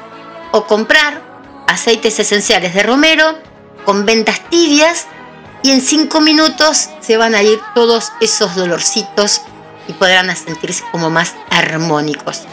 [0.51, 1.24] o comprar
[1.67, 3.37] aceites esenciales de romero
[3.85, 5.07] con ventas tibias
[5.63, 9.41] y en cinco minutos se van a ir todos esos dolorcitos
[9.87, 12.43] y podrán sentirse como más armónicos.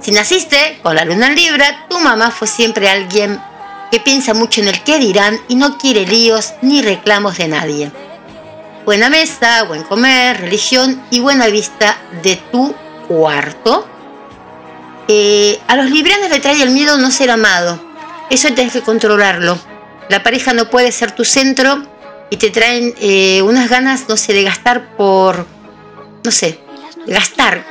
[0.00, 3.40] Si naciste con la luna en Libra, tu mamá fue siempre alguien
[3.90, 7.92] que piensa mucho en el qué dirán y no quiere líos ni reclamos de nadie.
[8.84, 12.74] Buena mesa, buen comer, religión y buena vista de tu
[13.06, 13.86] cuarto.
[15.06, 17.91] Eh, a los librianos le trae el miedo no ser amado.
[18.32, 19.58] Eso tienes que controlarlo.
[20.08, 21.82] La pareja no puede ser tu centro
[22.30, 25.46] y te traen eh, unas ganas, no sé, de gastar por,
[26.24, 26.58] no sé,
[27.06, 27.62] gastar,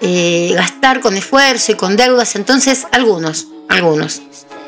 [0.00, 2.36] eh, gastar con esfuerzo y con deudas.
[2.36, 4.22] Entonces, algunos, algunos.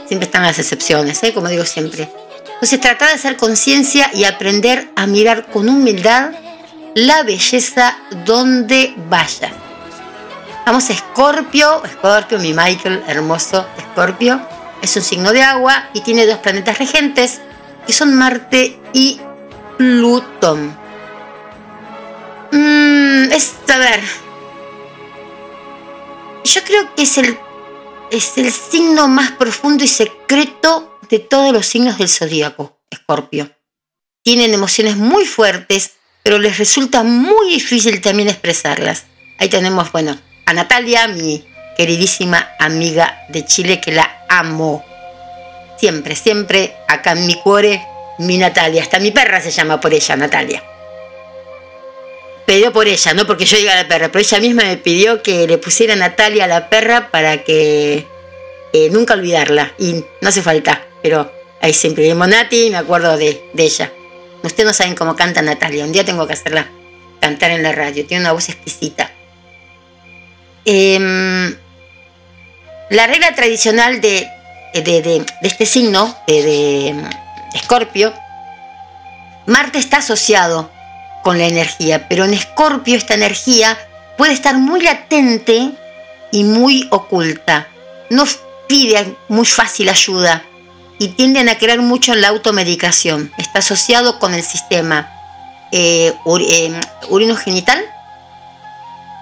[0.09, 2.11] Siempre están las excepciones, como digo siempre.
[2.55, 6.33] Entonces, trata de hacer conciencia y aprender a mirar con humildad
[6.97, 9.53] la belleza donde vaya.
[10.67, 14.41] Vamos a Escorpio, Escorpio, mi Michael, hermoso Escorpio,
[14.83, 17.41] es un signo de agua y tiene dos planetas regentes
[17.87, 19.21] que son Marte y
[19.79, 20.77] Plutón.
[22.53, 24.01] Mm, es, a ver,
[26.45, 27.39] yo creo que es el,
[28.11, 33.51] es el signo más profundo y secreto de todos los signos del zodíaco, Escorpio.
[34.23, 35.93] Tienen emociones muy fuertes,
[36.23, 39.05] pero les resulta muy difícil también expresarlas.
[39.39, 41.45] Ahí tenemos, bueno, a Natalia, mi
[41.77, 44.85] queridísima amiga de Chile, que la amo.
[45.79, 47.83] Siempre, siempre acá en mi cuore,
[48.19, 48.83] mi Natalia.
[48.83, 50.63] Hasta mi perra se llama por ella, Natalia.
[52.47, 55.47] Pidió por ella, no porque yo diga la perra, pero ella misma me pidió que
[55.47, 58.07] le pusiera Natalia a la perra para que
[58.73, 59.73] eh, nunca olvidarla.
[59.79, 61.31] Y no hace falta, pero
[61.61, 63.93] ahí siempre digo Nati y me acuerdo de, de ella.
[64.43, 65.85] Ustedes no saben cómo canta Natalia.
[65.85, 66.69] Un día tengo que hacerla
[67.21, 68.07] cantar en la radio.
[68.07, 69.11] Tiene una voz exquisita.
[70.65, 71.57] Em,
[72.89, 74.31] la regla tradicional de,
[74.75, 76.95] de, este signo, de,
[77.55, 78.13] Escorpio,
[79.47, 80.71] Marte está asociado
[81.23, 83.79] con la energía, pero en Escorpio esta energía
[84.17, 85.71] puede estar muy latente
[86.33, 87.69] y muy oculta.
[88.11, 88.25] No
[88.69, 90.43] pide muy fácil ayuda
[90.99, 93.33] y tienden a creer mucho en la automedicación.
[93.39, 95.13] Está asociado con el sistema
[95.73, 97.85] eh, eh urinogenital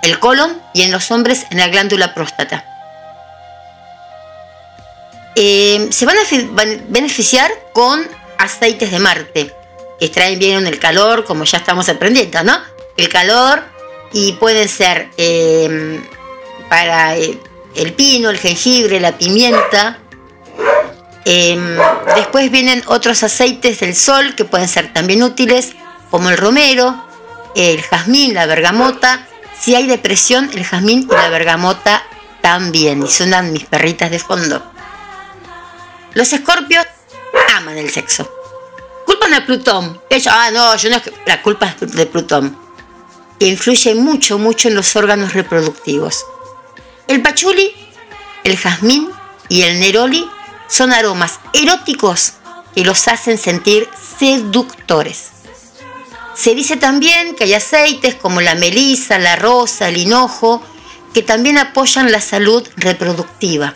[0.04, 2.73] el colon y en los hombres en la glándula próstata.
[5.36, 6.20] Eh, se van a
[6.88, 8.06] beneficiar con
[8.38, 9.54] aceites de Marte,
[9.98, 12.56] que traen bien el calor, como ya estamos aprendiendo, ¿no?
[12.96, 13.62] El calor
[14.12, 16.00] y pueden ser eh,
[16.68, 17.38] para eh,
[17.74, 19.98] el pino, el jengibre, la pimienta.
[21.24, 25.72] después vienen otros aceites del sol que pueden ser también útiles,
[26.10, 27.04] como el romero,
[27.56, 29.26] el jazmín, la bergamota
[29.64, 32.02] si hay depresión, el jazmín y la bergamota
[32.42, 33.02] también.
[33.02, 34.62] Y suenan mis perritas de fondo.
[36.14, 36.86] Los escorpios
[37.56, 38.30] aman el sexo.
[39.04, 40.00] Culpan a Plutón.
[40.08, 42.56] Ellos, ah, no, yo no La culpa es de Plutón.
[43.38, 46.24] Que influye mucho, mucho en los órganos reproductivos.
[47.08, 47.74] El pachuli,
[48.44, 49.10] el jazmín
[49.48, 50.28] y el neroli
[50.68, 52.34] son aromas eróticos
[52.74, 53.88] que los hacen sentir
[54.18, 55.32] seductores.
[56.34, 60.62] Se dice también que hay aceites como la melisa, la rosa, el hinojo,
[61.12, 63.74] que también apoyan la salud reproductiva.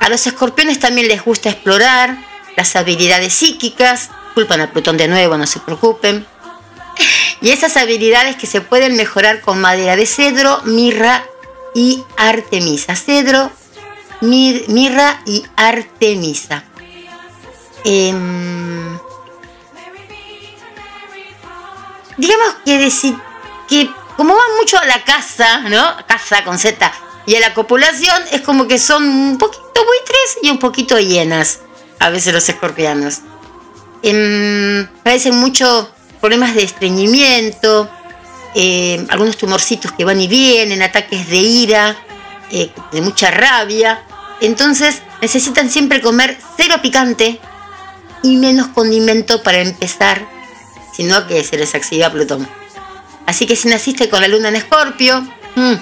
[0.00, 2.16] A los escorpiones también les gusta explorar
[2.56, 6.26] las habilidades psíquicas, culpan a Plutón de nuevo, no se preocupen,
[7.40, 11.24] y esas habilidades que se pueden mejorar con madera de cedro, mirra
[11.74, 12.96] y artemisa.
[12.96, 13.50] Cedro,
[14.20, 16.64] mirra y artemisa.
[17.84, 18.98] Em,
[22.16, 23.14] digamos que decir
[23.68, 25.96] que como van mucho a la casa, ¿no?
[26.06, 26.92] Casa con Z
[27.26, 31.60] y a la copulación es como que son un poquito buitres y un poquito hienas
[31.98, 33.20] a veces los escorpianos.
[34.02, 35.90] Eh, parecen mucho
[36.20, 37.88] problemas de estreñimiento,
[38.54, 41.96] em, algunos tumorcitos que van y vienen, ataques de ira,
[42.50, 44.04] eh, de mucha rabia.
[44.40, 47.40] Entonces necesitan siempre comer cero picante
[48.22, 50.36] y menos condimento para empezar
[50.96, 52.48] sino que se les activa Plutón.
[53.26, 55.20] Así que si naciste con la luna en Escorpio,
[55.54, 55.74] mm,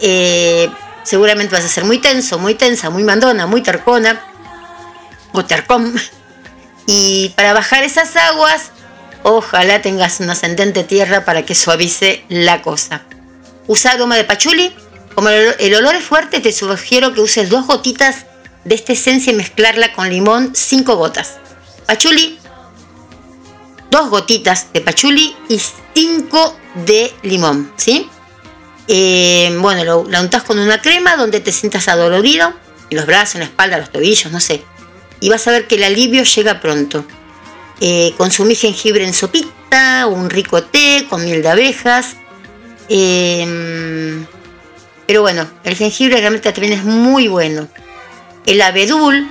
[0.00, 0.70] eh,
[1.04, 4.20] seguramente vas a ser muy tenso, muy tensa, muy mandona, muy tercona
[5.32, 5.94] o tercón.
[6.86, 8.70] Y para bajar esas aguas,
[9.22, 13.02] ojalá tengas un ascendente tierra para que suavice la cosa.
[13.66, 14.74] usa aroma de pachuli.
[15.14, 18.26] Como el olor es fuerte, te sugiero que uses dos gotitas
[18.64, 21.38] de esta esencia y mezclarla con limón, cinco gotas.
[21.86, 22.38] Pachuli,
[23.90, 25.60] dos gotitas de pachuli y
[25.94, 26.56] cinco
[26.86, 28.08] de limón, ¿sí?
[28.88, 32.54] Eh, bueno, lo, la untas con una crema donde te sientas adolorido,
[32.90, 34.62] en los brazos, en la espalda, los tobillos, no sé.
[35.20, 37.04] Y vas a ver que el alivio llega pronto.
[37.80, 42.16] Eh, consumí jengibre en sopita, un rico té con miel de abejas.
[42.88, 44.24] Eh,
[45.06, 47.68] pero bueno, el jengibre realmente también es muy bueno.
[48.46, 49.28] El abedul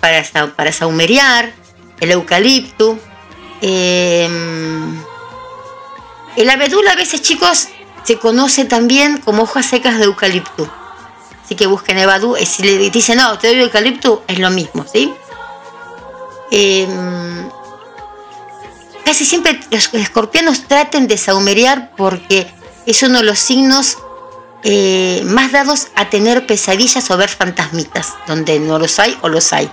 [0.00, 0.22] para,
[0.54, 1.52] para saumerear,
[2.00, 2.98] el eucalipto.
[3.62, 4.28] Eh,
[6.36, 7.68] el abedul a veces, chicos,
[8.08, 10.66] se conoce también como hojas secas de eucalipto.
[11.44, 12.38] Así que busquen Evadu.
[12.38, 15.12] Y si le dicen, no, te doy eucalipto, es lo mismo, ¿sí?
[16.50, 16.88] Eh,
[19.04, 22.50] casi siempre los escorpianos traten de saumerear porque
[22.86, 23.98] es uno de los signos
[24.62, 29.52] eh, más dados a tener pesadillas o ver fantasmitas, donde no los hay o los
[29.52, 29.70] hay.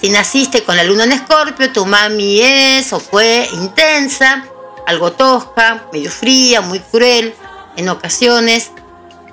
[0.00, 4.44] Si naciste con la luna en escorpio, tu mami es o fue intensa,
[4.88, 7.32] algo tosca, medio fría, muy cruel
[7.76, 8.70] en ocasiones,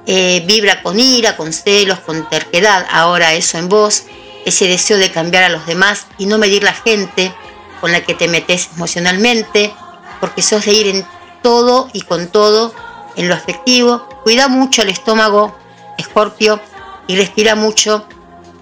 [0.05, 4.03] eh, vibra con ira, con celos, con terquedad, ahora eso en vos,
[4.45, 7.33] ese deseo de cambiar a los demás y no medir la gente
[7.79, 9.73] con la que te metes emocionalmente,
[10.19, 11.05] porque sos de ir en
[11.41, 12.73] todo y con todo
[13.15, 14.07] en lo afectivo.
[14.23, 15.55] Cuida mucho el estómago,
[15.97, 16.59] Escorpio,
[17.07, 18.05] y respira mucho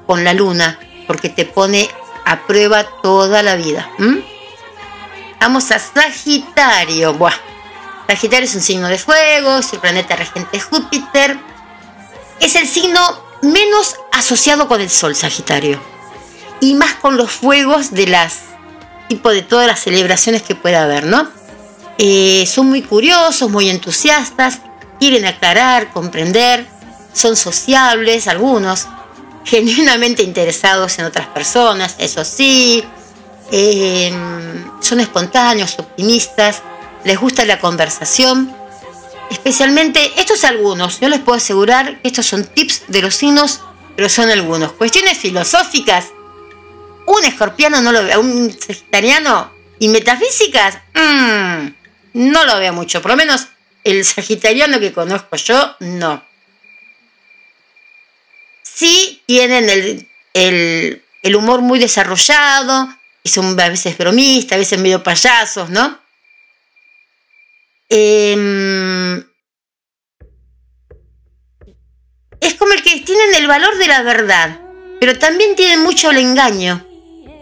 [0.07, 1.89] con la luna, porque te pone
[2.26, 3.89] a prueba toda la vida.
[5.39, 7.14] Vamos a Sagitario.
[7.14, 7.34] Buah.
[8.10, 11.38] Sagitario es un signo de fuego, es el planeta regente Júpiter.
[12.40, 12.99] Es el signo
[13.44, 15.80] menos asociado con el Sol, Sagitario.
[16.60, 18.40] Y más con los fuegos de las
[19.10, 21.27] tipo de todas las celebraciones que pueda haber, ¿no?
[21.99, 24.61] Eh, son muy curiosos, muy entusiastas,
[24.99, 26.65] quieren aclarar, comprender,
[27.14, 28.88] son sociables, algunos,
[29.45, 32.84] genuinamente interesados en otras personas, eso sí,
[33.52, 34.11] eh,
[34.80, 36.64] son espontáneos, optimistas,
[37.04, 38.56] les gusta la conversación,
[39.30, 43.62] especialmente, estos algunos, yo les puedo asegurar que estos son tips de los signos,
[43.96, 44.74] pero son algunos.
[44.74, 46.08] Cuestiones filosóficas,
[47.06, 51.68] un escorpiano no lo ve, un sagitariano y metafísicas, mmm,
[52.14, 53.48] no lo veo mucho, por lo menos
[53.84, 56.24] el sagitariano que conozco yo, no.
[58.64, 62.90] Sí tienen el, el humor muy desarrollado,
[63.24, 66.00] y son a veces bromistas, a veces medio payasos, ¿no?
[67.90, 69.24] Eh,
[72.41, 74.60] es como el que tienen el valor de la verdad,
[74.99, 76.86] pero también tienen mucho el engaño.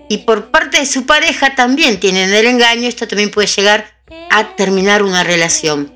[0.09, 3.93] Y por parte de su pareja también tienen el engaño, esto también puede llegar
[4.29, 5.93] a terminar una relación.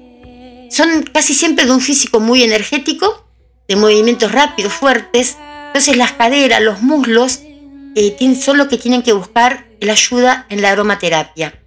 [0.69, 3.26] Son casi siempre de un físico muy energético,
[3.68, 5.38] de movimientos rápidos, fuertes.
[5.68, 7.40] Entonces las caderas, los muslos,
[7.95, 11.61] eh, son lo que tienen que buscar la ayuda en la aromaterapia.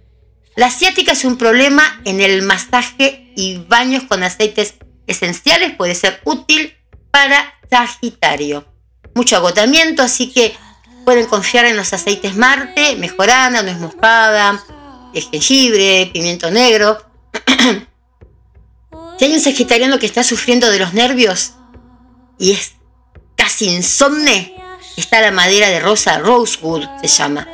[0.55, 4.75] La asiática es un problema en el masaje y baños con aceites
[5.05, 6.73] esenciales, puede ser útil
[7.11, 8.65] para Sagitario.
[9.15, 10.55] Mucho agotamiento, así que
[11.03, 14.63] pueden confiar en los aceites Marte, mejorana, nuez moscada,
[15.13, 17.05] jengibre, pimiento negro.
[19.19, 21.53] si hay un sagitariano que está sufriendo de los nervios
[22.39, 22.75] y es
[23.35, 24.55] casi insomne,
[24.95, 27.47] está la madera de rosa, rosewood se llama,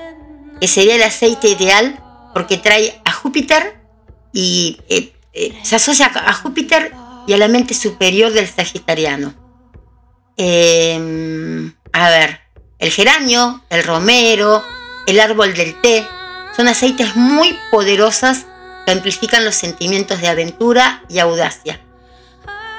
[0.60, 2.00] que sería el aceite ideal
[2.34, 3.82] porque trae a Júpiter
[4.34, 6.94] y eh, eh, se asocia a Júpiter
[7.28, 9.34] y a la mente superior del sagitariano.
[10.38, 12.40] Em, a ver,
[12.80, 14.64] el geranio, el romero,
[15.08, 16.06] el árbol del té,
[16.56, 18.46] son aceites muy poderosas
[18.86, 21.80] que amplifican los sentimientos de aventura y audacia.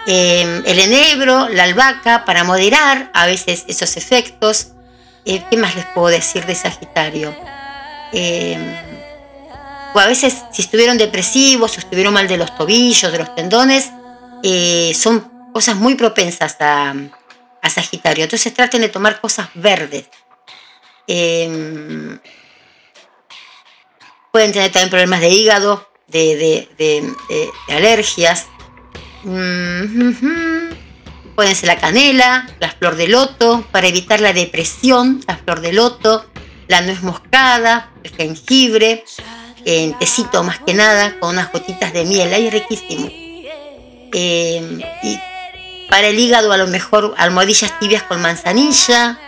[0.06, 4.72] Em, el enebro, la albahaca, para moderar a veces esos efectos.
[5.24, 7.32] Eh, ¿Qué más les puedo decir de Sagitario?
[8.12, 8.91] Em,
[9.94, 13.90] o a veces si estuvieron depresivos o estuvieron mal de los tobillos, de los tendones,
[14.42, 16.94] eh, son cosas muy propensas a,
[17.68, 18.24] Sagitario.
[18.24, 20.08] Entonces traten de tomar cosas verdes.
[21.06, 22.18] Em,
[24.32, 26.68] pueden tener también problemas de hígado, de,
[27.68, 28.46] alergias.
[29.22, 30.74] Pueden
[31.54, 36.26] ser la canela, la flor de loto, para evitar la depresión, la flor de loto,
[36.66, 39.04] la nuez moscada, el jengibre,
[39.64, 43.08] en tecito más que nada, con unas gotitas de miel, ahí riquísimo.
[44.12, 45.18] Em, y
[45.88, 49.18] para el hígado a lo mejor almohadillas tibias con manzanilla.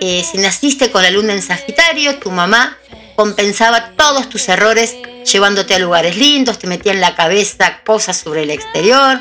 [0.00, 2.76] Eh, si naciste con la luna en Sagitario, tu mamá
[3.16, 8.42] compensaba todos tus errores llevándote a lugares lindos, te metía en la cabeza cosas sobre
[8.42, 9.18] el exterior,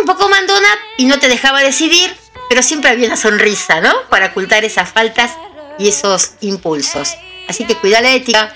[0.00, 2.16] un poco mandona y no te dejaba decidir,
[2.48, 3.92] pero siempre había una sonrisa, ¿no?
[4.08, 5.32] Para ocultar esas faltas
[5.78, 7.14] y esos impulsos.
[7.48, 8.54] Así que cuida la ética,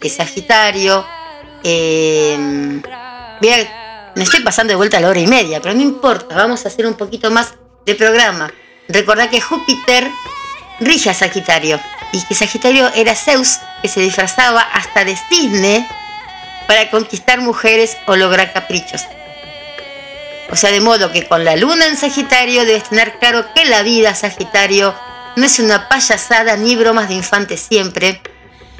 [0.00, 1.06] que Sagitario.
[1.62, 2.36] Eh,
[4.14, 6.68] me estoy pasando de vuelta a la hora y media, pero no importa, vamos a
[6.68, 7.54] hacer un poquito más
[7.86, 8.52] de programa.
[8.88, 10.08] Recordá que Júpiter
[10.80, 11.80] rige a Sagitario
[12.12, 15.86] y que Sagitario era Zeus que se disfrazaba hasta de cisne
[16.66, 19.02] para conquistar mujeres o lograr caprichos.
[20.50, 23.82] O sea, de modo que con la luna en Sagitario debes tener claro que la
[23.82, 24.94] vida Sagitario
[25.36, 28.20] no es una payasada ni bromas de infante siempre,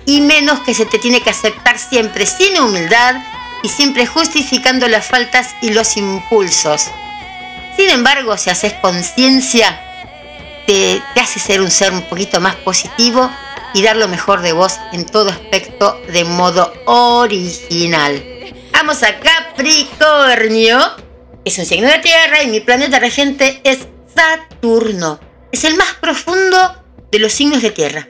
[0.07, 3.17] y menos que se te tiene que aceptar siempre sin humildad
[3.63, 6.91] y siempre justificando las faltas y los impulsos.
[7.77, 9.81] Sin embargo, si haces conciencia,
[10.67, 13.31] te, te, hace ser un ser un poquito más positivo
[13.75, 18.23] y dar lo mejor de vos en todo aspecto de modo original.
[18.73, 20.79] Vamos a Capricornio.
[21.45, 25.21] Es un signo de tierra y mi planeta regente es Saturno.
[25.53, 28.09] Es el más profundo de los signos de tierra.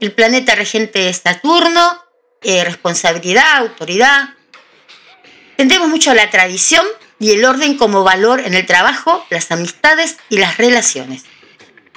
[0.00, 2.02] El planeta regente es Saturno,
[2.42, 4.30] eh, responsabilidad, autoridad.
[5.58, 6.86] Tendemos mucho la tradición
[7.18, 11.24] y el orden como valor en el trabajo, las amistades y las relaciones.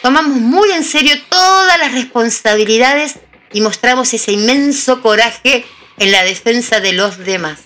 [0.02, 3.20] Tomamos muy en serio todas las responsabilidades
[3.54, 5.66] y mostramos ese inmenso coraje
[5.98, 7.62] en la defensa de los demás.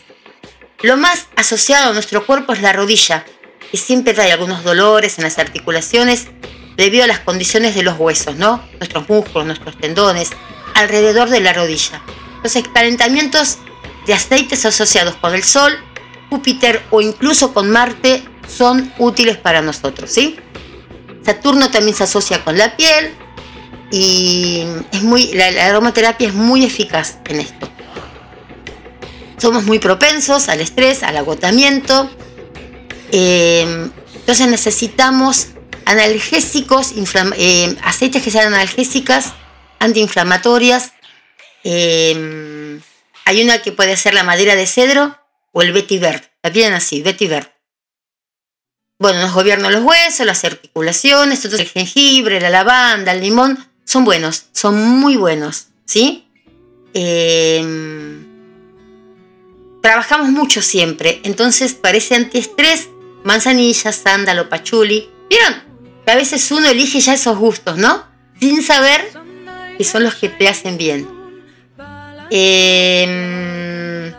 [0.84, 3.26] Lo más asociado a nuestro cuerpo es la rodilla,
[3.72, 6.28] que siempre trae algunos dolores en las articulaciones
[6.78, 8.64] debido a las condiciones de los huesos, ¿no?
[8.80, 10.30] Nuestros músculos, nuestros tendones,
[10.76, 12.02] alrededor de la rodilla.
[12.44, 13.58] Los calentamientos
[14.06, 15.74] de aceites asociados con el Sol,
[16.30, 20.38] Júpiter o incluso con Marte son útiles para nosotros, ¿sí?
[21.26, 23.14] Saturno también se asocia con la piel
[23.92, 27.68] y es muy, la, aromaterapia es muy eficaz en esto.
[29.38, 32.10] Somos muy propensos al estrés, al agotamiento.
[33.12, 35.50] Eh, entonces necesitamos
[35.88, 36.94] analgésicos,
[37.38, 39.34] eh, aceites que sean analgésicas,
[39.80, 40.92] antiinflamatorias.
[41.64, 42.80] Eh,
[43.24, 45.18] hay una que puede ser la madera de cedro
[45.54, 46.30] o el vetiver.
[46.44, 47.54] La piden así, vetiver.
[49.00, 54.48] Bueno, nos gobiernan los huesos, las articulaciones, el jengibre, la lavanda, el limón, son buenos,
[54.52, 56.28] son muy buenos, ¿sí?
[56.96, 57.64] Eh,
[59.82, 62.90] trabajamos mucho siempre, entonces parece antiestrés,
[63.24, 65.10] manzanilla, sándalo, pachuli.
[65.30, 65.67] ¿Vieron?
[66.08, 68.02] Que a veces uno elige ya esos gustos, ¿no?
[68.40, 69.12] Sin saber
[69.78, 71.06] que son los que te hacen bien.
[72.30, 74.14] Eh,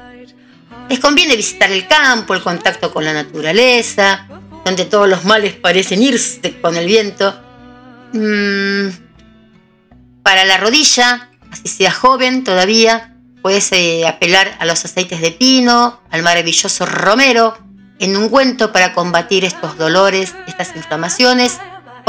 [0.90, 4.28] les conviene visitar el campo, el contacto con la naturaleza,
[4.66, 7.40] donde todos los males parecen irse con el viento.
[8.12, 8.88] Mm,
[10.22, 16.02] para la rodilla, así sea joven todavía, puedes eh, apelar a los aceites de pino,
[16.10, 17.56] al maravilloso romero,
[17.98, 21.58] en ungüento para combatir estos dolores, estas inflamaciones.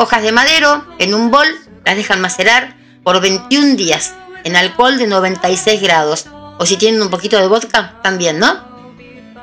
[0.01, 1.45] Hojas de madero en un bol
[1.83, 2.73] las dejan macerar
[3.03, 4.13] por 21 días
[4.45, 6.27] en alcohol de 96 grados.
[6.57, 8.63] O si tienen un poquito de vodka, también, ¿no?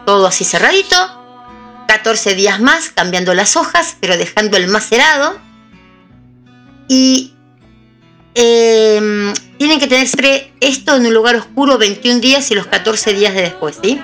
[0.06, 0.96] Todo así cerradito
[1.88, 5.38] 14 días más cambiando las hojas, pero dejando el macerado.
[6.88, 7.34] Y
[8.34, 10.08] em, tienen que tener
[10.60, 14.00] esto en un lugar oscuro 21 días y los 14 días de después, ¿sí?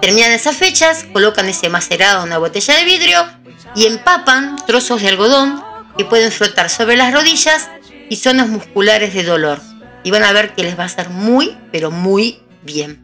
[0.00, 3.26] Terminan esas fechas, colocan ese macerado en una botella de vidrio
[3.74, 7.68] y empapan trozos de algodón que pueden flotar sobre las rodillas
[8.08, 9.60] y zonas musculares de dolor.
[10.04, 13.00] Y van a ver que les va a hacer muy, pero muy bien.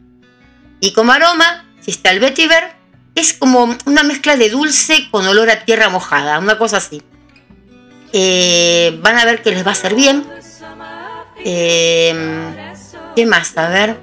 [0.79, 2.73] Y como aroma, si está el vetiver,
[3.15, 7.01] es como una mezcla de dulce con olor a tierra mojada, una cosa así.
[8.11, 10.25] Eh, van a ver que les va a hacer bien.
[11.43, 12.13] Eh,
[13.15, 13.57] ¿Qué más?
[13.57, 13.97] A ver.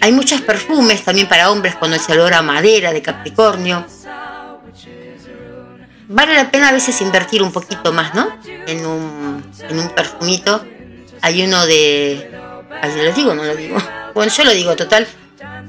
[0.00, 3.84] Hay muchos perfumes también para hombres con ese olor a madera de Capricornio.
[6.08, 8.28] Vale la pena a veces invertir un poquito más, ¿no?
[8.66, 10.64] En un, en un perfumito.
[11.22, 12.30] Hay uno de...
[13.04, 13.76] ¿Lo digo no lo digo?
[14.14, 15.06] Bueno, yo lo digo, total.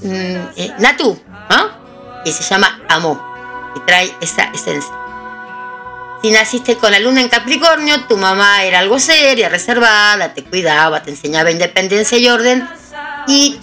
[0.01, 1.21] Mm, eh, Natu,
[1.51, 1.79] ¿no?
[2.25, 3.21] y se llama Amor
[3.75, 4.93] y trae esa esencia.
[6.21, 11.01] Si naciste con la luna en Capricornio, tu mamá era algo seria, reservada, te cuidaba,
[11.01, 12.67] te enseñaba independencia y orden
[13.27, 13.57] y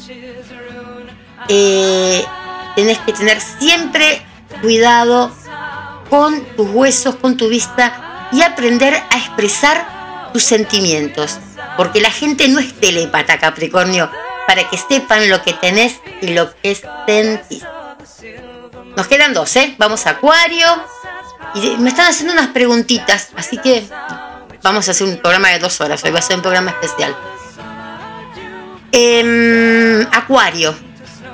[1.48, 2.24] eh,
[2.74, 4.23] tenés que tener siempre
[4.62, 5.31] cuidado
[6.09, 11.39] con tus huesos, con tu vista y aprender a expresar tus sentimientos.
[11.77, 14.11] Porque la gente no es telepata, Capricornio,
[14.47, 16.74] para que sepan lo que tenés y lo que
[17.07, 17.65] sentís.
[18.97, 19.74] Nos quedan dos, ¿eh?
[19.78, 20.66] Vamos a Acuario.
[21.55, 23.87] Y me están haciendo unas preguntitas, así que
[24.62, 26.03] vamos a hacer un programa de dos horas.
[26.05, 27.16] Hoy va a ser un programa especial.
[28.93, 30.74] Em, Acuario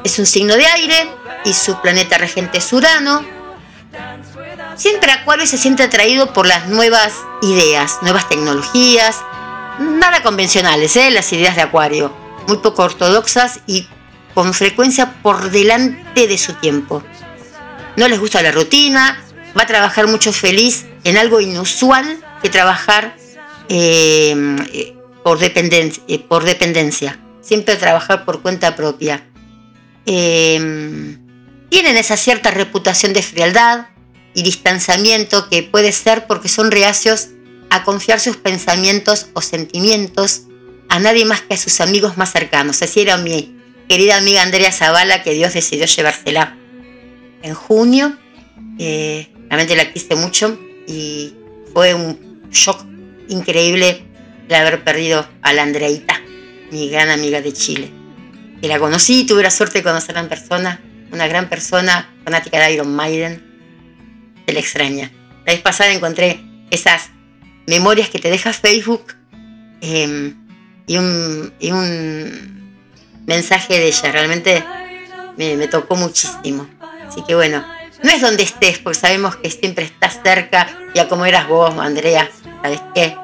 [0.04, 1.08] es un signo de aire
[1.44, 3.41] y su planeta regente es Urano.
[4.76, 7.12] Siempre Acuario se siente atraído por las nuevas
[7.42, 9.20] ideas, nuevas tecnologías,
[9.78, 11.10] nada convencionales, ¿eh?
[11.10, 12.14] las ideas de Acuario,
[12.48, 13.86] muy poco ortodoxas y
[14.34, 17.02] con frecuencia por delante de su tiempo.
[17.96, 19.22] No les gusta la rutina,
[19.56, 23.14] va a trabajar mucho feliz en algo inusual que trabajar
[23.68, 29.22] eh, por, dependencia, eh, por dependencia, siempre trabajar por cuenta propia.
[30.06, 31.18] Eh,
[31.68, 33.86] tienen esa cierta reputación de frialdad
[34.34, 37.28] y distanciamiento que puede ser porque son reacios
[37.70, 40.42] a confiar sus pensamientos o sentimientos
[40.88, 42.82] a nadie más que a sus amigos más cercanos.
[42.82, 43.56] Así era mi
[43.88, 46.56] querida amiga Andrea Zavala que Dios decidió llevársela
[47.42, 48.16] en junio.
[48.78, 51.34] realmente la quise mucho y
[51.72, 52.84] fue un shock
[53.28, 54.04] increíble
[54.48, 56.20] de haber perdido a la Andreita,
[56.70, 57.90] mi gran amiga de Chile.
[58.60, 60.80] Que la conocí, tuve la suerte de conocerla en persona,
[61.10, 63.51] una gran persona, fanática de Iron Maiden.
[64.52, 65.10] Le extraña.
[65.46, 67.10] La vez pasada encontré esas
[67.66, 69.14] memorias que te deja Facebook
[69.80, 70.36] em,
[70.86, 71.52] y, un,
[73.26, 74.12] mensaje de ella.
[74.12, 74.64] Realmente
[75.36, 76.68] me, tocó muchísimo.
[77.08, 77.64] Así que bueno,
[78.02, 82.28] no es donde estés, porque sabemos que siempre estás cerca, ya como eras vos, Andrea,
[82.62, 83.16] ¿sabes qué?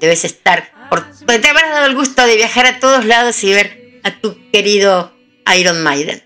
[0.00, 4.00] Debes estar, porque te habrás dado el gusto de viajar a todos lados y ver
[4.04, 5.12] a tu querido
[5.56, 6.22] Iron Maiden.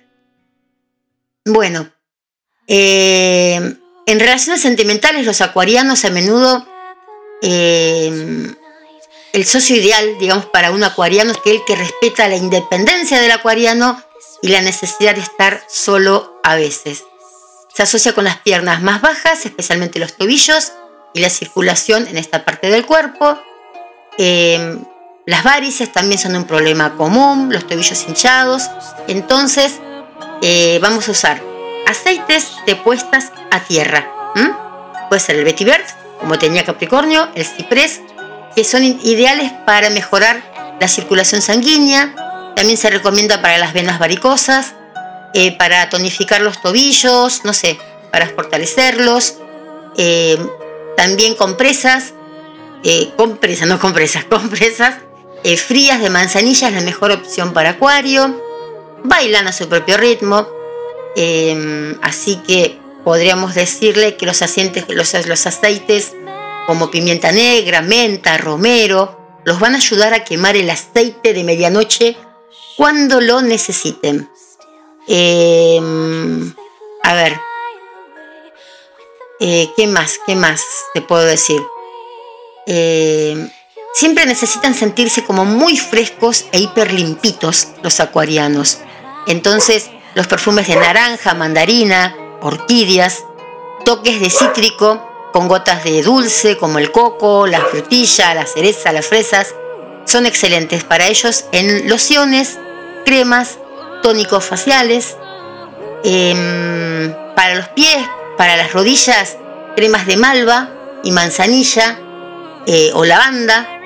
[1.44, 1.90] Bueno,
[2.68, 3.76] eh,
[4.06, 6.66] en relaciones sentimentales, los acuarianos a menudo,
[7.42, 8.54] eh,
[9.32, 14.02] el socio ideal, digamos, para un acuariano es aquel que respeta la independencia del acuariano
[14.42, 17.04] y la necesidad de estar solo a veces.
[17.74, 20.72] Se asocia con las piernas más bajas, especialmente los tobillos,
[21.14, 23.38] y la circulación en esta parte del cuerpo.
[24.18, 24.84] Em,
[25.26, 28.64] las varices también son un problema común, los tobillos hinchados.
[29.08, 29.80] Entonces,
[30.42, 31.51] eh, vamos a usar
[31.92, 34.10] aceites de puestas a tierra.
[35.08, 35.84] Puede ser el vetiver,
[36.20, 38.00] como tenía Capricornio, el ciprés,
[38.56, 40.42] que son ideales para mejorar
[40.80, 42.14] la circulación sanguínea.
[42.56, 44.74] También se recomienda para las venas varicosas,
[45.34, 47.78] eh, para tonificar los tobillos, no sé,
[48.10, 49.34] para fortalecerlos.
[49.96, 50.38] Eh,
[50.96, 52.14] también compresas,
[52.84, 54.94] eh, compresas, no compresas, compresas
[55.58, 58.40] frías de manzanilla es la mejor opción para acuario.
[59.04, 60.61] Bailan a su propio ritmo.
[62.02, 64.40] Así que podríamos decirle que los,
[64.88, 66.12] los, los aceites
[66.66, 72.16] como pimienta negra, menta, romero, los van a ayudar a quemar el aceite de medianoche
[72.76, 74.30] cuando lo necesiten.
[75.08, 76.54] Em,
[77.02, 77.40] a ver,
[79.40, 80.20] eh, ¿qué más?
[80.26, 80.62] ¿Qué más
[80.94, 81.60] te puedo decir?
[82.66, 83.50] Em,
[83.94, 88.78] siempre necesitan sentirse como muy frescos e hiper limpitos los acuarianos.
[89.26, 93.24] Entonces, los perfumes de naranja, mandarina, orquídeas,
[93.84, 99.06] toques de cítrico con gotas de dulce como el coco, la frutilla, la cereza, las
[99.06, 99.54] fresas,
[100.04, 102.58] son excelentes para ellos en lociones,
[103.04, 103.58] cremas
[104.02, 105.16] tónicos faciales,
[106.04, 108.06] em, para los pies,
[108.36, 109.36] para las rodillas,
[109.76, 110.70] cremas de malva
[111.02, 111.98] y manzanilla
[112.66, 113.81] eh, o lavanda.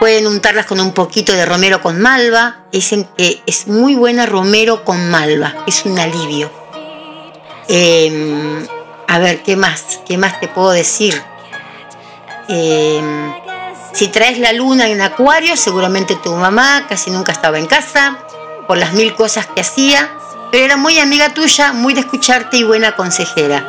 [0.00, 2.64] Pueden untarlas con un poquito de romero con malva.
[2.72, 6.50] Dicen que es muy buena romero con malva, es un alivio.
[7.68, 8.66] Em,
[9.08, 10.00] a ver, ¿qué más?
[10.06, 11.20] ¿Qué más te puedo decir?
[12.48, 13.32] Em,
[13.92, 18.18] si traes la luna en acuario, seguramente tu mamá casi nunca estaba en casa
[18.66, 20.10] por las mil cosas que hacía,
[20.50, 23.64] pero era muy amiga tuya, muy de escucharte y buena consejera.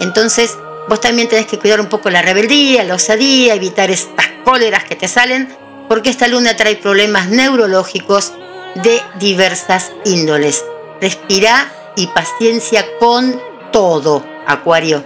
[0.00, 0.56] Entonces,
[0.88, 4.96] vos también tenés que cuidar un poco la rebeldía, la osadía, evitar estas cóleras que
[4.96, 5.48] te salen,
[5.88, 8.32] porque esta luna trae problemas neurológicos
[8.76, 10.64] de diversas índoles.
[11.00, 13.40] Respira y paciencia con
[13.72, 15.04] todo, Acuario.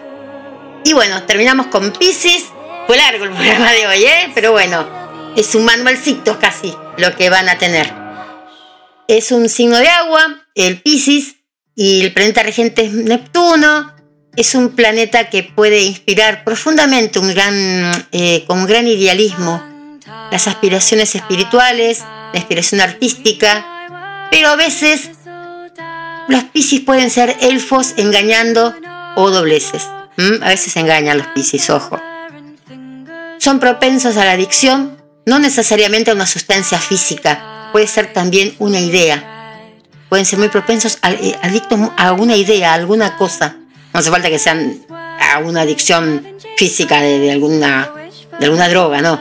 [0.85, 2.45] Y bueno, terminamos con Pisces.
[2.87, 4.33] Fue largo el programa de hoy, ¿eh?
[4.35, 4.87] Pero bueno,
[5.37, 8.01] es un manualcito casi lo que van a tener
[9.17, 11.35] es un signo de agua, el Pisces,
[11.75, 13.93] y el planeta regente es Neptuno.
[14.37, 19.63] Es un planeta que puede inspirar profundamente un gran, eh, con un gran idealismo
[20.31, 22.01] las aspiraciones espirituales,
[22.33, 23.67] la inspiración artística,
[24.31, 25.11] pero a veces
[26.29, 28.75] los Pisces pueden ser elfos engañando
[29.17, 29.87] o dobleces.
[30.43, 32.01] A veces engañan los Pisces, ojo.
[33.39, 38.79] Son propensos a la adicción, no necesariamente a una sustancia física, puede ser también una
[38.81, 39.27] idea.
[40.09, 43.57] Pueden ser muy propensos, eh, adictos a una idea, a alguna cosa.
[43.93, 46.27] No hace falta que sean a una adicción
[46.57, 47.93] física de, alguna,
[48.39, 49.21] de alguna droga, no.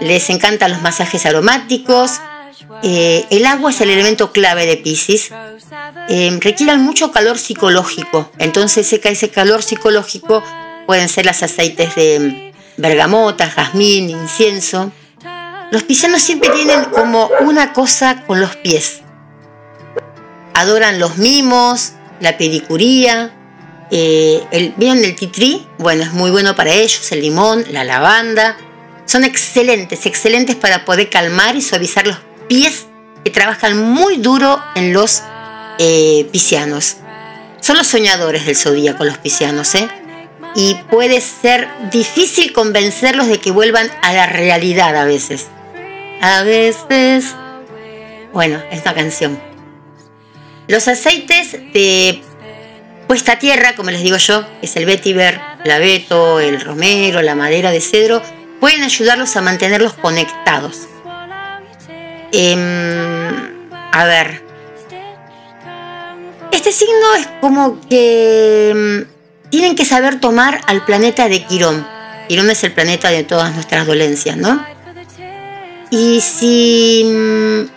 [0.00, 2.20] Les encantan los masajes aromáticos,
[2.82, 5.30] eh, el agua es el elemento clave de Pisces,
[6.08, 8.30] eh, requieren mucho calor psicológico.
[8.38, 10.42] Entonces ese, ese calor psicológico
[10.86, 14.92] pueden ser los aceites de bergamota, jazmín, incienso.
[15.70, 19.02] Los piscianos siempre tienen como una cosa con los pies.
[20.54, 23.37] Adoran los mimos, la pedicuría,
[23.90, 25.66] eh, el, ¿Vieron el titrí?
[25.78, 28.56] Bueno, es muy bueno para ellos, el limón, la lavanda.
[29.06, 32.86] Son excelentes, excelentes para poder calmar y suavizar los pies
[33.24, 35.22] que trabajan muy duro en los
[35.78, 36.96] eh, piscianos.
[37.60, 39.88] Son los soñadores del zodíaco los piscianos, ¿eh?
[40.54, 45.46] Y puede ser difícil convencerlos de que vuelvan a la realidad a veces.
[46.20, 47.34] A veces.
[48.32, 49.40] Bueno, esta canción.
[50.66, 52.22] Los aceites de
[53.08, 57.34] puesta a tierra, como les digo yo, es el vetiver, el abeto, el romero, la
[57.34, 58.22] madera de cedro,
[58.60, 60.86] pueden ayudarlos a mantenerlos conectados.
[62.30, 62.60] Em,
[63.90, 64.42] a ver.
[66.52, 69.06] Este signo es como que em,
[69.50, 71.86] tienen que saber tomar al planeta de Quirón.
[72.28, 74.62] Quirón es el planeta de todas nuestras dolencias, ¿no?
[75.90, 77.68] Y si em,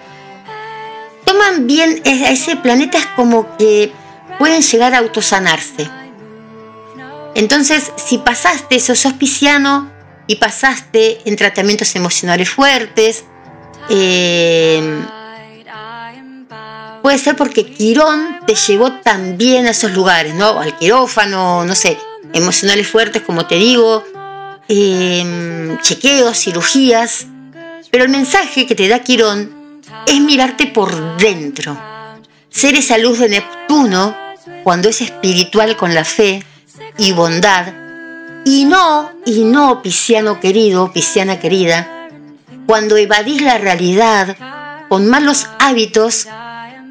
[1.24, 3.94] toman bien a ese planeta es como que
[4.42, 5.88] pueden llegar a autosanarse.
[7.36, 9.92] Entonces, si pasaste, sos auspiciano
[10.26, 13.24] y pasaste en tratamientos emocionales fuertes,
[13.88, 15.00] eh,
[17.04, 20.60] puede ser porque Quirón te llevó también a esos lugares, ¿no?
[20.60, 22.00] Al quirófano, no sé,
[22.34, 24.04] emocionales fuertes, como te digo,
[24.68, 27.28] eh, chequeos, cirugías.
[27.92, 31.80] Pero el mensaje que te da Quirón es mirarte por dentro,
[32.50, 34.31] ser esa luz de Neptuno
[34.64, 36.44] cuando es espiritual con la fe
[36.98, 37.74] y bondad,
[38.46, 42.10] y no, y no, pisciano querido, pisciana querida,
[42.66, 44.36] cuando evadís la realidad
[44.90, 46.28] con malos hábitos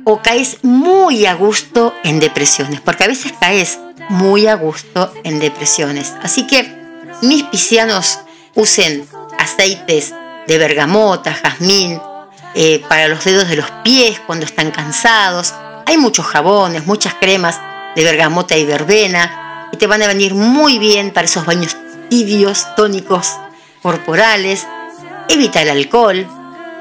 [0.04, 3.78] o caes muy a gusto en depresiones, porque a veces caes
[4.08, 6.14] muy a gusto en depresiones.
[6.22, 6.80] Así que
[7.22, 8.20] mis piscianos
[8.54, 9.06] usen
[9.38, 10.14] aceites
[10.46, 12.00] de bergamota, jazmín,
[12.54, 15.54] eh, para los dedos de los pies cuando están cansados.
[15.90, 17.60] Hay muchos jabones, muchas cremas
[17.96, 21.76] de bergamota y verbena y te van a venir muy bien para esos baños
[22.08, 23.32] tibios, tónicos,
[23.82, 24.68] corporales.
[25.28, 26.28] Evita el alcohol,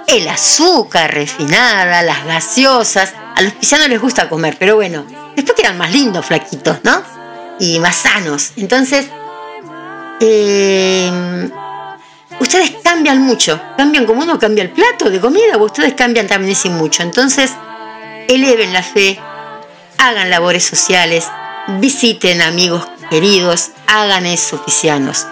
[0.06, 3.16] el azúcar refinada, las gaseosas.
[3.36, 5.04] A los pisanos les gusta comer, pero bueno,
[5.36, 7.02] después quedan más lindos, flaquitos, ¿no?
[7.60, 8.52] Y más sanos.
[8.58, 9.08] Entonces,
[10.20, 11.50] eh,
[12.40, 16.70] ustedes cambian mucho, cambian como uno cambia el plato de comida, ustedes cambian también ese
[16.70, 17.02] mucho.
[17.02, 17.56] Entonces,
[18.30, 19.20] eleven la fe,
[19.98, 21.28] hagan labores sociales,
[21.80, 25.28] visiten amigos queridos, hagan eso, oficianos.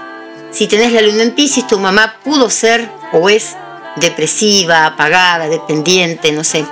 [0.51, 3.55] Si tenés la luna en Pisces, tu mamá pudo ser o es
[3.95, 6.65] depresiva, apagada, dependiente, no sé,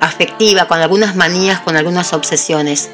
[0.00, 2.90] afectiva, con algunas manías, con algunas obsesiones.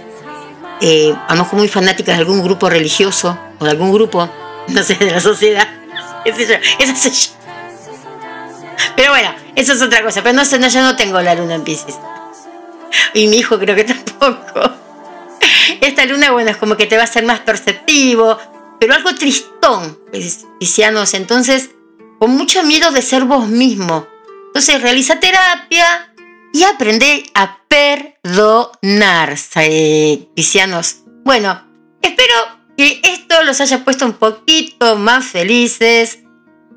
[0.81, 4.29] Eh, a lo mejor muy fanática de algún grupo religioso o de algún grupo,
[4.69, 5.69] no sé, de la sociedad
[6.79, 7.13] eso soy
[8.97, 10.23] Pero bueno, eso es otra cosa.
[10.23, 11.99] Pero no sé, no, yo no tengo la luna en Pisces.
[13.15, 13.85] Y mi hijo creo que
[14.17, 14.61] tampoco.
[15.81, 18.39] Esta luna, bueno, es como que te va a ser más perceptivo,
[18.81, 19.99] pero algo tristón,
[20.59, 21.15] piscianos.
[21.15, 21.71] Entonces,
[22.19, 24.07] con mucho miedo de ser vos mismo.
[24.49, 26.13] Entonces, realiza terapia
[26.53, 29.37] y aprende a perdonar,
[30.35, 30.97] piscianos.
[31.25, 31.63] Bueno,
[32.01, 32.35] espero
[32.77, 36.21] que esto los haya puesto un poquito más felices.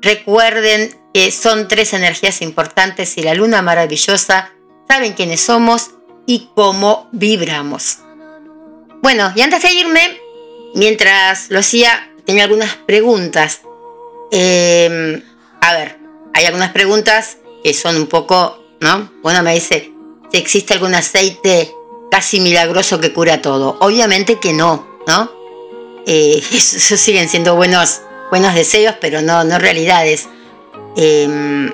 [0.00, 4.52] Recuerden que son tres energías importantes y la luna maravillosa
[4.88, 5.92] saben quiénes somos
[6.26, 7.98] y cómo vibramos.
[9.02, 10.20] Bueno, y antes de irme,
[10.74, 13.62] mientras lo hacía, tenía algunas preguntas.
[14.30, 15.22] Em,
[15.60, 15.98] a ver,
[16.34, 19.10] hay algunas preguntas que son un poco, ¿no?
[19.22, 19.92] Bueno, me dice
[20.30, 21.74] si existe algún aceite
[22.10, 23.76] casi milagroso que cura todo.
[23.80, 25.30] Obviamente que no, ¿no?
[26.06, 30.28] Eh, eso siguen siendo buenos, buenos deseos, pero no, no realidades.
[30.96, 31.72] Em,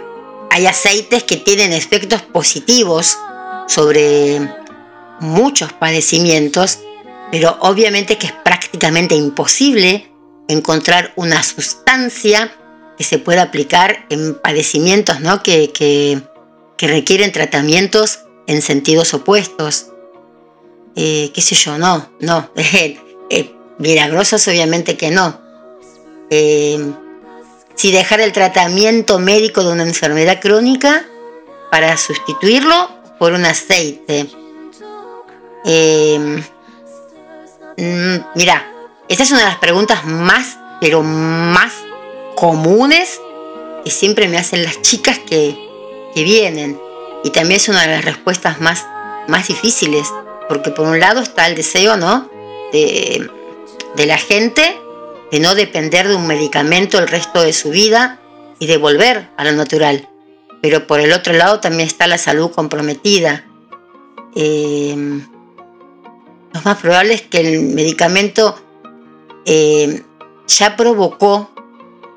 [0.50, 3.18] hay aceites que tienen efectos positivos
[3.68, 4.40] sobre
[5.20, 6.80] muchos padecimientos,
[7.30, 10.10] pero obviamente que es prácticamente imposible
[10.48, 12.52] encontrar una sustancia
[12.96, 15.42] que se pueda aplicar en padecimientos ¿no?
[15.42, 16.20] que, que,
[16.78, 19.88] requieren tratamientos en sentidos opuestos.
[20.96, 22.50] Eh, qué sé yo, no, no.
[23.30, 25.38] Eh, Milagrosas obviamente que no.
[26.30, 26.82] Eh,
[27.74, 31.06] si dejar el tratamiento médico de una enfermedad crónica
[31.70, 34.26] para sustituirlo por un aceite.
[35.64, 36.42] Eh,
[37.76, 38.72] mm, mira,
[39.08, 41.72] esta es una de las preguntas más, pero más
[42.34, 43.20] comunes
[43.84, 45.56] que siempre me hacen las chicas que,
[46.14, 46.80] que vienen.
[47.24, 48.86] Y también es una de las respuestas más,
[49.26, 50.08] más difíciles,
[50.48, 52.30] porque por un lado está el deseo, ¿no?
[52.72, 53.28] De,
[53.96, 54.78] de la gente
[55.30, 58.20] de no depender de un medicamento el resto de su vida
[58.58, 60.08] y de volver a lo natural.
[60.60, 63.44] Pero por el otro lado también está la salud comprometida.
[64.34, 64.94] Eh,
[66.52, 68.58] lo más probable es que el medicamento
[69.44, 70.02] eh,
[70.46, 71.50] ya provocó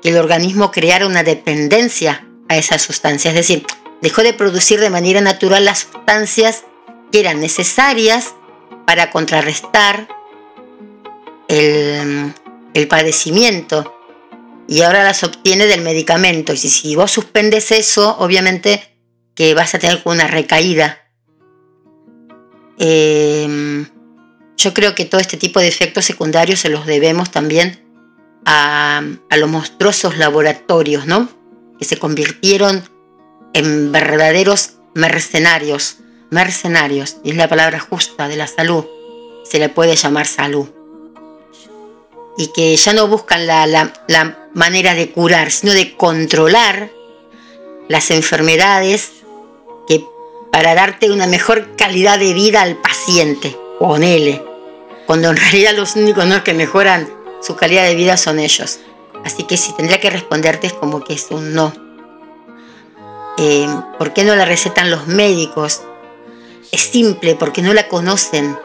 [0.02, 3.30] que el organismo creara una dependencia a esa sustancia.
[3.30, 3.64] Es decir,
[4.00, 6.64] dejó de producir de manera natural las sustancias
[7.12, 8.34] que eran necesarias
[8.86, 10.08] para contrarrestar
[11.48, 12.34] el,
[12.74, 13.94] el padecimiento
[14.72, 16.54] y ahora las obtiene del medicamento.
[16.54, 18.82] Y si, vos suspendes eso, obviamente
[19.34, 21.10] que vas a tener una recaída.
[22.78, 23.86] Em,
[24.56, 27.84] yo creo que todo este tipo de efectos secundarios se los debemos también
[28.46, 31.28] a, a los monstruosos laboratorios, ¿no?
[31.78, 32.82] Que se convirtieron
[33.52, 35.98] en verdaderos mercenarios.
[36.30, 38.86] Mercenarios, y es la palabra justa de la salud.
[39.44, 40.70] Se le puede llamar salud
[42.36, 43.92] y que ya no buscan la,
[44.54, 46.90] manera de curar, sino de controlar
[47.88, 49.12] las enfermedades
[49.88, 50.04] que
[50.50, 54.44] para darte una mejor calidad de vida al paciente, ponele,
[55.06, 57.08] cuando en realidad los únicos que mejoran
[57.40, 58.78] su calidad de vida son ellos.
[59.24, 61.72] Así que si tendría que responderte es como que es un no.
[63.38, 63.66] Eh,
[63.98, 65.82] ¿Por qué no la recetan los médicos?
[66.70, 68.56] Es simple, porque no la conocen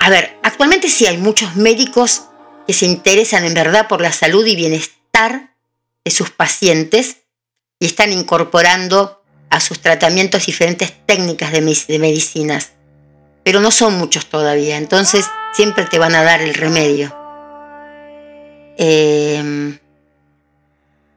[0.00, 2.22] a ver, actualmente sí hay muchos médicos
[2.70, 5.56] que se interesan en verdad por la salud y bienestar
[6.04, 7.16] de sus pacientes
[7.80, 12.70] y están incorporando a sus tratamientos diferentes técnicas de, medicinas.
[13.42, 17.12] Pero no son muchos todavía, entonces siempre te van a dar el remedio.
[18.78, 19.76] Em,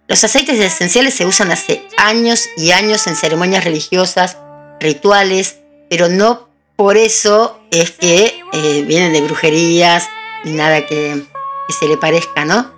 [0.08, 4.40] los aceites esenciales se usan hace años y años en ceremonias religiosas,
[4.80, 5.58] rituales,
[5.88, 10.10] pero no por eso es que eh, vienen de brujerías
[10.44, 11.28] y nada que,
[11.72, 12.72] se le parezca, ¿no?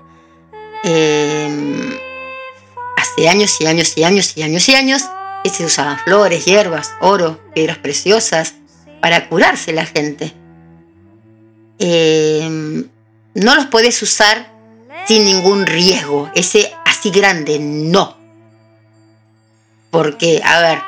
[0.83, 1.97] Em,
[2.97, 5.03] hace años y años y años y años y años
[5.43, 8.53] que se usaban flores, hierbas, oro, piedras preciosas
[9.01, 10.33] para curarse la gente.
[11.79, 12.87] Em,
[13.33, 14.51] no los puedes usar
[15.07, 18.17] sin ningún riesgo, ese así grande, no.
[19.91, 20.79] Porque, a ver,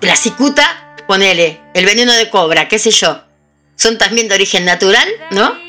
[0.00, 3.22] la cicuta ponele, el veneno de cobra, qué sé yo,
[3.76, 5.63] son también de origen natural, ¿no?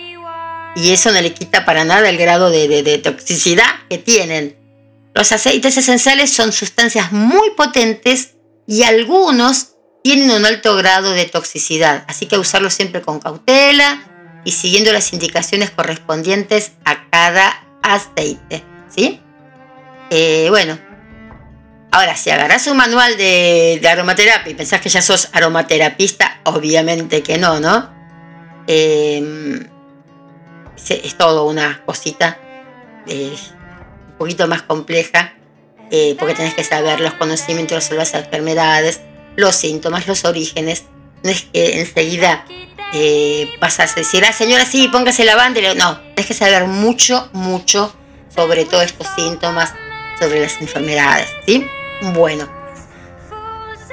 [0.75, 4.57] Y eso no le quita para nada el grado de, toxicidad que tienen.
[5.13, 8.35] Los aceites esenciales son sustancias muy potentes
[8.67, 14.03] y algunos tienen un alto grado de toxicidad, así que usarlos siempre con cautela
[14.43, 19.21] y siguiendo las indicaciones correspondientes a cada aceite, ¿sí?
[20.11, 20.77] Eh, bueno,
[21.95, 27.37] Ahora, si agarras un manual de, aromaterapia y pensás que ya sos aromaterapista, obviamente que
[27.37, 27.89] no, ¿no?
[28.67, 29.65] Em,
[30.75, 32.37] es, todo una cosita
[33.07, 33.35] eh,
[34.09, 35.33] un poquito más compleja,
[35.91, 39.01] eh, porque tenés que saber los conocimientos sobre las enfermedades,
[39.35, 40.85] los síntomas, los orígenes.
[41.23, 42.45] No es que enseguida
[42.93, 45.61] eh, a decir, ah, señora, sí, póngase la banda.
[45.75, 47.95] No, tenés que saber mucho, mucho
[48.33, 49.73] sobre todos estos síntomas,
[50.19, 51.65] sobre las enfermedades, ¿sí?
[52.13, 52.49] Bueno,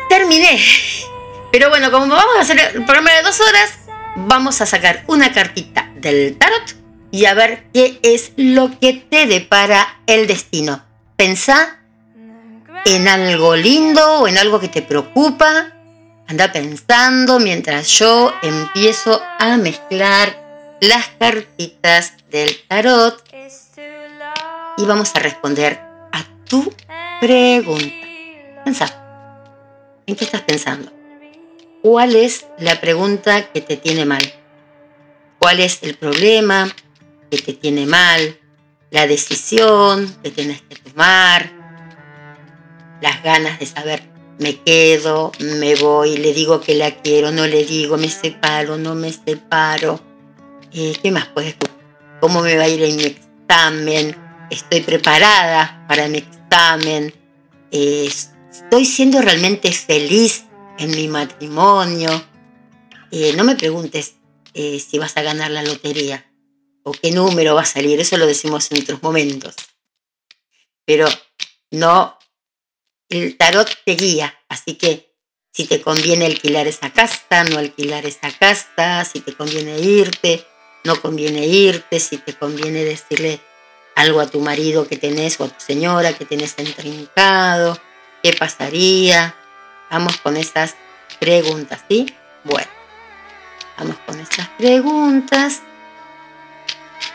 [0.09, 0.59] terminé.
[1.53, 3.71] Pero bueno, como vamos a hacer el programa de dos horas,
[4.17, 6.75] vamos a sacar una cartita del tarot
[7.11, 10.83] y a ver qué es lo que te depara el destino.
[11.17, 11.79] Pensá
[12.85, 15.73] en algo lindo o en algo que te preocupa.
[16.27, 23.23] Anda pensando mientras yo empiezo a mezclar las cartitas del tarot
[24.79, 25.81] y vamos a responder
[26.13, 26.73] a tu
[27.23, 27.95] Pregunta.
[28.65, 28.87] Pensá.
[30.09, 30.91] ¿En qué estás pensando?
[31.81, 34.42] ¿Cuál es la pregunta que te tiene mal?
[35.43, 36.73] ¿Cuál es el problema
[37.29, 38.39] que te tiene mal?
[38.93, 41.51] La decisión que tienes que tomar.
[43.01, 44.05] Las ganas de saber,
[44.39, 48.95] me quedo, me voy, le digo que la quiero, no le digo, me separo, no
[48.95, 50.01] me separo.
[50.73, 51.57] Eh, ¿Qué más puedes?
[52.21, 54.17] ¿Cómo me va a ir en mi examen?
[54.49, 57.13] ¿Estoy preparada para mi examen?
[57.73, 58.09] Eh,
[58.49, 60.45] estoy siendo realmente feliz
[60.79, 62.11] en mi matrimonio.
[63.11, 64.22] Eh, no me preguntes
[64.55, 66.31] eh, si vas a ganar la lotería
[66.83, 69.55] o qué número va a salir, eso lo decimos en otros momentos.
[70.85, 71.07] Pero
[71.71, 72.19] no,
[73.09, 75.13] el tarot te guía, así que
[75.53, 80.47] si te conviene alquilar esa casa, no alquilar esa casa, si te conviene irte,
[80.85, 83.41] no conviene irte, si te conviene decirle
[83.95, 87.79] algo a tu marido que tenés o a tu señora que tenés entrincado.
[88.23, 89.37] ¿Qué pasaría?
[89.91, 90.75] Vamos con esas
[91.21, 92.07] preguntas, ¿sí?
[92.45, 92.71] Bueno,
[93.79, 95.63] vamos con esas preguntas.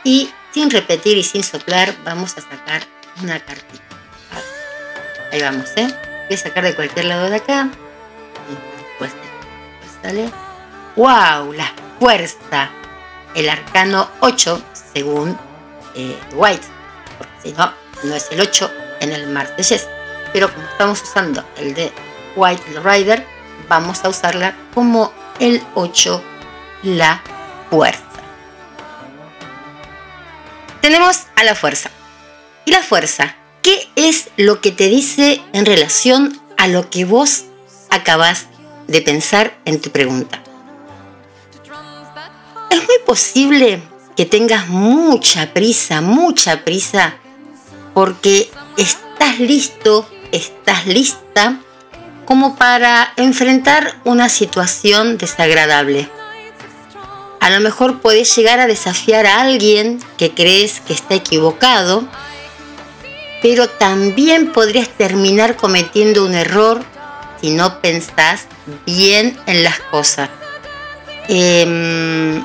[0.04, 2.84] Y sin repetir y sin soplar, vamos a sacar
[3.22, 3.84] una cartita.
[5.32, 5.88] Ahí vamos, ¿eh?
[6.28, 7.70] Voy a sacar de cualquier lado de acá.
[8.98, 9.12] Pues,
[9.80, 10.30] pues sale.
[10.96, 11.54] ¡Wow!
[11.54, 12.70] La fuerza.
[13.36, 14.62] El arcano 8,
[14.94, 15.38] según
[15.96, 16.66] eh, White.
[17.18, 17.74] Porque si no,
[18.04, 18.72] no es el 8
[19.02, 19.88] en el Marsellés.
[20.34, 21.92] Pero como estamos usando el de
[22.36, 23.26] White Rider,
[23.68, 26.24] vamos a usarla como el 8,
[26.84, 27.22] la
[27.70, 28.04] fuerza.
[30.82, 31.90] Tenemos a la fuerza.
[32.66, 33.36] ¿Y la fuerza?
[33.62, 37.46] ¿Qué es lo que te dice en relación a lo que vos
[37.90, 38.48] acabas
[38.88, 40.42] de pensar en tu pregunta?
[42.70, 43.82] Es muy posible
[44.16, 47.16] que tengas mucha prisa, mucha prisa,
[47.94, 51.60] porque estás listo, estás lista
[52.26, 56.10] como para enfrentar una situación desagradable.
[57.40, 62.08] A lo mejor puedes llegar a desafiar a alguien que crees que está equivocado,
[63.42, 66.84] pero también podrías terminar cometiendo un error
[67.40, 68.48] si no pensás
[68.86, 70.30] bien en las cosas.
[71.28, 72.44] Em,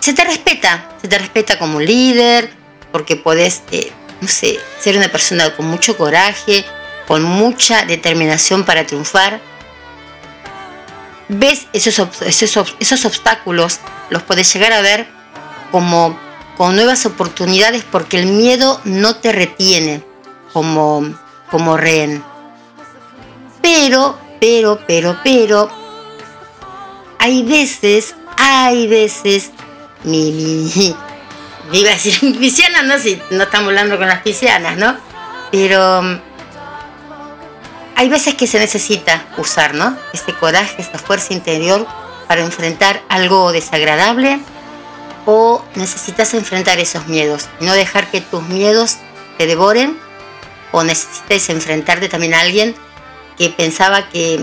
[0.00, 2.50] se te respeta, se te respeta como líder,
[2.90, 6.64] porque podés, eh, no sé, ser una persona con mucho coraje,
[7.06, 9.40] con mucha determinación para triunfar.
[11.32, 13.78] Ves esos, esos, esos obstáculos,
[14.10, 15.06] los puedes llegar a ver
[15.70, 16.18] como
[16.56, 20.04] con nuevas oportunidades porque el miedo no te retiene
[20.52, 21.14] como,
[21.50, 22.22] como rehén.
[23.62, 25.70] Pero, pero, pero, pero,
[27.18, 29.52] hay veces, hay veces,
[30.02, 30.96] mi, mi,
[31.78, 34.96] iba a decir pisciana, no si no estamos hablando con las piscianas, ¿no?
[35.52, 36.20] Pero
[38.00, 39.94] hay veces que se necesita usar, ¿no?
[40.14, 41.86] Este coraje, esta fuerza interior
[42.26, 44.40] para enfrentar algo desagradable
[45.26, 48.96] o necesitas enfrentar esos miedos, no dejar que tus miedos
[49.36, 50.00] te devoren
[50.72, 52.74] o necesitas enfrentarte también a alguien
[53.36, 54.42] que pensaba que,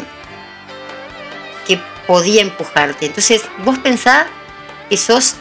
[1.66, 3.08] que podía empujarte.
[3.08, 4.28] Entonces vos pensás
[4.88, 5.34] que sos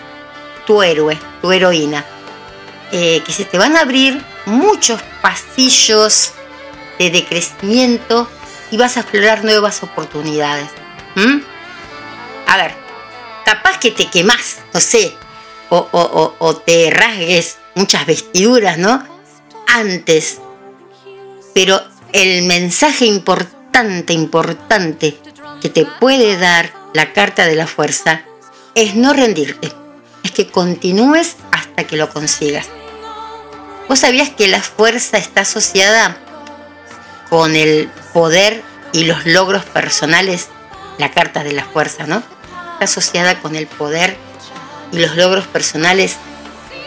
[0.67, 2.03] tu héroe, tu heroína,
[2.93, 6.33] eh, que se te van a abrir muchos pasillos
[6.99, 8.29] de decrecimiento
[8.71, 10.69] y vas a explorar nuevas oportunidades.
[12.47, 12.73] A ver,
[13.45, 15.15] capaz que te quemás, no sé,
[15.71, 19.03] o, te rasgues muchas vestiduras, ¿no?
[19.67, 20.39] Antes.
[21.55, 21.81] Pero
[22.13, 25.19] el mensaje importante, importante
[25.61, 28.23] que te puede dar la carta de la fuerza
[28.75, 29.73] es no rendirte,
[30.23, 32.69] es que continúes hasta que lo consigas.
[33.89, 36.19] ¿Vos sabías que la fuerza está asociada
[37.29, 38.63] con el poder
[38.93, 40.49] y los logros personales?
[40.99, 42.23] La carta de la fuerza, ¿no?
[42.75, 44.17] Está asociada con el poder
[44.93, 46.17] y los logros personales,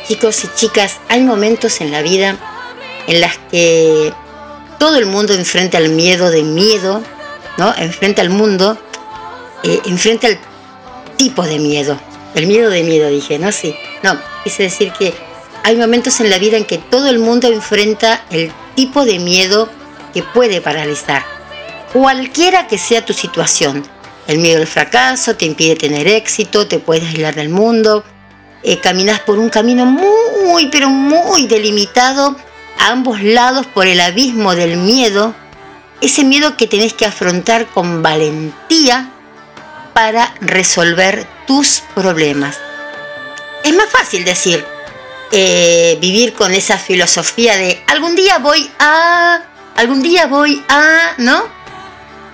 [0.07, 2.37] chicos y chicas, hay momentos en la vida
[3.07, 4.13] en las que
[4.77, 7.03] todo el mundo enfrenta al miedo de miedo,
[7.57, 7.73] ¿no?
[7.75, 8.77] Enfrenta al mundo,
[9.63, 10.39] eh, enfrenta al
[11.17, 11.99] tipo de miedo.
[12.35, 13.51] El miedo de miedo, dije, ¿no?
[13.51, 13.75] Sí.
[14.03, 15.13] No, quise decir que
[15.63, 19.69] hay momentos en la vida en que todo el mundo enfrenta el tipo de miedo
[20.13, 21.23] que puede paralizar.
[21.93, 23.83] Cualquiera que sea tu situación,
[24.27, 28.03] el miedo al fracaso te impide tener éxito, te puedes aislar del mundo,
[28.61, 32.35] eh, caminas por un camino muy, pero muy delimitado
[32.77, 35.33] a ambos lados por el abismo del miedo,
[36.01, 39.09] ese miedo que tenés que afrontar con valentía
[39.93, 42.57] para resolver tus problemas.
[43.63, 44.63] Es más fácil decir,
[45.31, 49.41] eh, vivir con esa filosofía de algún día voy a,
[49.79, 51.41] algún día voy a, ¿no?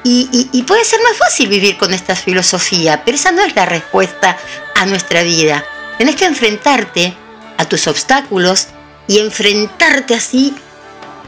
[0.03, 4.37] Y, puede ser más fácil vivir con esta filosofía, pero esa no es la respuesta
[4.75, 5.63] a nuestra vida.
[5.97, 7.15] Tenés que enfrentarte
[7.57, 8.67] a tus obstáculos
[9.07, 10.55] y enfrentarte así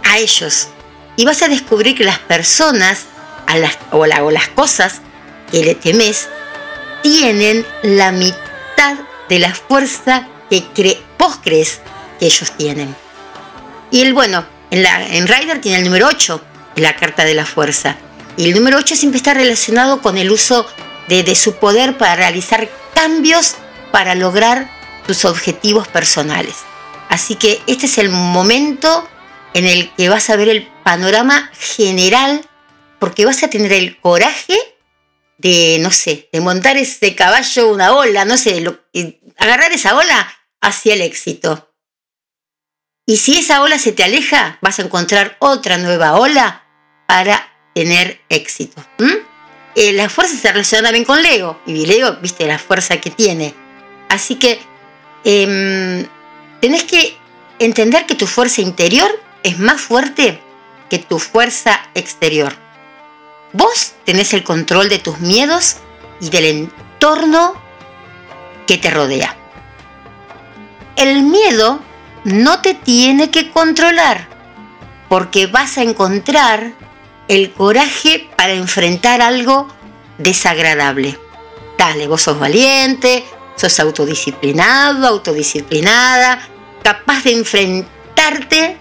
[0.04, 0.70] a ellos.
[1.16, 3.06] Y vas a descubrir que las personas
[3.48, 5.02] a las, o, las cosas
[5.52, 6.28] que le temes
[7.02, 8.96] tienen la mitad
[9.30, 11.80] de la fuerza que vos crees
[12.20, 12.96] que ellos tienen.
[13.90, 16.42] Y el bueno, en, la, en Rider tiene el número 8,
[16.76, 17.98] en la carta de la fuerza.
[18.38, 20.68] Y el número 8 siempre está relacionado con el uso
[21.08, 23.56] de, su poder para realizar cambios
[23.92, 24.70] para lograr
[25.06, 26.58] tus objetivos personales.
[27.10, 29.08] Así que este es el momento
[29.54, 32.48] en el que vas a ver el panorama general,
[33.00, 34.58] porque vas a tener el coraje
[35.38, 38.64] de, no sé, de montar ese caballo, una ola, no sé,
[39.38, 40.32] agarrar esa ola
[40.62, 41.67] hacia el éxito.
[43.10, 46.64] Y si esa ola se te aleja, vas a encontrar otra nueva ola
[47.06, 48.84] para tener éxito.
[49.76, 53.56] Eh, la fuerza se relaciona también con Lego, y Lego, viste la fuerza que tiene.
[54.10, 54.60] Así que
[55.24, 56.06] em,
[56.60, 57.16] tenés que
[57.60, 59.10] entender que tu fuerza interior
[59.42, 60.42] es más fuerte
[60.90, 62.54] que tu fuerza exterior.
[63.54, 65.78] Vos tenés el control de tus miedos
[66.20, 67.54] y del entorno
[68.68, 69.34] que te rodea.
[70.98, 71.80] El miedo
[72.24, 74.28] no te tiene que controlar
[75.10, 76.74] porque vas a encontrar
[77.28, 79.68] el coraje para enfrentar algo
[80.18, 81.18] desagradable.
[81.78, 83.26] Dale, vos sos valiente,
[83.56, 86.40] sos autodisciplinado, autodisciplinada,
[86.84, 88.78] capaz de enfrentarte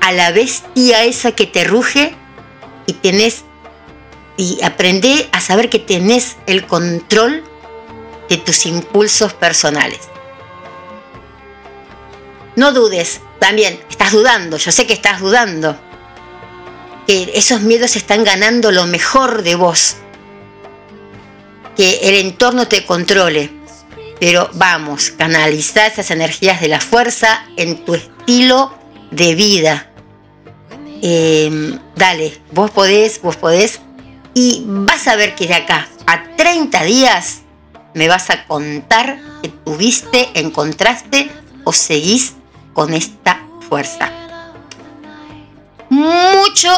[0.00, 2.14] a la bestia esa que te ruge
[2.86, 3.44] y tenés
[4.36, 7.42] y aprende a saber que tenés el control
[8.28, 10.08] de tus impulsos personales.
[12.58, 15.78] No dudes, también estás dudando, yo sé que estás dudando,
[17.06, 19.94] que esos miedos están ganando lo mejor de vos,
[21.76, 23.52] que el entorno te controle,
[24.18, 28.76] pero vamos, canaliza esas energías de la fuerza en tu estilo
[29.12, 29.92] de vida.
[31.00, 33.78] Em, dale, vos podés, vos podés,
[34.34, 37.42] y vas a ver que de acá a 30 días
[37.94, 41.30] me vas a contar que tuviste, encontraste
[41.62, 42.34] o seguís
[42.78, 44.08] con esta fuerza.
[45.88, 46.70] Mucho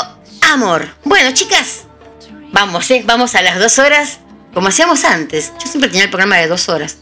[0.50, 0.88] amor.
[1.04, 1.82] Bueno, chicas,
[2.54, 3.02] vamos, ¿eh?
[3.04, 4.20] vamos a las dos horas,
[4.54, 5.52] como hacíamos antes.
[5.62, 6.96] Yo siempre tenía el programa de dos horas.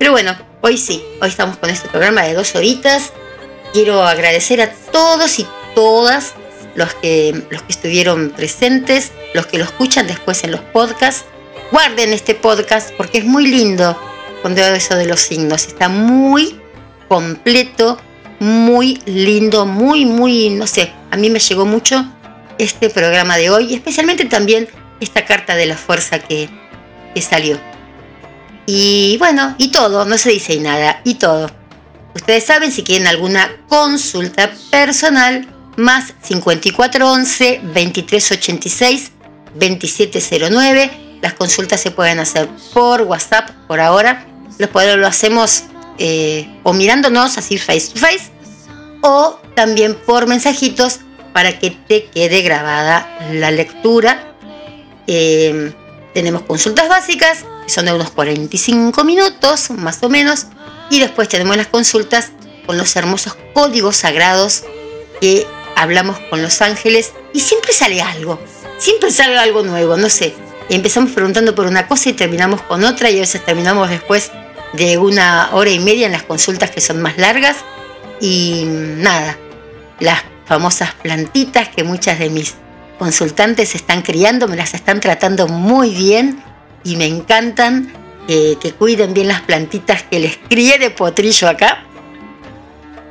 [0.00, 3.12] Pero bueno, hoy sí, hoy estamos con este programa de dos horitas.
[3.72, 5.46] Quiero agradecer a todos y
[5.76, 6.32] todas
[6.74, 11.24] los que, los que estuvieron presentes, los que lo escuchan después en los podcasts.
[11.70, 13.96] Guarden este podcast porque es muy lindo
[14.42, 15.68] con todo eso de los signos.
[15.68, 16.60] Está muy
[17.06, 17.96] completo,
[18.44, 22.04] muy lindo, muy, muy, no sé, a mí me llegó mucho
[22.58, 24.68] este programa de hoy, especialmente también
[25.00, 26.50] esta carta de la fuerza que,
[27.20, 27.58] salió.
[28.66, 31.50] Y bueno, y todo, no se dice nada, y todo.
[32.14, 39.12] Ustedes saben si quieren alguna consulta personal, más 5411 2386
[39.54, 40.90] 2709.
[41.22, 44.26] Las consultas se pueden hacer por WhatsApp por ahora.
[44.58, 45.64] Los lo hacemos
[45.98, 48.33] eh, o mirándonos así face to face
[49.04, 51.00] o también por mensajitos
[51.34, 54.34] para que te quede grabada la lectura.
[55.06, 55.72] Eh,
[56.14, 60.46] tenemos consultas básicas, que son de unos 45 minutos más o menos,
[60.88, 62.30] y después tenemos las consultas
[62.64, 64.64] con los hermosos códigos sagrados
[65.20, 68.40] que hablamos con los ángeles y siempre sale algo,
[68.78, 70.34] siempre sale algo nuevo, no sé.
[70.70, 74.30] Empezamos preguntando por una cosa y terminamos con otra y a veces terminamos después
[74.72, 77.56] de una hora y media en las consultas que son más largas
[78.20, 79.36] y nada,
[80.00, 82.54] las famosas plantitas que muchas de mis
[82.98, 86.42] consultantes están criando, me las están tratando muy bien
[86.84, 87.92] y me encantan
[88.26, 91.84] que cuiden bien las plantitas que les crié de potrillo acá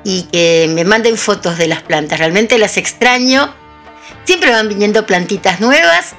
[0.03, 2.19] y que me manden fotos de las plantas.
[2.19, 3.53] Realmente las extraño.
[4.25, 6.15] Siempre van viniendo plantitas nuevas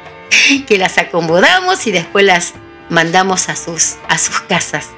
[0.66, 2.54] que las acomodamos y después las
[2.88, 4.88] mandamos a sus, a sus casas.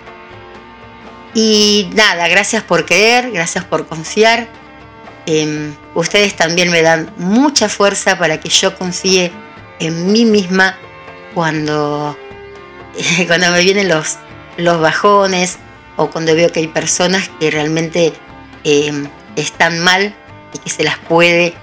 [1.34, 4.46] Y nada, gracias por creer, gracias por confiar.
[5.26, 9.32] Em, ustedes también me dan mucha fuerza para que yo confíe
[9.80, 10.76] en mí misma
[11.34, 12.16] cuando,
[13.26, 14.18] cuando me vienen los,
[14.56, 15.58] los bajones
[15.96, 18.12] o cuando veo que hay personas que realmente
[18.62, 20.14] em, están mal
[20.52, 21.54] y que se las puede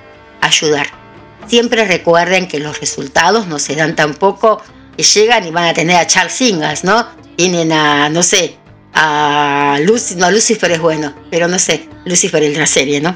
[0.42, 0.88] ayudar.
[1.48, 4.62] Siempre recuerden que los resultados no se dan tampoco
[4.98, 7.08] que llegan y van a tener a Charles Ingalls, ¿no?
[7.36, 8.58] Tienen a, no sé,
[8.94, 13.16] a Lucy, no, Lucifer es bueno, pero no sé, Lucifer es la serie, ¿no?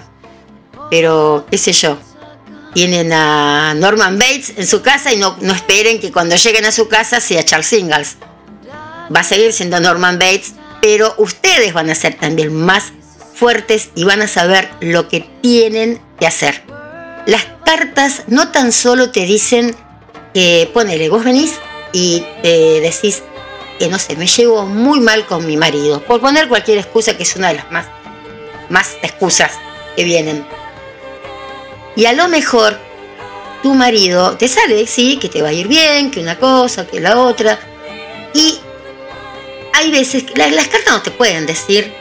[0.89, 1.97] Pero, qué sé yo,
[2.73, 6.71] tienen a Norman Bates en su casa y no, no esperen que cuando lleguen a
[6.71, 8.17] su casa sea Charles Ingalls.
[9.15, 12.91] Va a seguir siendo Norman Bates, pero ustedes van a ser también más
[13.33, 16.63] fuertes y van a saber lo que tienen que hacer.
[17.25, 19.75] Las cartas no tan solo te dicen
[20.33, 21.53] que ponele, vos venís
[21.93, 23.23] y te decís
[23.79, 27.23] que no sé, me llevo muy mal con mi marido, por poner cualquier excusa que
[27.23, 27.87] es una de las más,
[28.69, 29.51] más excusas
[29.95, 30.45] que vienen.
[31.95, 32.77] Y a lo mejor
[33.63, 36.99] tu marido te sale, sí, que te va a ir bien, que una cosa, que
[36.99, 37.59] la otra.
[38.33, 38.59] Y
[39.73, 41.91] hay veces que las cartas no te pueden decir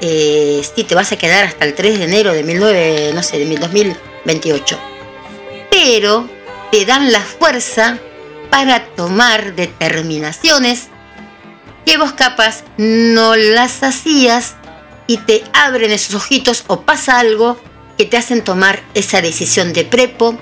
[0.00, 3.38] eh, si te vas a quedar hasta el 3 de enero de 19, no sé,
[3.38, 4.78] de 2028.
[5.70, 6.28] Pero
[6.72, 7.98] te dan la fuerza
[8.50, 10.88] para tomar determinaciones
[11.84, 14.54] que vos capaz no las hacías
[15.06, 17.60] y te abren esos ojitos o pasa algo
[17.98, 20.38] que te hacen tomar esa decisión de prepo,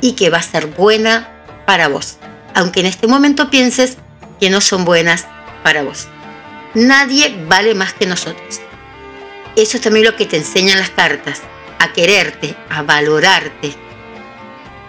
[0.00, 1.28] y que va a ser buena
[1.66, 2.18] para vos,
[2.54, 3.96] aunque en este momento pienses
[4.40, 5.26] que no son buenas
[5.62, 6.08] para vos.
[6.74, 8.60] Nadie vale más que nosotros.
[9.56, 11.42] Eso es también lo que te enseñan las cartas,
[11.78, 13.74] a quererte, a valorarte,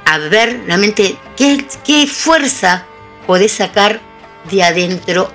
[0.05, 2.85] a ver realmente qué, qué fuerza
[3.25, 3.99] podés sacar
[4.49, 5.31] de adentro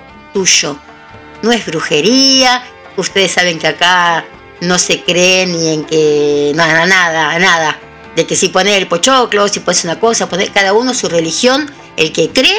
[1.41, 2.63] No es brujería,
[2.97, 4.25] ustedes saben que acá
[4.61, 7.79] no se cree ni en que nada, nada, nada.
[8.15, 11.71] De que si pone el pochoclo, si pones una cosa, poner cada uno su religión,
[11.95, 12.57] el que cree,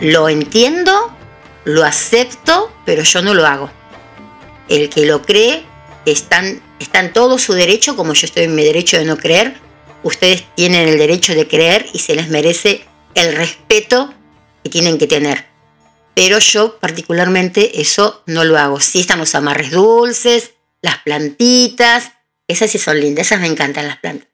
[0.00, 1.16] lo entiendo,
[1.64, 3.70] lo acepto, pero yo no lo hago.
[4.68, 5.64] El que lo cree,
[6.04, 9.56] están, está en todo su derecho, como yo estoy en mi derecho de no creer,
[10.02, 12.84] ustedes tienen el derecho de creer y se les merece
[13.14, 14.12] el respeto
[14.62, 15.55] que tienen que tener.
[16.16, 18.80] Pero yo particularmente eso no lo hago.
[18.80, 22.12] Sí están los amarres dulces, las plantitas,
[22.48, 24.26] esas sí son lindas, esas me encantan las plantas.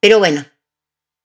[0.00, 0.46] Pero bueno,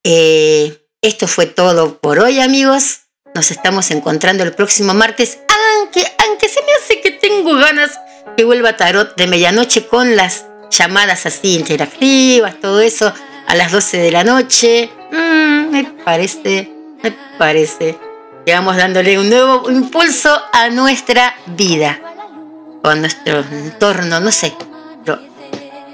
[0.03, 3.01] eh, esto fue todo por hoy amigos.
[3.35, 5.37] Nos estamos encontrando el próximo martes,
[5.77, 7.99] aunque, aunque se me hace que tengo ganas
[8.35, 13.13] que vuelva Tarot de medianoche con las llamadas así interactivas, todo eso,
[13.45, 14.89] a las 12 de la noche.
[15.11, 16.71] Mm, me parece,
[17.03, 17.99] me parece
[18.45, 21.99] que dándole un nuevo impulso a nuestra vida
[22.83, 24.53] o a nuestro entorno, no sé.
[25.05, 25.19] Pero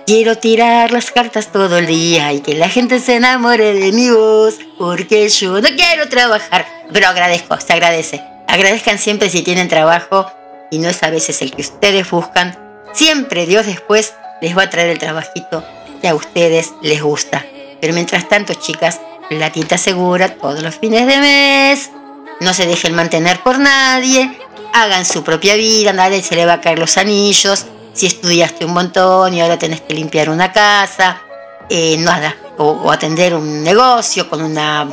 [0.05, 4.09] quiero tirar las cartas todo el día y que la gente se enamore de mi
[4.09, 6.65] voz porque yo no quiero trabajar.
[6.91, 8.23] Pero agradezco, se agradece.
[8.47, 10.31] Agradezcan siempre si tienen trabajo
[10.71, 12.57] y no es a veces el que ustedes buscan.
[12.93, 15.63] Siempre Dios después les va a traer el trabajito
[16.01, 17.45] que a ustedes les gusta.
[17.81, 21.91] Pero mientras tanto, chicas, platita segura todos los fines de mes.
[22.39, 24.39] No se dejen mantener por nadie.
[24.73, 27.65] Hagan su propia vida, nadie se le va a caer los anillos.
[27.93, 31.21] Si estudiaste un montón y ahora tenés que limpiar una casa,
[31.69, 32.35] eh, nada.
[32.57, 34.87] O, o atender un negocio con una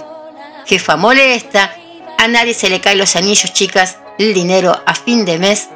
[0.67, 1.75] jefa molesta.
[2.19, 3.99] A nadie se le caen los anillos, chicas.
[4.19, 5.69] El dinero a fin de mes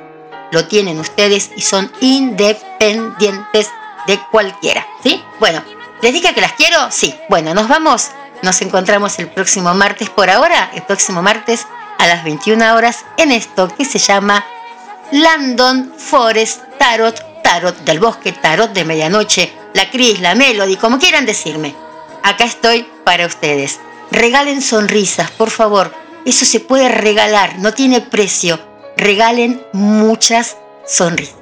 [0.52, 3.68] lo tienen ustedes y son independientes
[4.06, 4.86] de cualquiera.
[5.02, 5.22] ¿Sí?
[5.40, 5.62] Bueno,
[6.00, 6.90] ¿les dije que las quiero?
[6.90, 7.14] Sí.
[7.28, 8.08] Bueno, nos vamos.
[8.42, 10.10] Nos encontramos el próximo martes.
[10.10, 11.66] Por ahora, el próximo martes
[11.98, 14.44] a las 21 horas en esto que se llama
[15.10, 21.26] Landon Forest Tarot, Tarot del Bosque, Tarot de Medianoche, la Cris, la Melody, como quieran
[21.26, 21.74] decirme.
[22.22, 23.80] Acá estoy para ustedes.
[24.10, 25.94] Regalen sonrisas, por favor.
[26.24, 28.60] Eso se puede regalar, no tiene precio.
[28.96, 30.56] Regalen muchas
[30.86, 31.37] sonrisas.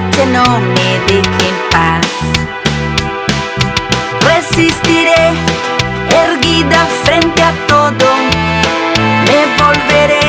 [0.00, 2.06] Noche no me deje en paz.
[4.32, 5.32] Resistiré
[6.24, 8.06] erguida frente a todo,
[9.26, 10.26] me volveré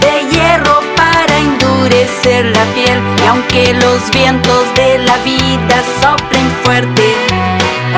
[0.00, 3.00] de hierro para endurecer la piel.
[3.22, 7.14] Y aunque los vientos de la vida soplen fuerte,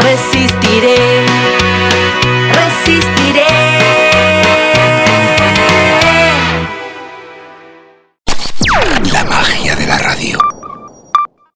[0.02, 1.27] resistiré